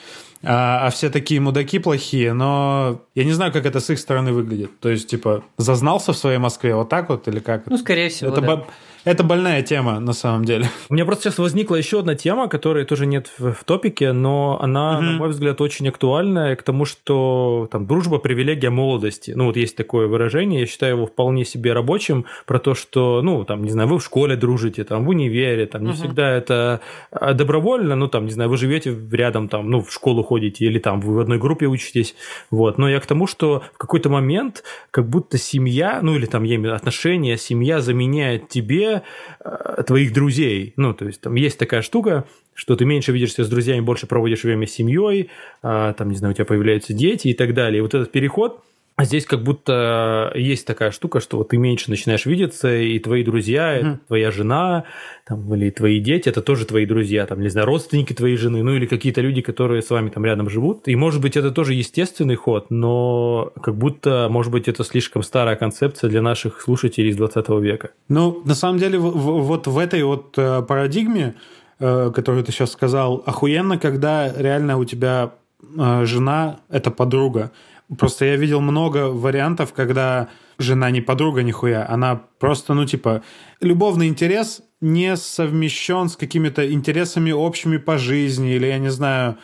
а, 0.42 0.86
а 0.86 0.90
все 0.90 1.10
такие 1.10 1.40
мудаки 1.40 1.78
плохие, 1.78 2.32
но 2.32 3.02
я 3.14 3.24
не 3.24 3.32
знаю, 3.32 3.52
как 3.52 3.66
это 3.66 3.80
с 3.80 3.90
их 3.90 3.98
стороны 3.98 4.32
выглядит. 4.32 4.80
То 4.80 4.88
есть, 4.88 5.08
типа, 5.08 5.44
зазнался 5.58 6.14
в 6.14 6.16
своей 6.16 6.38
Москве 6.38 6.74
вот 6.74 6.88
так 6.88 7.10
вот 7.10 7.28
или 7.28 7.40
как? 7.40 7.66
Ну, 7.66 7.76
скорее 7.76 8.08
всего, 8.08 8.30
это 8.30 8.40
да. 8.40 8.66
Это 9.06 9.22
больная 9.22 9.62
тема, 9.62 10.00
на 10.00 10.12
самом 10.12 10.44
деле. 10.44 10.68
У 10.90 10.94
меня 10.94 11.04
просто 11.04 11.24
сейчас 11.24 11.38
возникла 11.38 11.76
еще 11.76 12.00
одна 12.00 12.16
тема, 12.16 12.48
которая 12.48 12.84
тоже 12.84 13.06
нет 13.06 13.30
в, 13.38 13.52
в 13.52 13.62
топике, 13.62 14.10
но 14.10 14.58
она, 14.60 14.98
mm-hmm. 14.98 15.00
на 15.00 15.12
мой 15.12 15.28
взгляд, 15.28 15.60
очень 15.60 15.88
актуальная 15.88 16.56
к 16.56 16.64
тому, 16.64 16.84
что 16.84 17.68
там 17.70 17.86
дружба– 17.86 18.18
привилегия 18.26 18.70
молодости. 18.70 19.30
Ну, 19.30 19.44
вот 19.44 19.56
есть 19.56 19.76
такое 19.76 20.08
выражение, 20.08 20.62
я 20.62 20.66
считаю 20.66 20.96
его 20.96 21.06
вполне 21.06 21.44
себе 21.44 21.72
рабочим, 21.72 22.24
про 22.46 22.58
то, 22.58 22.74
что, 22.74 23.22
ну, 23.22 23.44
там, 23.44 23.62
не 23.62 23.70
знаю, 23.70 23.88
вы 23.88 24.00
в 24.00 24.04
школе 24.04 24.34
дружите, 24.34 24.82
там, 24.82 25.04
в 25.04 25.08
универе, 25.10 25.66
там, 25.66 25.84
не 25.84 25.92
mm-hmm. 25.92 25.94
всегда 25.94 26.32
это 26.32 26.80
а, 27.12 27.32
добровольно, 27.32 27.94
ну, 27.94 28.08
там, 28.08 28.24
не 28.24 28.32
знаю, 28.32 28.50
вы 28.50 28.56
живете 28.56 28.92
рядом, 29.12 29.48
там, 29.48 29.70
ну, 29.70 29.82
в 29.82 29.92
школу 29.92 30.24
ходите 30.24 30.64
или 30.64 30.80
там 30.80 31.00
вы 31.00 31.14
в 31.14 31.20
одной 31.20 31.38
группе 31.38 31.66
учитесь, 31.66 32.16
вот. 32.50 32.76
Но 32.76 32.88
я 32.88 32.98
к 32.98 33.06
тому, 33.06 33.28
что 33.28 33.62
в 33.72 33.78
какой-то 33.78 34.10
момент 34.10 34.64
как 34.90 35.08
будто 35.08 35.38
семья, 35.38 36.00
ну, 36.02 36.16
или 36.16 36.26
там, 36.26 36.42
я 36.42 36.56
имею 36.56 36.74
отношения, 36.74 37.36
семья 37.36 37.80
заменяет 37.80 38.48
тебе 38.48 38.95
э, 39.44 39.82
твоих 39.86 40.12
друзей. 40.12 40.72
Ну, 40.76 40.94
то 40.94 41.06
есть 41.06 41.20
там 41.20 41.34
есть 41.34 41.58
такая 41.58 41.82
штука, 41.82 42.24
что 42.54 42.76
ты 42.76 42.84
меньше 42.84 43.12
видишься 43.12 43.44
с 43.44 43.48
друзьями, 43.48 43.80
больше 43.80 44.06
проводишь 44.06 44.44
время 44.44 44.66
с 44.66 44.72
семьей, 44.72 45.30
э, 45.62 45.94
там, 45.96 46.10
не 46.10 46.16
знаю, 46.16 46.32
у 46.32 46.34
тебя 46.34 46.44
появляются 46.44 46.92
дети 46.92 47.28
и 47.28 47.34
так 47.34 47.54
далее. 47.54 47.78
И 47.78 47.82
вот 47.82 47.94
этот 47.94 48.12
переход, 48.12 48.62
А 48.96 49.04
здесь 49.04 49.26
как 49.26 49.42
будто 49.42 50.32
есть 50.34 50.66
такая 50.66 50.90
штука, 50.90 51.20
что 51.20 51.36
вот 51.36 51.50
ты 51.50 51.58
меньше 51.58 51.90
начинаешь 51.90 52.24
видеться, 52.24 52.74
и 52.74 52.98
твои 52.98 53.22
друзья, 53.24 53.78
mm. 53.78 53.98
твоя 54.06 54.30
жена, 54.30 54.84
там, 55.26 55.54
или 55.54 55.68
твои 55.68 56.00
дети, 56.00 56.30
это 56.30 56.40
тоже 56.40 56.64
твои 56.64 56.86
друзья, 56.86 57.26
там, 57.26 57.42
не 57.42 57.50
знаю, 57.50 57.66
родственники 57.66 58.14
твоей 58.14 58.38
жены, 58.38 58.62
ну 58.62 58.74
или 58.74 58.86
какие-то 58.86 59.20
люди, 59.20 59.42
которые 59.42 59.82
с 59.82 59.90
вами 59.90 60.08
там 60.08 60.24
рядом 60.24 60.48
живут. 60.48 60.88
И 60.88 60.96
может 60.96 61.20
быть 61.20 61.36
это 61.36 61.50
тоже 61.50 61.74
естественный 61.74 62.36
ход, 62.36 62.70
но 62.70 63.52
как 63.62 63.76
будто, 63.76 64.28
может 64.30 64.50
быть, 64.50 64.66
это 64.66 64.82
слишком 64.82 65.22
старая 65.22 65.56
концепция 65.56 66.08
для 66.08 66.22
наших 66.22 66.62
слушателей 66.62 67.10
из 67.10 67.16
20 67.16 67.48
века. 67.60 67.90
Ну, 68.08 68.40
на 68.46 68.54
самом 68.54 68.78
деле, 68.78 68.98
вот 68.98 69.66
в 69.66 69.76
этой 69.76 70.02
вот 70.04 70.38
э, 70.38 70.62
парадигме, 70.62 71.34
э, 71.80 72.10
которую 72.14 72.44
ты 72.44 72.52
сейчас 72.52 72.72
сказал, 72.72 73.22
охуенно, 73.26 73.76
когда 73.76 74.32
реально 74.32 74.78
у 74.78 74.86
тебя 74.86 75.32
э, 75.60 76.04
жена– 76.06 76.60
это 76.70 76.90
подруга. 76.90 77.52
Просто 77.98 78.24
я 78.24 78.36
видел 78.36 78.60
много 78.60 79.10
вариантов, 79.10 79.72
когда 79.72 80.28
жена 80.58 80.90
не 80.90 81.00
подруга 81.00 81.42
нихуя, 81.42 81.86
она 81.88 82.16
просто, 82.38 82.74
ну, 82.74 82.84
типа, 82.84 83.22
любовный 83.60 84.08
интерес 84.08 84.62
не 84.80 85.16
совмещен 85.16 86.08
с 86.08 86.16
какими-то 86.16 86.70
интересами 86.72 87.30
общими 87.32 87.76
по 87.76 87.98
жизни, 87.98 88.54
или 88.54 88.66
я 88.66 88.78
не 88.78 88.90
знаю. 88.90 89.36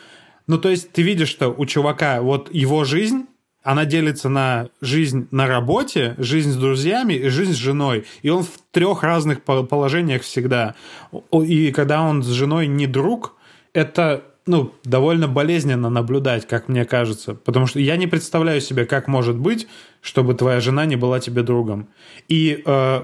Ну, 0.47 0.57
то 0.57 0.69
есть 0.69 0.91
ты 0.91 1.01
видишь, 1.01 1.29
что 1.29 1.49
у 1.49 1.65
чувака 1.65 2.21
вот 2.21 2.53
его 2.53 2.83
жизнь, 2.83 3.27
она 3.63 3.85
делится 3.85 4.27
на 4.27 4.67
жизнь 4.81 5.27
на 5.31 5.47
работе, 5.47 6.15
жизнь 6.17 6.51
с 6.51 6.57
друзьями 6.57 7.13
и 7.13 7.29
жизнь 7.29 7.53
с 7.53 7.57
женой. 7.57 8.05
И 8.21 8.29
он 8.29 8.43
в 8.43 8.59
трех 8.71 9.03
разных 9.03 9.43
положениях 9.43 10.23
всегда. 10.23 10.75
И 11.31 11.71
когда 11.71 12.01
он 12.01 12.23
с 12.23 12.27
женой 12.27 12.67
не 12.67 12.87
друг, 12.87 13.37
это 13.73 14.32
ну, 14.45 14.73
довольно 14.83 15.27
болезненно 15.27 15.89
наблюдать, 15.89 16.47
как 16.47 16.67
мне 16.67 16.85
кажется. 16.85 17.33
Потому 17.33 17.65
что 17.65 17.79
я 17.79 17.95
не 17.95 18.07
представляю 18.07 18.59
себе, 18.59 18.85
как 18.85 19.07
может 19.07 19.37
быть, 19.37 19.67
чтобы 20.01 20.33
твоя 20.33 20.59
жена 20.59 20.85
не 20.85 20.97
была 20.97 21.19
тебе 21.19 21.43
другом. 21.43 21.87
И 22.27 22.61
э, 22.65 23.01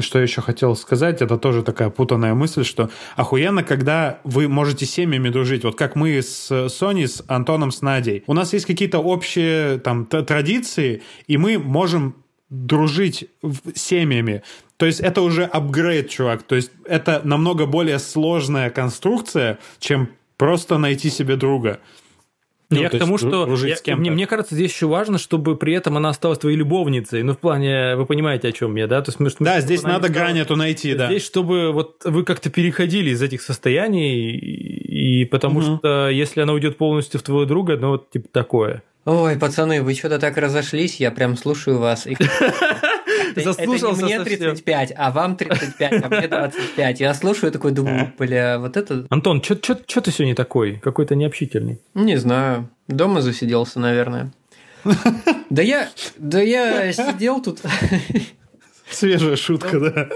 что 0.00 0.18
я 0.18 0.22
еще 0.22 0.42
хотел 0.42 0.76
сказать, 0.76 1.22
это 1.22 1.38
тоже 1.38 1.62
такая 1.62 1.88
путанная 1.88 2.34
мысль, 2.34 2.64
что 2.64 2.90
охуенно, 3.16 3.62
когда 3.62 4.20
вы 4.24 4.48
можете 4.48 4.84
семьями 4.84 5.30
дружить. 5.30 5.64
Вот 5.64 5.76
как 5.76 5.96
мы 5.96 6.20
с 6.20 6.68
Соней, 6.68 7.08
с 7.08 7.24
Антоном, 7.26 7.70
с 7.70 7.80
Надей. 7.80 8.22
У 8.26 8.34
нас 8.34 8.52
есть 8.52 8.66
какие-то 8.66 8.98
общие 8.98 9.78
там 9.78 10.04
традиции, 10.04 11.02
и 11.26 11.38
мы 11.38 11.58
можем 11.58 12.16
дружить 12.50 13.30
семьями. 13.74 14.42
То 14.76 14.84
есть 14.84 15.00
это 15.00 15.22
уже 15.22 15.44
апгрейд, 15.44 16.10
чувак. 16.10 16.42
То 16.42 16.54
есть 16.54 16.70
это 16.84 17.22
намного 17.24 17.64
более 17.64 17.98
сложная 17.98 18.68
конструкция, 18.68 19.58
чем 19.78 20.10
Просто 20.36 20.78
найти 20.78 21.10
себе 21.10 21.36
друга. 21.36 21.80
Ну, 22.72 22.80
я 22.80 22.88
к 22.88 22.98
тому, 22.98 23.18
что 23.18 23.54
я, 23.84 23.96
мне, 23.96 24.10
мне 24.10 24.26
кажется, 24.26 24.54
здесь 24.54 24.72
еще 24.72 24.86
важно, 24.86 25.18
чтобы 25.18 25.56
при 25.56 25.74
этом 25.74 25.96
она 25.96 26.08
осталась 26.08 26.38
твоей 26.38 26.56
любовницей. 26.56 27.22
Ну, 27.22 27.34
в 27.34 27.38
плане, 27.38 27.96
вы 27.96 28.06
понимаете, 28.06 28.48
о 28.48 28.52
чем 28.52 28.74
я, 28.76 28.86
да? 28.86 29.02
То 29.02 29.10
есть, 29.10 29.20
может, 29.20 29.38
да, 29.40 29.60
здесь 29.60 29.82
надо 29.82 30.08
стала... 30.08 30.24
грань 30.24 30.38
эту 30.38 30.56
найти, 30.56 30.94
да. 30.94 31.06
Здесь, 31.06 31.24
чтобы 31.24 31.72
вот 31.72 32.02
вы 32.04 32.24
как-то 32.24 32.50
переходили 32.50 33.10
из 33.10 33.20
этих 33.20 33.42
состояний, 33.42 34.30
и, 34.30 35.22
и 35.22 35.24
потому 35.26 35.60
угу. 35.60 35.76
что 35.76 36.08
если 36.08 36.40
она 36.40 36.54
уйдет 36.54 36.78
полностью 36.78 37.20
в 37.20 37.22
твоего 37.22 37.44
друга, 37.44 37.76
ну, 37.76 37.90
вот 37.90 38.10
типа 38.10 38.28
такое. 38.32 38.82
Ой, 39.04 39.36
пацаны, 39.36 39.82
вы 39.82 39.94
что-то 39.94 40.18
так 40.18 40.36
разошлись, 40.36 41.00
я 41.00 41.10
прям 41.10 41.36
слушаю 41.36 41.78
вас. 41.78 42.06
Заслушался 43.36 44.06
это 44.06 44.06
не 44.06 44.18
мне 44.18 44.24
35, 44.24 44.92
а 44.96 45.10
вам 45.10 45.36
35, 45.36 46.04
а 46.04 46.08
мне 46.08 46.28
25. 46.28 47.00
Я 47.00 47.14
слушаю 47.14 47.52
такой, 47.52 47.72
думаю, 47.72 48.12
бля, 48.18 48.58
вот 48.58 48.76
это... 48.76 49.06
Антон, 49.10 49.42
что 49.42 49.54
ты 49.56 50.10
сегодня 50.10 50.34
такой? 50.34 50.78
Какой-то 50.78 51.14
необщительный. 51.14 51.80
Не 51.94 52.16
знаю. 52.16 52.68
Дома 52.88 53.20
засиделся, 53.20 53.80
наверное. 53.80 54.32
Да 55.50 55.60
я, 55.60 55.90
да 56.16 56.40
я 56.40 56.92
сидел 56.92 57.42
тут... 57.42 57.60
Свежая 58.90 59.36
шутка, 59.36 59.78
да. 59.80 60.08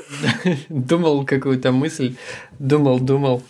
Думал 0.68 1.24
какую-то 1.24 1.72
мысль, 1.72 2.14
думал, 2.58 3.00
думал. 3.00 3.42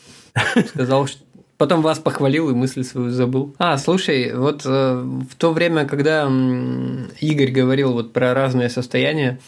Сказал, 0.68 1.06
что 1.06 1.25
Потом 1.58 1.80
вас 1.80 1.98
похвалил 1.98 2.50
и 2.50 2.54
мысль 2.54 2.84
свою 2.84 3.10
забыл. 3.10 3.54
А, 3.58 3.78
слушай, 3.78 4.34
вот 4.34 4.62
э, 4.66 4.94
в 5.30 5.34
то 5.36 5.52
время, 5.52 5.86
когда 5.86 6.24
м, 6.24 7.08
Игорь 7.20 7.50
говорил 7.50 7.92
вот 7.92 8.12
про 8.12 8.34
разные 8.34 8.68
состояния, 8.68 9.38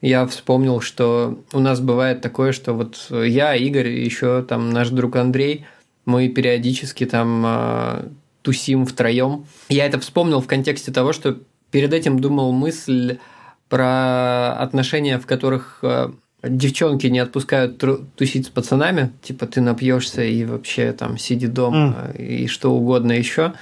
я 0.00 0.26
вспомнил, 0.26 0.80
что 0.80 1.42
у 1.52 1.60
нас 1.60 1.80
бывает 1.80 2.22
такое, 2.22 2.52
что 2.52 2.72
вот 2.72 3.08
я, 3.10 3.54
Игорь, 3.54 3.88
еще 3.88 4.42
там 4.42 4.70
наш 4.70 4.88
друг 4.88 5.16
Андрей, 5.16 5.66
мы 6.06 6.28
периодически 6.28 7.04
там 7.04 7.44
э, 7.46 8.08
тусим 8.42 8.86
втроем. 8.86 9.44
Я 9.68 9.84
это 9.84 10.00
вспомнил 10.00 10.40
в 10.40 10.46
контексте 10.46 10.90
того, 10.90 11.12
что 11.12 11.36
перед 11.70 11.92
этим 11.92 12.18
думал 12.18 12.52
мысль 12.52 13.18
про 13.68 14.54
отношения, 14.54 15.18
в 15.18 15.26
которых 15.26 15.80
э, 15.82 16.10
девчонки 16.42 17.06
не 17.06 17.18
отпускают 17.18 17.82
тусить 18.16 18.46
с 18.46 18.48
пацанами, 18.48 19.12
типа 19.22 19.46
ты 19.46 19.60
напьешься 19.60 20.22
и 20.22 20.44
вообще 20.44 20.92
там 20.92 21.18
сиди 21.18 21.46
дома 21.46 22.10
mm. 22.14 22.26
и 22.26 22.46
что 22.46 22.72
угодно 22.72 23.12
еще. 23.12 23.54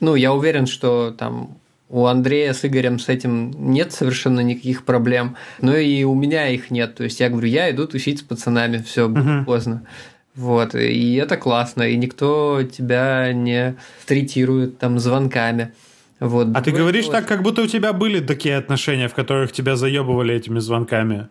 Ну, 0.00 0.14
я 0.16 0.32
уверен, 0.32 0.66
что 0.66 1.14
там 1.16 1.56
у 1.88 2.06
Андрея 2.06 2.52
с 2.52 2.64
Игорем 2.64 2.98
с 2.98 3.08
этим 3.08 3.52
нет 3.72 3.92
совершенно 3.92 4.40
никаких 4.40 4.84
проблем, 4.84 5.36
но 5.60 5.76
и 5.76 6.02
у 6.04 6.14
меня 6.14 6.48
их 6.48 6.70
нет. 6.70 6.96
То 6.96 7.04
есть 7.04 7.20
я 7.20 7.28
говорю, 7.28 7.46
я 7.46 7.70
иду 7.70 7.86
тусить 7.86 8.20
с 8.20 8.22
пацанами, 8.22 8.78
все, 8.78 9.08
mm-hmm. 9.08 9.44
поздно. 9.44 9.86
Вот, 10.34 10.74
и 10.74 11.14
это 11.14 11.36
классно, 11.36 11.84
и 11.84 11.96
никто 11.96 12.64
тебя 12.64 13.32
не 13.32 13.76
третирует 14.06 14.78
там 14.78 14.98
звонками. 14.98 15.72
Вот. 16.18 16.48
А 16.54 16.62
ты 16.62 16.72
говоришь 16.72 17.06
так, 17.06 17.28
как 17.28 17.42
будто 17.42 17.62
у 17.62 17.66
тебя 17.66 17.92
были 17.92 18.18
такие 18.18 18.56
отношения, 18.56 19.08
в 19.08 19.14
которых 19.14 19.52
тебя 19.52 19.76
заебывали 19.76 20.34
этими 20.34 20.58
звонками. 20.58 21.28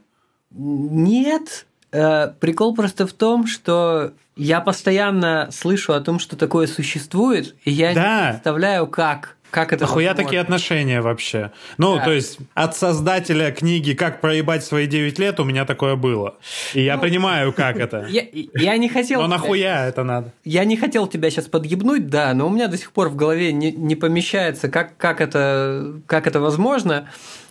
Нет. 0.53 1.65
Э, 1.91 2.29
прикол 2.39 2.75
просто 2.75 3.05
в 3.05 3.13
том, 3.13 3.47
что 3.47 4.13
я 4.35 4.61
постоянно 4.61 5.49
слышу 5.51 5.93
о 5.93 6.01
том, 6.01 6.19
что 6.19 6.35
такое 6.35 6.67
существует, 6.67 7.55
и 7.65 7.71
я 7.71 7.93
да. 7.93 8.25
не 8.25 8.31
представляю, 8.33 8.87
как. 8.87 9.37
Как 9.53 9.71
это 9.71 9.83
Нахуя 9.83 10.09
возможно? 10.09 10.23
такие 10.23 10.41
отношения 10.41 11.01
вообще? 11.01 11.51
Ну, 11.77 11.97
да. 11.97 12.05
то 12.05 12.11
есть, 12.11 12.39
от 12.55 12.75
создателя 12.75 13.51
книги 13.51 13.93
«Как 13.93 14.19
проебать 14.19 14.65
свои 14.65 14.87
9 14.87 15.19
лет» 15.19 15.39
у 15.39 15.43
меня 15.43 15.63
такое 15.63 15.95
было. 15.95 16.37
И 16.73 16.81
я 16.81 16.95
ну, 16.95 17.03
понимаю, 17.03 17.53
как 17.53 17.77
это. 17.77 18.07
Я, 18.09 18.23
я 18.55 18.77
не 18.77 18.89
хотел... 18.89 19.21
Но 19.21 19.27
нахуя 19.27 19.87
это 19.87 20.03
надо? 20.03 20.33
Я 20.43 20.65
не 20.65 20.75
хотел 20.75 21.05
тебя 21.05 21.29
сейчас 21.29 21.45
подъебнуть, 21.45 22.07
да, 22.07 22.33
но 22.33 22.47
у 22.47 22.49
меня 22.49 22.67
до 22.67 22.79
сих 22.79 22.91
пор 22.91 23.09
в 23.09 23.15
голове 23.15 23.53
не, 23.53 23.71
не 23.71 23.95
помещается, 23.95 24.69
как, 24.69 24.97
как, 24.97 25.21
это, 25.21 26.01
как 26.07 26.25
это 26.25 26.39
возможно. 26.39 27.07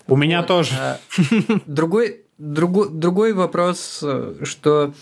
У 0.09 0.17
меня 0.17 0.39
вот. 0.39 0.49
тоже. 0.49 0.73
А, 0.77 0.99
другой, 1.67 2.23
другой, 2.43 2.91
другой 2.91 3.33
вопрос, 3.33 4.05
что 4.43 4.93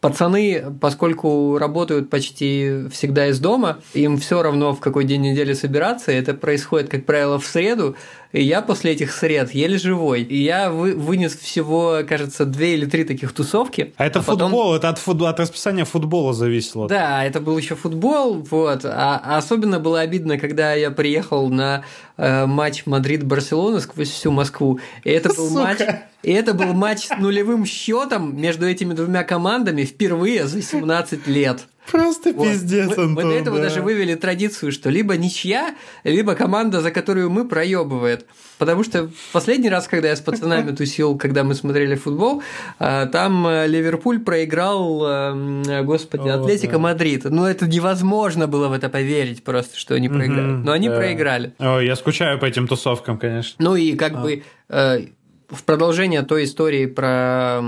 пацаны, 0.00 0.64
поскольку 0.80 1.58
работают 1.58 2.10
почти 2.10 2.88
всегда 2.90 3.28
из 3.28 3.40
дома, 3.40 3.78
им 3.94 4.18
все 4.18 4.42
равно 4.42 4.74
в 4.74 4.80
какой 4.80 5.04
день 5.04 5.22
недели 5.22 5.52
собираться, 5.52 6.12
это 6.12 6.34
происходит, 6.34 6.90
как 6.90 7.06
правило, 7.06 7.38
в 7.38 7.46
среду, 7.46 7.96
и 8.32 8.42
я 8.42 8.62
после 8.62 8.92
этих 8.92 9.12
сред 9.12 9.54
еле 9.54 9.78
живой. 9.78 10.22
И 10.22 10.42
я 10.42 10.70
вы, 10.70 10.94
вынес 10.94 11.36
всего, 11.36 12.00
кажется, 12.08 12.44
две 12.44 12.74
или 12.74 12.86
три 12.86 13.04
таких 13.04 13.32
тусовки. 13.32 13.94
А 13.96 14.06
это 14.06 14.20
а 14.20 14.22
футбол, 14.22 14.48
потом... 14.48 14.74
это 14.74 14.88
от, 14.88 14.98
фут... 14.98 15.22
от 15.22 15.40
расписания 15.40 15.84
футбола 15.84 16.32
зависело. 16.32 16.88
Да, 16.88 17.24
это 17.24 17.40
был 17.40 17.56
еще 17.56 17.74
футбол, 17.74 18.44
вот. 18.50 18.84
А, 18.84 19.20
а 19.24 19.36
особенно 19.38 19.80
было 19.80 20.00
обидно, 20.00 20.38
когда 20.38 20.74
я 20.74 20.90
приехал 20.90 21.48
на 21.48 21.84
э, 22.16 22.46
матч 22.46 22.84
Мадрид-Барселона 22.86 23.80
сквозь 23.80 24.10
всю 24.10 24.30
Москву. 24.30 24.80
И 25.04 25.10
это 25.10 25.28
был 25.34 25.48
Сука. 25.48 25.62
матч. 25.62 25.78
И 26.22 26.32
это 26.32 26.54
был 26.54 26.72
матч 26.72 27.06
с 27.06 27.16
нулевым 27.18 27.64
счетом 27.64 28.36
между 28.36 28.66
этими 28.68 28.94
двумя 28.94 29.22
командами 29.22 29.84
впервые 29.84 30.46
за 30.46 30.60
17 30.60 31.26
лет. 31.28 31.66
Просто 31.90 32.32
вот. 32.32 32.46
пиздец, 32.46 32.90
Антон. 32.90 33.12
Мы, 33.12 33.24
мы 33.24 33.30
до 33.30 33.38
этого 33.38 33.56
да. 33.58 33.64
даже 33.64 33.82
вывели 33.82 34.14
традицию, 34.14 34.72
что 34.72 34.90
либо 34.90 35.16
ничья, 35.16 35.74
либо 36.04 36.34
команда, 36.34 36.80
за 36.80 36.90
которую 36.90 37.30
мы, 37.30 37.46
проебывает. 37.46 38.26
Потому 38.58 38.84
что 38.84 39.10
последний 39.32 39.68
раз, 39.68 39.86
когда 39.86 40.08
я 40.08 40.16
с 40.16 40.20
пацанами 40.20 40.70
тусил, 40.76 41.16
когда 41.18 41.44
мы 41.44 41.54
смотрели 41.54 41.94
футбол, 41.94 42.42
а, 42.78 43.06
там 43.06 43.46
э, 43.46 43.66
Ливерпуль 43.66 44.20
проиграл, 44.20 45.04
э, 45.06 45.82
господи, 45.82 46.28
Атлетико 46.28 46.78
Мадрид. 46.78 47.24
Ну, 47.24 47.44
это 47.44 47.66
невозможно 47.66 48.46
было 48.46 48.68
в 48.68 48.72
это 48.72 48.88
поверить 48.88 49.44
просто, 49.44 49.78
что 49.78 49.94
они 49.94 50.08
проиграли. 50.08 50.52
Но 50.52 50.72
они 50.72 50.88
проиграли. 50.88 51.52
О, 51.58 51.78
я 51.80 51.96
скучаю 51.96 52.38
по 52.38 52.46
этим 52.46 52.66
тусовкам, 52.66 53.18
конечно. 53.18 53.56
Ну 53.58 53.76
и 53.76 53.94
как 53.94 54.14
а. 54.14 54.16
бы 54.16 54.42
э, 54.68 55.00
в 55.48 55.64
продолжение 55.64 56.22
той 56.22 56.44
истории 56.44 56.86
про 56.86 57.62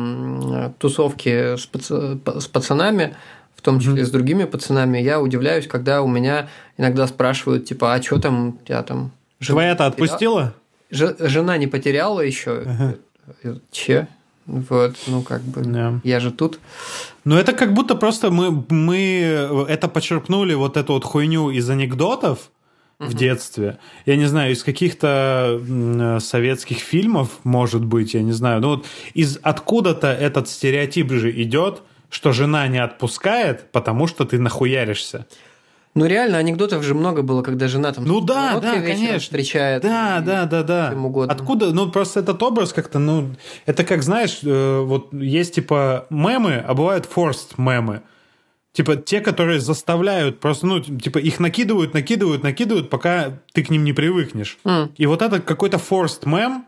тусовки 0.79 1.57
с, 1.57 2.49
пацанами, 2.49 3.15
в 3.59 3.61
том 3.61 3.81
числе 3.81 4.03
mm-hmm. 4.03 4.07
с 4.07 4.11
другими 4.11 4.45
пацанами, 4.45 4.99
я 4.99 5.21
удивляюсь, 5.21 5.67
когда 5.67 6.03
у 6.03 6.07
меня 6.07 6.49
иногда 6.77 7.09
спрашивают, 7.09 7.65
типа, 7.65 7.93
а 7.93 8.01
что 8.01 8.21
там, 8.21 8.61
я 8.69 8.85
там... 8.85 9.11
Твоя-то 9.45 9.87
отпустила? 9.87 10.55
Ж, 10.93 11.17
жена 11.19 11.59
не 11.59 11.67
потеряла 11.67 12.21
еще. 12.21 12.97
Uh-huh. 13.43 13.61
Че? 13.73 14.07
Вот, 14.47 14.97
ну 15.09 15.23
как 15.23 15.43
бы, 15.43 15.61
yeah. 15.61 16.01
я 16.05 16.21
же 16.21 16.31
тут. 16.31 16.61
Ну 17.25 17.37
это 17.37 17.53
как 17.53 17.75
будто 17.75 17.97
просто 17.97 18.31
мы, 18.31 18.65
мы 18.71 19.67
это 19.69 19.89
почерпнули, 19.89 20.55
вот 20.55 20.77
эту 20.77 20.93
вот 20.95 21.05
хуйню 21.05 21.51
из 21.51 21.69
анекдотов, 21.69 22.51
в 22.99 23.15
детстве. 23.15 23.79
Я 24.07 24.17
не 24.17 24.27
знаю, 24.27 24.53
из 24.53 24.63
каких-то 24.63 25.61
советских 26.21 26.79
фильмов, 26.79 27.31
может 27.45 27.85
быть, 27.85 28.15
я 28.15 28.23
не 28.23 28.33
знаю. 28.33 28.61
Ну 28.61 28.69
вот 28.69 28.87
из 29.15 29.39
откуда-то 29.43 30.09
этот 30.09 30.49
стереотип 30.49 31.13
же 31.13 31.31
идет, 31.43 31.83
что 32.11 32.33
жена 32.33 32.67
не 32.69 32.79
отпускает, 32.79 33.71
потому 33.73 34.07
что 34.07 34.25
ты 34.25 34.39
нахуяришься. 34.39 35.27
Ну 35.95 36.07
реально, 36.07 36.39
анекдотов 36.39 36.85
же 36.85 36.95
много 36.95 37.23
было, 37.23 37.43
когда 37.43 37.67
жена 37.67 37.93
там 37.93 38.05
Ну 38.05 38.21
да, 38.21 38.61
да, 38.61 38.81
конечно. 38.81 39.19
встречает. 39.19 39.83
Да, 39.83 40.21
да, 40.21 40.45
да, 40.45 40.63
да. 40.63 40.91
чем 40.91 41.07
угодно. 41.07 41.33
Откуда? 41.33 41.73
Ну, 41.73 41.91
просто 41.91 42.21
этот 42.21 42.41
образ 42.43 42.73
как-то, 42.73 42.99
ну, 42.99 43.31
это 43.67 43.85
как, 43.85 44.03
знаешь, 44.03 44.39
э, 44.45 44.81
вот 44.81 45.13
есть 45.13 45.57
типа 45.57 46.07
мемы, 46.11 46.63
а 46.65 46.75
бывают 46.75 47.09
forced 47.13 47.55
мемы. 47.57 48.03
Типа 48.73 48.95
те, 48.95 49.21
которые 49.21 49.59
заставляют, 49.59 50.39
просто, 50.39 50.67
ну, 50.67 50.79
типа 50.81 51.19
их 51.19 51.41
накидывают, 51.41 51.95
накидывают, 51.95 52.45
накидывают, 52.45 52.91
пока 52.91 53.41
ты 53.53 53.65
к 53.65 53.71
ним 53.71 53.83
не 53.83 53.93
привыкнешь. 53.93 54.59
М. 54.65 54.93
И 54.97 55.07
вот 55.07 55.21
это 55.21 55.41
какой-то 55.41 55.79
forced 55.79 56.29
мем, 56.29 56.67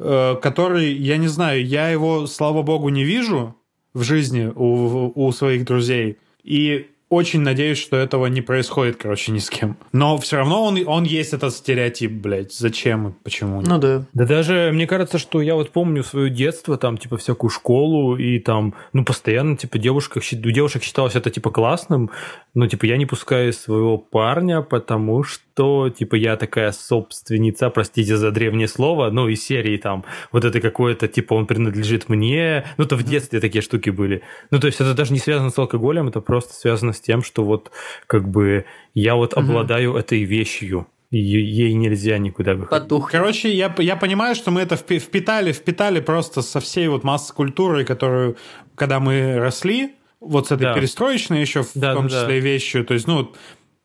э, 0.00 0.34
который, 0.42 0.92
я 0.92 1.18
не 1.18 1.28
знаю, 1.28 1.64
я 1.64 1.88
его, 1.88 2.26
слава 2.26 2.62
богу, 2.62 2.88
не 2.88 3.04
вижу 3.04 3.54
в 3.94 4.02
жизни 4.02 4.50
у, 4.54 5.12
у 5.14 5.32
своих 5.32 5.64
друзей. 5.64 6.18
И 6.42 6.88
очень 7.12 7.40
надеюсь, 7.40 7.76
что 7.76 7.98
этого 7.98 8.24
не 8.24 8.40
происходит, 8.40 8.96
короче, 8.96 9.32
ни 9.32 9.38
с 9.38 9.50
кем. 9.50 9.76
Но 9.92 10.16
все 10.16 10.38
равно 10.38 10.64
он, 10.64 10.78
он 10.86 11.04
есть 11.04 11.34
этот 11.34 11.52
стереотип, 11.52 12.10
блядь. 12.10 12.54
Зачем 12.54 13.08
и 13.08 13.12
почему? 13.22 13.60
Ну 13.60 13.78
да. 13.78 14.06
Да 14.14 14.24
даже 14.24 14.70
мне 14.72 14.86
кажется, 14.86 15.18
что 15.18 15.42
я 15.42 15.54
вот 15.54 15.72
помню 15.72 16.04
свое 16.04 16.30
детство, 16.30 16.78
там, 16.78 16.96
типа, 16.96 17.18
всякую 17.18 17.50
школу, 17.50 18.16
и 18.16 18.38
там, 18.38 18.72
ну, 18.94 19.04
постоянно, 19.04 19.58
типа, 19.58 19.78
девушка, 19.78 20.20
у 20.20 20.50
девушек 20.50 20.82
считалось 20.82 21.14
это, 21.14 21.28
типа, 21.28 21.50
классным, 21.50 22.10
но, 22.54 22.66
типа, 22.66 22.86
я 22.86 22.96
не 22.96 23.04
пускаю 23.04 23.52
своего 23.52 23.98
парня, 23.98 24.62
потому 24.62 25.22
что, 25.22 25.42
типа, 25.54 26.14
я 26.14 26.36
такая 26.36 26.72
собственница, 26.72 27.70
простите 27.70 28.16
за 28.16 28.30
древнее 28.30 28.68
слово, 28.68 29.10
ну, 29.10 29.28
из 29.28 29.44
серии 29.44 29.76
там, 29.76 30.04
вот 30.32 30.44
это 30.44 30.60
какое-то, 30.60 31.08
типа, 31.08 31.34
он 31.34 31.46
принадлежит 31.46 32.08
мне, 32.08 32.64
ну, 32.76 32.84
то 32.84 32.96
в 32.96 33.02
детстве 33.02 33.40
такие 33.40 33.62
штуки 33.62 33.90
были. 33.90 34.22
Ну, 34.50 34.58
то 34.60 34.66
есть 34.66 34.80
это 34.80 34.94
даже 34.94 35.12
не 35.12 35.18
связано 35.18 35.50
с 35.50 35.58
алкоголем, 35.58 36.08
это 36.08 36.20
просто 36.20 36.54
связано 36.54 36.92
с 36.92 37.00
тем, 37.00 37.22
что 37.22 37.44
вот, 37.44 37.70
как 38.06 38.28
бы, 38.28 38.64
я 38.94 39.14
вот 39.14 39.34
обладаю 39.34 39.94
этой 39.94 40.22
вещью, 40.24 40.86
ей 41.10 41.74
нельзя 41.74 42.16
никуда 42.18 42.54
выходить. 42.54 42.70
Потух. 42.70 43.10
Короче, 43.10 43.50
я, 43.52 43.74
я 43.78 43.96
понимаю, 43.96 44.34
что 44.34 44.50
мы 44.50 44.62
это 44.62 44.76
впи- 44.76 44.98
впитали, 44.98 45.52
впитали 45.52 46.00
просто 46.00 46.40
со 46.40 46.58
всей 46.60 46.88
вот 46.88 47.04
массы 47.04 47.34
культуры, 47.34 47.84
которую, 47.84 48.36
когда 48.74 48.98
мы 48.98 49.36
росли, 49.38 49.90
вот 50.20 50.46
с 50.48 50.52
этой 50.52 50.62
Да. 50.62 50.74
перестроечной 50.74 51.40
еще, 51.40 51.64
в 51.64 51.70
Да, 51.74 51.94
том 51.94 52.06
да, 52.06 52.14
да. 52.14 52.20
числе 52.22 52.40
вещью, 52.40 52.84
то 52.86 52.94
есть, 52.94 53.06
ну, 53.06 53.30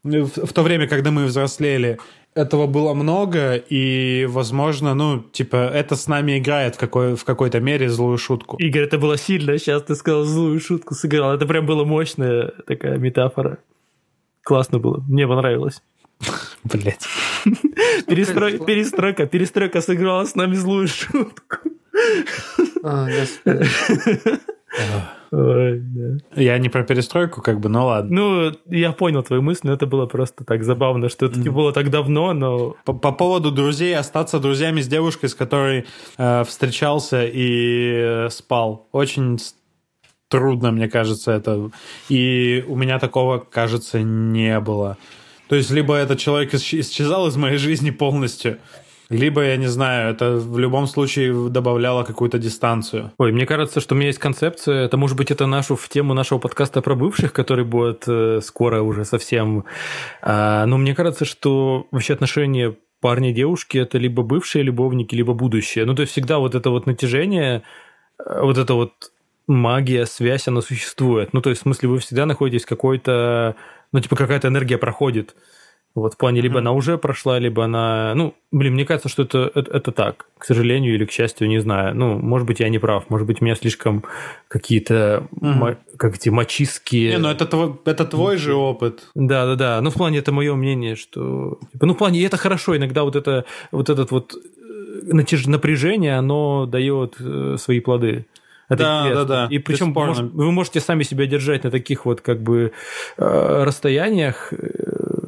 в, 0.07 0.45
в 0.45 0.53
то 0.53 0.63
время, 0.63 0.87
когда 0.87 1.11
мы 1.11 1.25
взрослели, 1.25 1.99
этого 2.33 2.67
было 2.67 2.93
много, 2.93 3.55
и, 3.55 4.25
возможно, 4.29 4.93
ну, 4.93 5.19
типа, 5.19 5.55
это 5.55 5.95
с 5.95 6.07
нами 6.07 6.37
играет 6.37 6.75
в, 6.75 6.77
какой, 6.77 7.15
в 7.15 7.23
какой-то 7.23 7.59
мере 7.59 7.89
злую 7.89 8.17
шутку. 8.17 8.57
Игорь, 8.57 8.83
это 8.83 8.99
было 8.99 9.17
сильно, 9.17 9.57
сейчас 9.57 9.83
ты 9.83 9.95
сказал 9.95 10.23
злую 10.23 10.59
шутку 10.59 10.93
сыграл. 10.93 11.33
Это 11.33 11.47
прям 11.47 11.65
была 11.65 11.83
мощная 11.83 12.53
такая 12.67 12.97
метафора. 12.97 13.57
Классно 14.43 14.79
было, 14.79 15.03
мне 15.07 15.27
понравилось. 15.27 15.81
Блять. 16.63 17.05
Перестрой- 18.07 18.63
перестройка, 18.63 19.25
перестройка 19.25 19.81
сыграла 19.81 20.25
с 20.25 20.35
нами 20.35 20.55
злую 20.55 20.87
шутку. 20.87 21.57
Ой, 25.31 25.79
да. 25.79 26.41
Я 26.41 26.57
не 26.57 26.69
про 26.69 26.83
перестройку, 26.83 27.41
как 27.41 27.59
бы, 27.59 27.69
ну 27.69 27.85
ладно. 27.85 28.15
Ну, 28.15 28.51
я 28.69 28.91
понял 28.91 29.23
твою 29.23 29.41
мысль, 29.41 29.61
но 29.63 29.73
это 29.73 29.85
было 29.85 30.05
просто 30.05 30.43
так 30.45 30.63
забавно, 30.63 31.09
что 31.09 31.25
это 31.25 31.39
было 31.51 31.73
так 31.73 31.89
давно, 31.89 32.33
но... 32.33 32.75
По, 32.85 32.93
по 32.93 33.11
поводу 33.11 33.51
друзей, 33.51 33.95
остаться 33.95 34.39
друзьями 34.39 34.81
с 34.81 34.87
девушкой, 34.87 35.29
с 35.29 35.35
которой 35.35 35.85
э, 36.17 36.43
встречался 36.45 37.25
и 37.25 37.91
э, 37.95 38.29
спал. 38.29 38.87
Очень 38.91 39.37
трудно, 40.29 40.71
мне 40.71 40.89
кажется, 40.89 41.31
это. 41.31 41.71
И 42.09 42.63
у 42.67 42.75
меня 42.75 42.99
такого, 42.99 43.39
кажется, 43.39 44.01
не 44.01 44.59
было. 44.59 44.97
То 45.47 45.55
есть, 45.55 45.71
либо 45.71 45.95
этот 45.95 46.19
человек 46.19 46.53
исч- 46.53 46.81
исчезал 46.81 47.27
из 47.27 47.35
моей 47.37 47.57
жизни 47.57 47.89
полностью, 47.89 48.57
либо, 49.09 49.43
я 49.43 49.57
не 49.57 49.67
знаю, 49.67 50.11
это 50.11 50.31
в 50.31 50.59
любом 50.59 50.87
случае 50.87 51.49
добавляло 51.49 52.03
какую-то 52.03 52.39
дистанцию. 52.39 53.11
Ой, 53.17 53.31
мне 53.31 53.45
кажется, 53.45 53.79
что 53.79 53.95
у 53.95 53.97
меня 53.97 54.07
есть 54.07 54.19
концепция, 54.19 54.85
это 54.85 54.97
может 54.97 55.17
быть 55.17 55.31
это 55.31 55.45
нашу 55.45 55.75
в 55.75 55.87
тему 55.87 56.13
нашего 56.13 56.39
подкаста 56.39 56.81
про 56.81 56.95
бывших, 56.95 57.31
который 57.31 57.65
будет 57.65 58.03
э, 58.07 58.41
скоро 58.43 58.81
уже 58.81 59.05
совсем. 59.05 59.65
А, 60.21 60.65
но 60.65 60.77
мне 60.77 60.93
кажется, 60.93 61.25
что 61.25 61.87
вообще 61.91 62.13
отношения 62.13 62.75
парня 62.99 63.31
и 63.31 63.33
девушки 63.33 63.77
это 63.77 63.97
либо 63.97 64.23
бывшие 64.23 64.63
любовники, 64.63 65.15
либо 65.15 65.33
будущее. 65.33 65.85
Ну, 65.85 65.95
то 65.95 66.01
есть 66.01 66.11
всегда 66.11 66.39
вот 66.39 66.55
это 66.55 66.69
вот 66.69 66.85
натяжение, 66.85 67.63
э, 68.19 68.41
вот 68.41 68.57
это 68.57 68.73
вот 68.73 69.11
магия, 69.47 70.05
связь, 70.05 70.47
она 70.47 70.61
существует. 70.61 71.33
Ну, 71.33 71.41
то 71.41 71.49
есть, 71.49 71.61
в 71.61 71.63
смысле, 71.63 71.89
вы 71.89 71.99
всегда 71.99 72.25
находитесь 72.25 72.65
какой-то, 72.65 73.55
ну, 73.91 73.99
типа, 73.99 74.15
какая-то 74.15 74.49
энергия 74.49 74.77
проходит. 74.77 75.35
Вот 76.01 76.13
в 76.13 76.17
плане, 76.17 76.41
либо 76.41 76.59
она 76.59 76.71
уже 76.73 76.97
прошла, 76.97 77.39
либо 77.39 77.63
она... 77.65 78.13
Ну, 78.15 78.35
блин, 78.51 78.73
мне 78.73 78.85
кажется, 78.85 79.09
что 79.09 79.23
это, 79.23 79.51
это, 79.55 79.71
это 79.77 79.91
так. 79.91 80.27
К 80.37 80.45
сожалению 80.45 80.93
или 80.93 81.05
к 81.05 81.11
счастью, 81.11 81.47
не 81.47 81.59
знаю. 81.59 81.95
Ну, 81.95 82.19
может 82.19 82.45
быть, 82.47 82.59
я 82.59 82.69
не 82.69 82.77
прав. 82.79 83.09
Может 83.09 83.25
быть, 83.25 83.41
у 83.41 83.45
меня 83.45 83.55
слишком 83.55 84.03
какие-то, 84.47 85.23
ма- 85.31 85.77
как 85.97 86.15
эти, 86.15 86.29
мачистские... 86.29 87.11
Не, 87.13 87.17
ну 87.17 87.29
это 87.29 87.45
твой, 87.45 87.73
это 87.85 88.05
твой 88.05 88.37
же 88.37 88.53
опыт. 88.53 89.09
Да, 89.15 89.45
да, 89.45 89.55
да. 89.55 89.81
Ну, 89.81 89.89
в 89.89 89.95
плане 89.95 90.19
это 90.19 90.31
мое 90.31 90.53
мнение, 90.55 90.95
что. 90.95 91.57
типа, 91.73 91.85
ну, 91.87 91.93
в 91.93 91.97
плане, 91.97 92.19
и 92.19 92.23
это 92.23 92.37
хорошо. 92.37 92.77
Иногда 92.77 93.03
вот 93.03 93.15
это 93.15 93.45
вот 93.71 93.89
этот 93.89 94.11
вот 94.11 94.35
э, 94.35 95.13
напряжение, 95.47 96.15
оно 96.17 96.65
дает 96.67 97.15
э, 97.19 97.55
свои 97.57 97.79
плоды. 97.79 98.25
Это 98.69 98.83
Да, 98.83 98.99
интересно. 99.01 99.25
да, 99.25 99.47
да. 99.47 99.55
И 99.55 99.59
причем 99.59 99.93
может- 99.93 100.31
вы 100.33 100.51
можете 100.51 100.79
сами 100.81 101.03
себя 101.03 101.25
держать 101.25 101.63
на 101.63 101.71
таких 101.71 102.05
вот 102.05 102.21
как 102.21 102.41
бы 102.43 102.71
э, 103.17 103.63
расстояниях, 103.63 104.51
э, 104.53 104.57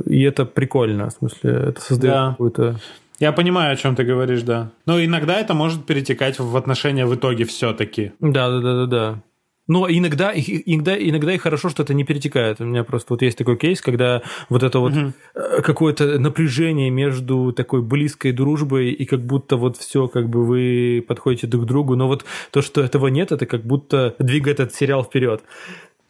и 0.10 0.22
это 0.24 0.46
прикольно. 0.46 1.10
В 1.10 1.14
смысле, 1.14 1.52
это 1.70 1.82
создает 1.82 2.14
Да. 2.14 2.30
какую-то. 2.32 2.80
Я 3.20 3.32
понимаю, 3.32 3.74
о 3.74 3.76
чем 3.76 3.96
ты 3.96 4.04
говоришь, 4.04 4.44
да. 4.44 4.72
Но 4.86 5.04
иногда 5.04 5.40
это 5.40 5.54
может 5.54 5.86
перетекать 5.86 6.40
в 6.40 6.56
отношения 6.56 7.06
в 7.06 7.14
итоге 7.16 7.44
все-таки. 7.46 8.14
Да, 8.20 8.50
да, 8.50 8.60
да, 8.60 8.74
да, 8.74 8.86
да. 8.86 9.22
Но 9.68 9.88
иногда, 9.88 10.32
иногда, 10.36 10.98
иногда 10.98 11.32
и 11.34 11.38
хорошо, 11.38 11.70
что 11.70 11.84
это 11.84 11.94
не 11.94 12.04
перетекает. 12.04 12.60
У 12.60 12.66
меня 12.66 12.84
просто 12.84 13.14
вот 13.14 13.22
есть 13.22 13.38
такой 13.38 13.56
кейс, 13.56 13.82
когда 13.82 14.24
вот 14.50 14.64
это 14.64 14.80
вот 14.80 14.94
э, 14.96 15.62
какое-то 15.62 16.18
напряжение 16.18 16.90
между 16.90 17.54
такой 17.54 17.84
близкой 17.84 18.32
дружбой 18.32 18.90
и 18.90 19.06
как 19.06 19.20
будто 19.20 19.58
вот 19.58 19.78
все, 19.78 20.08
как 20.08 20.28
бы 20.28 20.44
вы 20.44 21.06
подходите 21.08 21.46
друг 21.46 21.66
к 21.66 21.68
другу, 21.68 21.96
но 21.96 22.08
вот 22.08 22.26
то, 22.52 22.64
что 22.64 22.82
этого 22.82 23.08
нет, 23.10 23.32
это 23.32 23.46
как 23.46 23.62
будто 23.62 24.16
двигает 24.18 24.60
этот 24.60 24.74
сериал 24.74 25.04
вперед. 25.04 25.44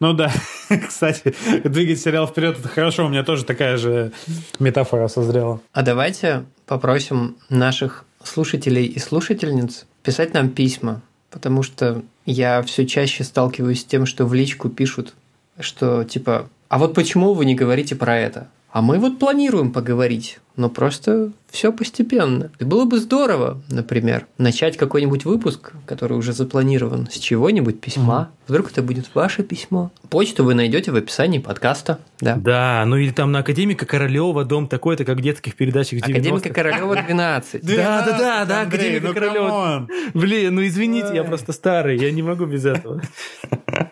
Ну 0.00 0.14
да, 0.14 0.32
кстати, 0.88 1.34
двигать 1.62 2.00
сериал 2.00 2.26
вперед 2.26 2.58
это 2.58 2.68
хорошо. 2.68 3.06
У 3.06 3.08
меня 3.10 3.22
тоже 3.22 3.44
такая 3.44 3.76
же 3.76 4.12
метафора 4.58 5.08
созрела. 5.08 5.60
А 5.72 5.82
давайте 5.82 6.44
попросим 6.66 7.36
наших 7.50 8.06
слушателей 8.24 8.86
и 8.86 8.98
слушательниц 8.98 9.86
писать 10.02 10.32
нам 10.32 10.48
письма, 10.48 11.02
потому 11.30 11.62
что 11.62 12.02
я 12.24 12.62
все 12.62 12.86
чаще 12.86 13.24
сталкиваюсь 13.24 13.82
с 13.82 13.84
тем, 13.84 14.06
что 14.06 14.24
в 14.24 14.32
личку 14.32 14.70
пишут, 14.70 15.14
что 15.58 16.04
типа, 16.04 16.48
а 16.68 16.78
вот 16.78 16.94
почему 16.94 17.34
вы 17.34 17.44
не 17.44 17.54
говорите 17.54 17.94
про 17.94 18.16
это? 18.18 18.48
А 18.70 18.82
мы 18.82 18.98
вот 18.98 19.18
планируем 19.18 19.72
поговорить, 19.72 20.38
но 20.56 20.70
просто 20.70 21.32
все 21.50 21.72
постепенно. 21.72 22.50
И 22.58 22.64
было 22.64 22.84
бы 22.84 22.98
здорово, 22.98 23.60
например, 23.68 24.26
начать 24.38 24.76
какой-нибудь 24.76 25.24
выпуск, 25.24 25.72
который 25.86 26.16
уже 26.16 26.32
запланирован, 26.32 27.08
с 27.10 27.18
чего-нибудь 27.18 27.80
письма. 27.80 28.30
Вдруг 28.46 28.70
это 28.70 28.82
будет 28.82 29.14
ваше 29.14 29.42
письмо. 29.42 29.90
Почту 30.10 30.42
вы 30.42 30.54
найдете 30.54 30.90
в 30.90 30.96
описании 30.96 31.38
подкаста. 31.38 32.00
Да. 32.20 32.34
Да, 32.34 32.84
ну 32.84 32.96
или 32.96 33.12
там 33.12 33.30
на 33.30 33.38
Академика 33.38 33.86
Королева, 33.86 34.44
дом 34.44 34.66
такой-то, 34.66 35.04
как 35.04 35.18
в 35.18 35.20
детских 35.20 35.54
передачах 35.54 36.00
90-х. 36.00 36.10
Академика 36.10 36.50
Королева 36.50 36.96
12. 36.96 37.62
Да, 37.76 38.04
да, 38.04 38.18
да, 38.18 38.44
да, 38.44 38.60
Академика 38.62 39.06
ну 39.06 39.14
Королева. 39.14 39.88
Блин, 40.12 40.56
ну 40.56 40.66
извините, 40.66 41.14
я 41.14 41.22
просто 41.22 41.52
старый, 41.52 41.96
я 41.96 42.10
не 42.10 42.22
могу 42.22 42.46
без 42.46 42.64
этого. 42.66 43.00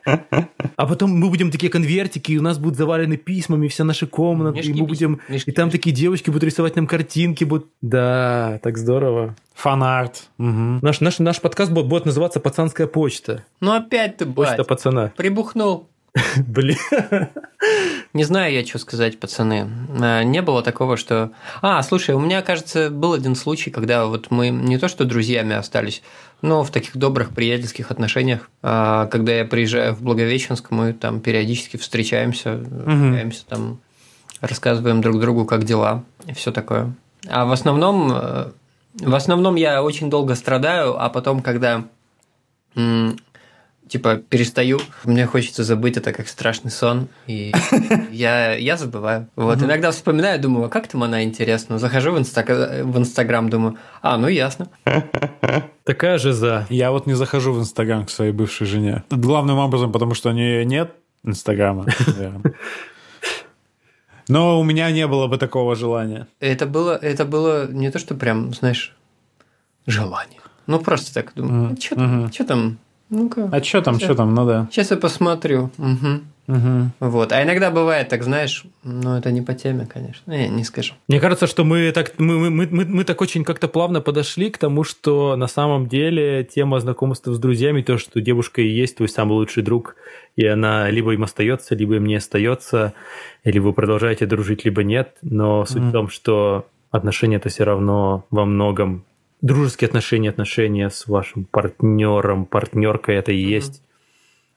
А 0.05 0.87
потом 0.87 1.11
мы 1.11 1.29
будем 1.29 1.53
такие 1.53 1.71
конвертики, 1.71 2.33
и 2.33 2.39
у 2.39 2.43
нас 2.43 2.59
будут 2.59 2.77
завалены 2.77 3.17
письмами 3.17 3.69
все 3.69 3.85
наши 3.85 4.07
комнаты, 4.09 4.59
Мешки 4.59 4.73
и 4.73 4.81
мы 4.81 4.87
будем... 4.87 5.21
И 5.29 5.53
там 5.53 5.71
такие 5.71 5.95
девочки 5.95 6.31
будут 6.31 6.45
рисовать 6.45 6.75
нам 6.75 6.87
картинки. 6.87 7.45
Будут... 7.45 7.69
Да, 7.81 8.59
так 8.63 8.77
здорово. 8.77 9.37
Фанарт. 9.55 10.29
Наш, 10.39 11.01
наш, 11.01 11.19
наш 11.21 11.41
подкаст 11.41 11.71
будет, 11.73 11.87
будет 11.87 12.07
называться 12.07 12.41
«Пацанская 12.41 12.87
почта». 12.87 13.45
Ну 13.61 13.73
опять 13.73 14.17
ты, 14.19 14.27
Почта 14.27 14.65
пацана. 14.65 15.13
прибухнул. 15.17 15.89
Блин. 16.37 16.77
Не 18.13 18.25
знаю 18.25 18.53
я, 18.53 18.65
что 18.65 18.79
сказать, 18.79 19.19
пацаны. 19.21 19.69
А, 20.01 20.23
Не 20.23 20.43
было 20.43 20.63
такого, 20.63 20.97
что... 20.97 21.33
А, 21.63 21.83
слушай, 21.83 22.15
у 22.15 22.21
меня, 22.21 22.43
кажется, 22.43 22.91
был 22.91 23.13
один 23.13 23.35
случай, 23.35 23.71
когда 23.71 24.07
вот 24.07 24.31
мы 24.31 24.49
не 24.49 24.79
то 24.79 24.89
что 24.89 25.05
друзьями 25.05 25.55
остались, 25.55 26.03
но 26.43 26.63
в 26.65 26.71
таких 26.71 26.97
добрых 26.97 27.31
приятельских 27.31 27.91
отношениях. 27.91 28.51
А, 28.63 29.07
Когда 29.07 29.33
я 29.33 29.45
приезжаю 29.45 29.95
в 29.95 30.03
Благовещенск, 30.03 30.71
мы 30.71 30.93
там 30.93 31.21
периодически 31.21 31.77
встречаемся, 31.77 32.55
общаемся 32.55 33.45
там 33.47 33.81
рассказываем 34.41 35.01
друг 35.01 35.21
другу, 35.21 35.45
как 35.45 35.65
дела 35.65 36.05
и 36.27 36.33
все 36.33 36.53
такое. 36.53 36.95
А 37.29 37.45
в 37.45 37.53
основном, 37.53 38.13
э, 38.13 38.51
в 39.01 39.15
основном 39.15 39.57
я 39.57 39.83
очень 39.83 40.11
долго 40.11 40.35
страдаю, 40.35 41.01
а 41.03 41.09
потом, 41.09 41.43
когда 41.43 41.85
типа 43.89 44.17
перестаю, 44.17 44.81
мне 45.05 45.27
хочется 45.27 45.65
забыть 45.65 45.97
это 45.97 46.13
как 46.13 46.29
страшный 46.29 46.71
сон, 46.71 47.09
и 47.27 47.53
я, 48.11 48.55
я 48.55 48.77
забываю. 48.77 49.29
Вот, 49.37 49.63
иногда 49.63 49.91
вспоминаю, 49.91 50.41
думаю, 50.41 50.67
а 50.67 50.69
как 50.69 50.89
там 50.89 51.03
она 51.03 51.25
интересно? 51.25 51.79
Захожу 51.79 52.13
в, 52.13 52.19
инстаг... 52.19 52.49
в 52.49 52.99
Инстаграм, 52.99 53.49
думаю, 53.49 53.77
а, 54.03 54.17
ну 54.17 54.29
ясно. 54.29 54.69
Такая 55.85 56.19
же 56.19 56.33
за. 56.33 56.67
Я 56.69 56.91
вот 56.91 57.07
не 57.07 57.15
захожу 57.15 57.53
в 57.53 57.61
Инстаграм 57.61 58.05
к 58.05 58.11
своей 58.11 58.33
бывшей 58.33 58.67
жене. 58.67 59.03
Главным 59.11 59.59
образом, 59.59 59.93
потому 59.93 60.15
что 60.15 60.31
у 60.31 60.33
нее 60.33 60.65
нет 60.65 60.93
Инстаграма. 61.25 61.87
Но 64.29 64.61
у 64.61 64.65
меня 64.65 64.91
не 64.91 65.07
было 65.07 65.27
бы 65.27 65.39
такого 65.39 65.75
желания. 65.75 66.27
Это 66.39 66.67
было, 66.67 66.97
это 66.97 67.25
было 67.25 67.67
не 67.73 67.91
то, 67.91 67.99
что 67.99 68.15
прям, 68.15 68.53
знаешь, 68.53 68.95
желание. 69.87 70.41
Ну, 70.67 70.79
просто 70.81 71.15
так 71.15 71.33
думаю, 71.35 71.75
mm-hmm. 71.75 72.33
что 72.33 72.45
там, 72.45 72.79
ну-ка. 73.11 73.49
А 73.51 73.63
что 73.63 73.83
там, 73.83 73.99
что 73.99 74.15
там, 74.15 74.35
ну 74.35 74.47
да. 74.47 74.69
Сейчас 74.71 74.91
я 74.91 74.97
посмотрю. 74.97 75.71
Угу. 75.79 76.21
Угу. 76.49 76.91
Вот. 77.01 77.33
А 77.33 77.43
иногда 77.43 77.71
бывает, 77.71 78.09
так 78.09 78.23
знаешь, 78.23 78.65
ну 78.83 79.17
это 79.17 79.31
не 79.31 79.43
по 79.43 79.53
теме, 79.53 79.87
конечно. 79.87 80.33
Не, 80.33 80.49
не 80.49 80.65
скажу. 80.65 80.95
Мне 81.07 81.21
кажется, 81.21 81.47
что 81.47 81.63
мы 81.63 81.93
так, 81.93 82.15
мы, 82.19 82.51
мы, 82.51 82.67
мы, 82.67 82.85
мы 82.87 83.05
так 83.05 83.21
очень 83.21 83.45
как-то 83.45 83.69
плавно 83.69 84.01
подошли 84.01 84.49
к 84.49 84.57
тому, 84.57 84.83
что 84.83 85.37
на 85.37 85.47
самом 85.47 85.89
деле 85.89 86.45
тема 86.45 86.81
знакомства 86.81 87.35
с 87.35 87.39
друзьями, 87.39 87.83
то, 87.83 87.99
что 87.99 88.23
девушка 88.23 88.63
и 88.63 88.69
есть 88.69 88.97
твой 88.97 89.11
самый 89.11 89.35
лучший 89.35 89.63
друг, 89.63 89.97
и 90.37 90.47
она 90.47 90.89
либо 90.91 91.13
им 91.13 91.23
остается, 91.23 91.75
либо 91.75 91.97
им 91.97 92.07
не 92.07 92.17
остается, 92.17 92.95
или 93.45 93.59
вы 93.59 93.75
продолжаете 93.75 94.25
дружить, 94.25 94.65
либо 94.65 94.83
нет. 94.83 95.17
Но 95.21 95.67
суть 95.67 95.83
mm 95.83 95.89
в 95.89 95.93
том, 95.93 96.09
что 96.09 96.67
отношения 96.91 97.37
это 97.37 97.51
все 97.51 97.65
равно 97.65 98.25
во 98.31 98.47
многом 98.47 99.05
дружеские 99.41 99.89
отношения, 99.89 100.31
отношения 100.31 100.91
с 100.91 101.07
вашим 101.07 101.45
партнером, 101.45 102.47
партнеркой 102.47 103.17
это 103.17 103.33
и 103.33 103.39
есть. 103.39 103.83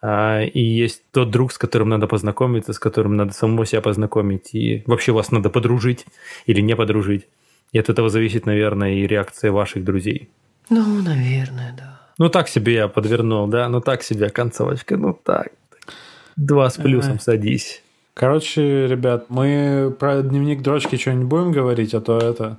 А, 0.02 0.42
и 0.42 0.60
есть 0.60 1.04
тот 1.12 1.30
друг, 1.30 1.52
с 1.52 1.58
которым 1.58 1.90
надо 1.90 2.08
познакомиться, 2.08 2.74
с 2.74 2.80
которым 2.80 3.16
надо 3.16 3.34
самому 3.34 3.66
себя 3.66 3.82
познакомить, 3.82 4.54
и 4.54 4.84
вообще 4.88 5.12
вас 5.12 5.32
надо 5.32 5.50
подружить 5.50 6.06
или 6.48 6.62
не 6.62 6.76
подружить. 6.76 7.28
И 7.72 7.80
от 7.80 7.90
этого 7.90 8.10
зависит, 8.10 8.46
наверное, 8.46 8.96
и 8.96 9.08
реакция 9.08 9.52
ваших 9.52 9.84
друзей. 9.84 10.30
Ну, 10.70 11.02
наверное, 11.02 11.76
да. 11.78 12.02
Ну, 12.18 12.30
так 12.30 12.50
себе 12.50 12.74
я 12.74 12.88
подвернул, 12.88 13.48
да? 13.48 13.70
Ну, 13.70 13.80
так 13.82 14.04
себе 14.04 14.30
концовочка, 14.30 14.98
ну, 14.98 15.14
так. 15.14 15.52
Два 16.36 16.70
с 16.70 16.78
плюсом 16.78 17.20
садись. 17.20 17.84
Короче, 18.14 18.88
ребят, 18.88 19.26
мы 19.30 19.96
про 19.98 20.22
дневник 20.22 20.62
дрочки 20.62 20.98
что-нибудь 20.98 21.28
будем 21.28 21.52
говорить, 21.52 21.94
а 21.94 22.02
то 22.02 22.18
это... 22.18 22.58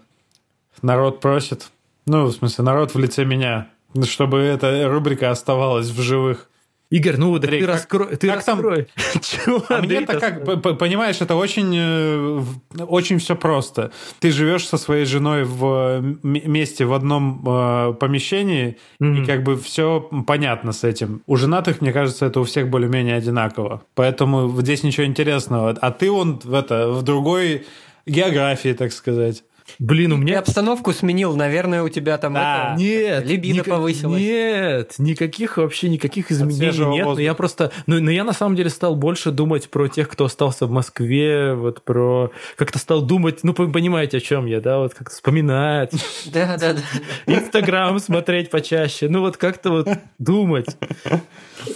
Народ 0.81 1.21
просит. 1.21 1.71
Ну, 2.07 2.27
в 2.27 2.33
смысле, 2.33 2.65
народ 2.65 2.95
в 2.95 2.99
лице 2.99 3.25
меня. 3.25 3.69
Чтобы 4.05 4.39
эта 4.39 4.89
рубрика 4.89 5.31
оставалась 5.31 5.89
в 5.89 6.01
живых. 6.01 6.49
Игорь, 6.93 7.17
ну 7.17 7.35
Андрей, 7.35 7.61
ты, 7.61 7.67
как, 7.67 7.75
раскрой, 7.75 8.17
ты 8.17 8.27
как 8.27 8.37
раскрой. 8.37 8.83
Там... 8.83 9.23
Чего, 9.23 9.65
а 9.71 9.81
мне-то 9.81 10.21
как, 10.21 10.45
понимаешь, 10.79 11.23
это 11.23 11.37
очень, 11.37 11.75
э, 11.75 12.43
очень 12.81 13.19
все 13.19 13.35
просто. 13.35 13.93
Ты 14.21 14.31
живешь 14.31 14.67
со 14.67 14.77
своей 14.77 15.07
женой 15.07 15.45
в 15.45 16.03
месте 16.23 16.85
в 16.85 16.93
одном 16.93 17.43
э, 17.49 17.95
помещении, 17.95 18.77
mm-hmm. 19.01 19.23
и 19.23 19.25
как 19.25 19.43
бы 19.43 19.57
все 19.57 20.07
понятно 20.27 20.73
с 20.73 20.85
этим. 20.85 21.23
У 21.27 21.37
женатых, 21.37 21.81
мне 21.81 21.95
кажется, 21.95 22.27
это 22.27 22.41
у 22.41 22.45
всех 22.45 22.69
более-менее 22.69 23.17
одинаково. 23.17 23.83
Поэтому 23.95 24.55
здесь 24.61 24.83
ничего 24.83 25.07
интересного. 25.07 25.71
А 25.71 25.91
ты 25.93 26.11
он 26.11 26.41
в, 26.45 26.53
это, 26.53 26.91
в 26.91 27.03
другой 27.03 27.65
географии, 28.05 28.75
так 28.75 28.93
сказать. 28.93 29.45
Блин, 29.79 30.13
у 30.13 30.17
меня... 30.17 30.35
Ты 30.35 30.39
обстановку 30.41 30.93
сменил, 30.93 31.37
наверное, 31.37 31.83
у 31.83 31.89
тебя 31.89 32.19
там 32.19 32.35
да. 32.35 32.73
это... 32.73 32.83
Нет. 32.83 33.27
Либидо 33.27 33.55
ник... 33.59 33.65
повысилось. 33.65 34.21
Нет, 34.21 34.95
никаких 34.99 35.57
вообще, 35.57 35.89
никаких 35.89 36.31
изменений 36.31 36.97
нет. 36.97 37.07
Но 37.07 37.19
я 37.19 37.35
просто... 37.35 37.73
Ну, 37.87 38.01
но 38.01 38.11
я 38.11 38.25
на 38.25 38.33
самом 38.33 38.57
деле 38.57 38.71
стал 38.71 38.95
больше 38.95 39.31
думать 39.31 39.69
про 39.71 39.89
тех, 39.89 40.09
кто 40.09 40.27
остался 40.27 40.67
в 40.67 40.71
Москве, 40.71 41.55
вот 41.55 41.83
про... 41.83 42.31
Как-то 42.57 42.79
стал 42.79 43.03
думать, 43.03 43.41
ну, 43.43 43.55
понимаете, 43.55 44.19
о 44.19 44.21
чем 44.21 44.47
я, 44.47 44.61
да, 44.61 44.79
вот 44.79 44.95
как-то 44.95 45.15
вспоминать. 45.15 45.93
Да, 46.33 46.57
да, 46.57 46.75
да. 46.75 46.81
Инстаграм 47.27 47.99
смотреть 47.99 48.51
почаще. 48.51 49.09
Ну, 49.09 49.21
вот 49.21 49.37
как-то 49.37 49.71
вот 49.71 49.89
думать. 50.19 50.67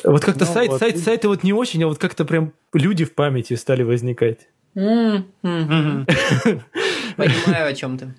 Вот 0.05 0.25
как-то 0.25 0.45
ну, 0.47 0.53
сайт, 0.53 0.71
вот. 0.71 0.81
сайт, 0.81 0.99
сайты 0.99 1.29
вот 1.29 1.43
не 1.43 1.53
очень, 1.53 1.83
а 1.85 1.89
вот 1.89 1.99
как-то 1.99 2.25
прям 2.25 2.53
люди 2.73 3.05
в 3.05 3.15
памяти 3.15 3.55
стали 3.55 3.83
возникать. 3.83 4.49
Понимаю, 7.17 7.69
о 7.69 7.75
чем 7.75 7.99
ты. 7.99 8.15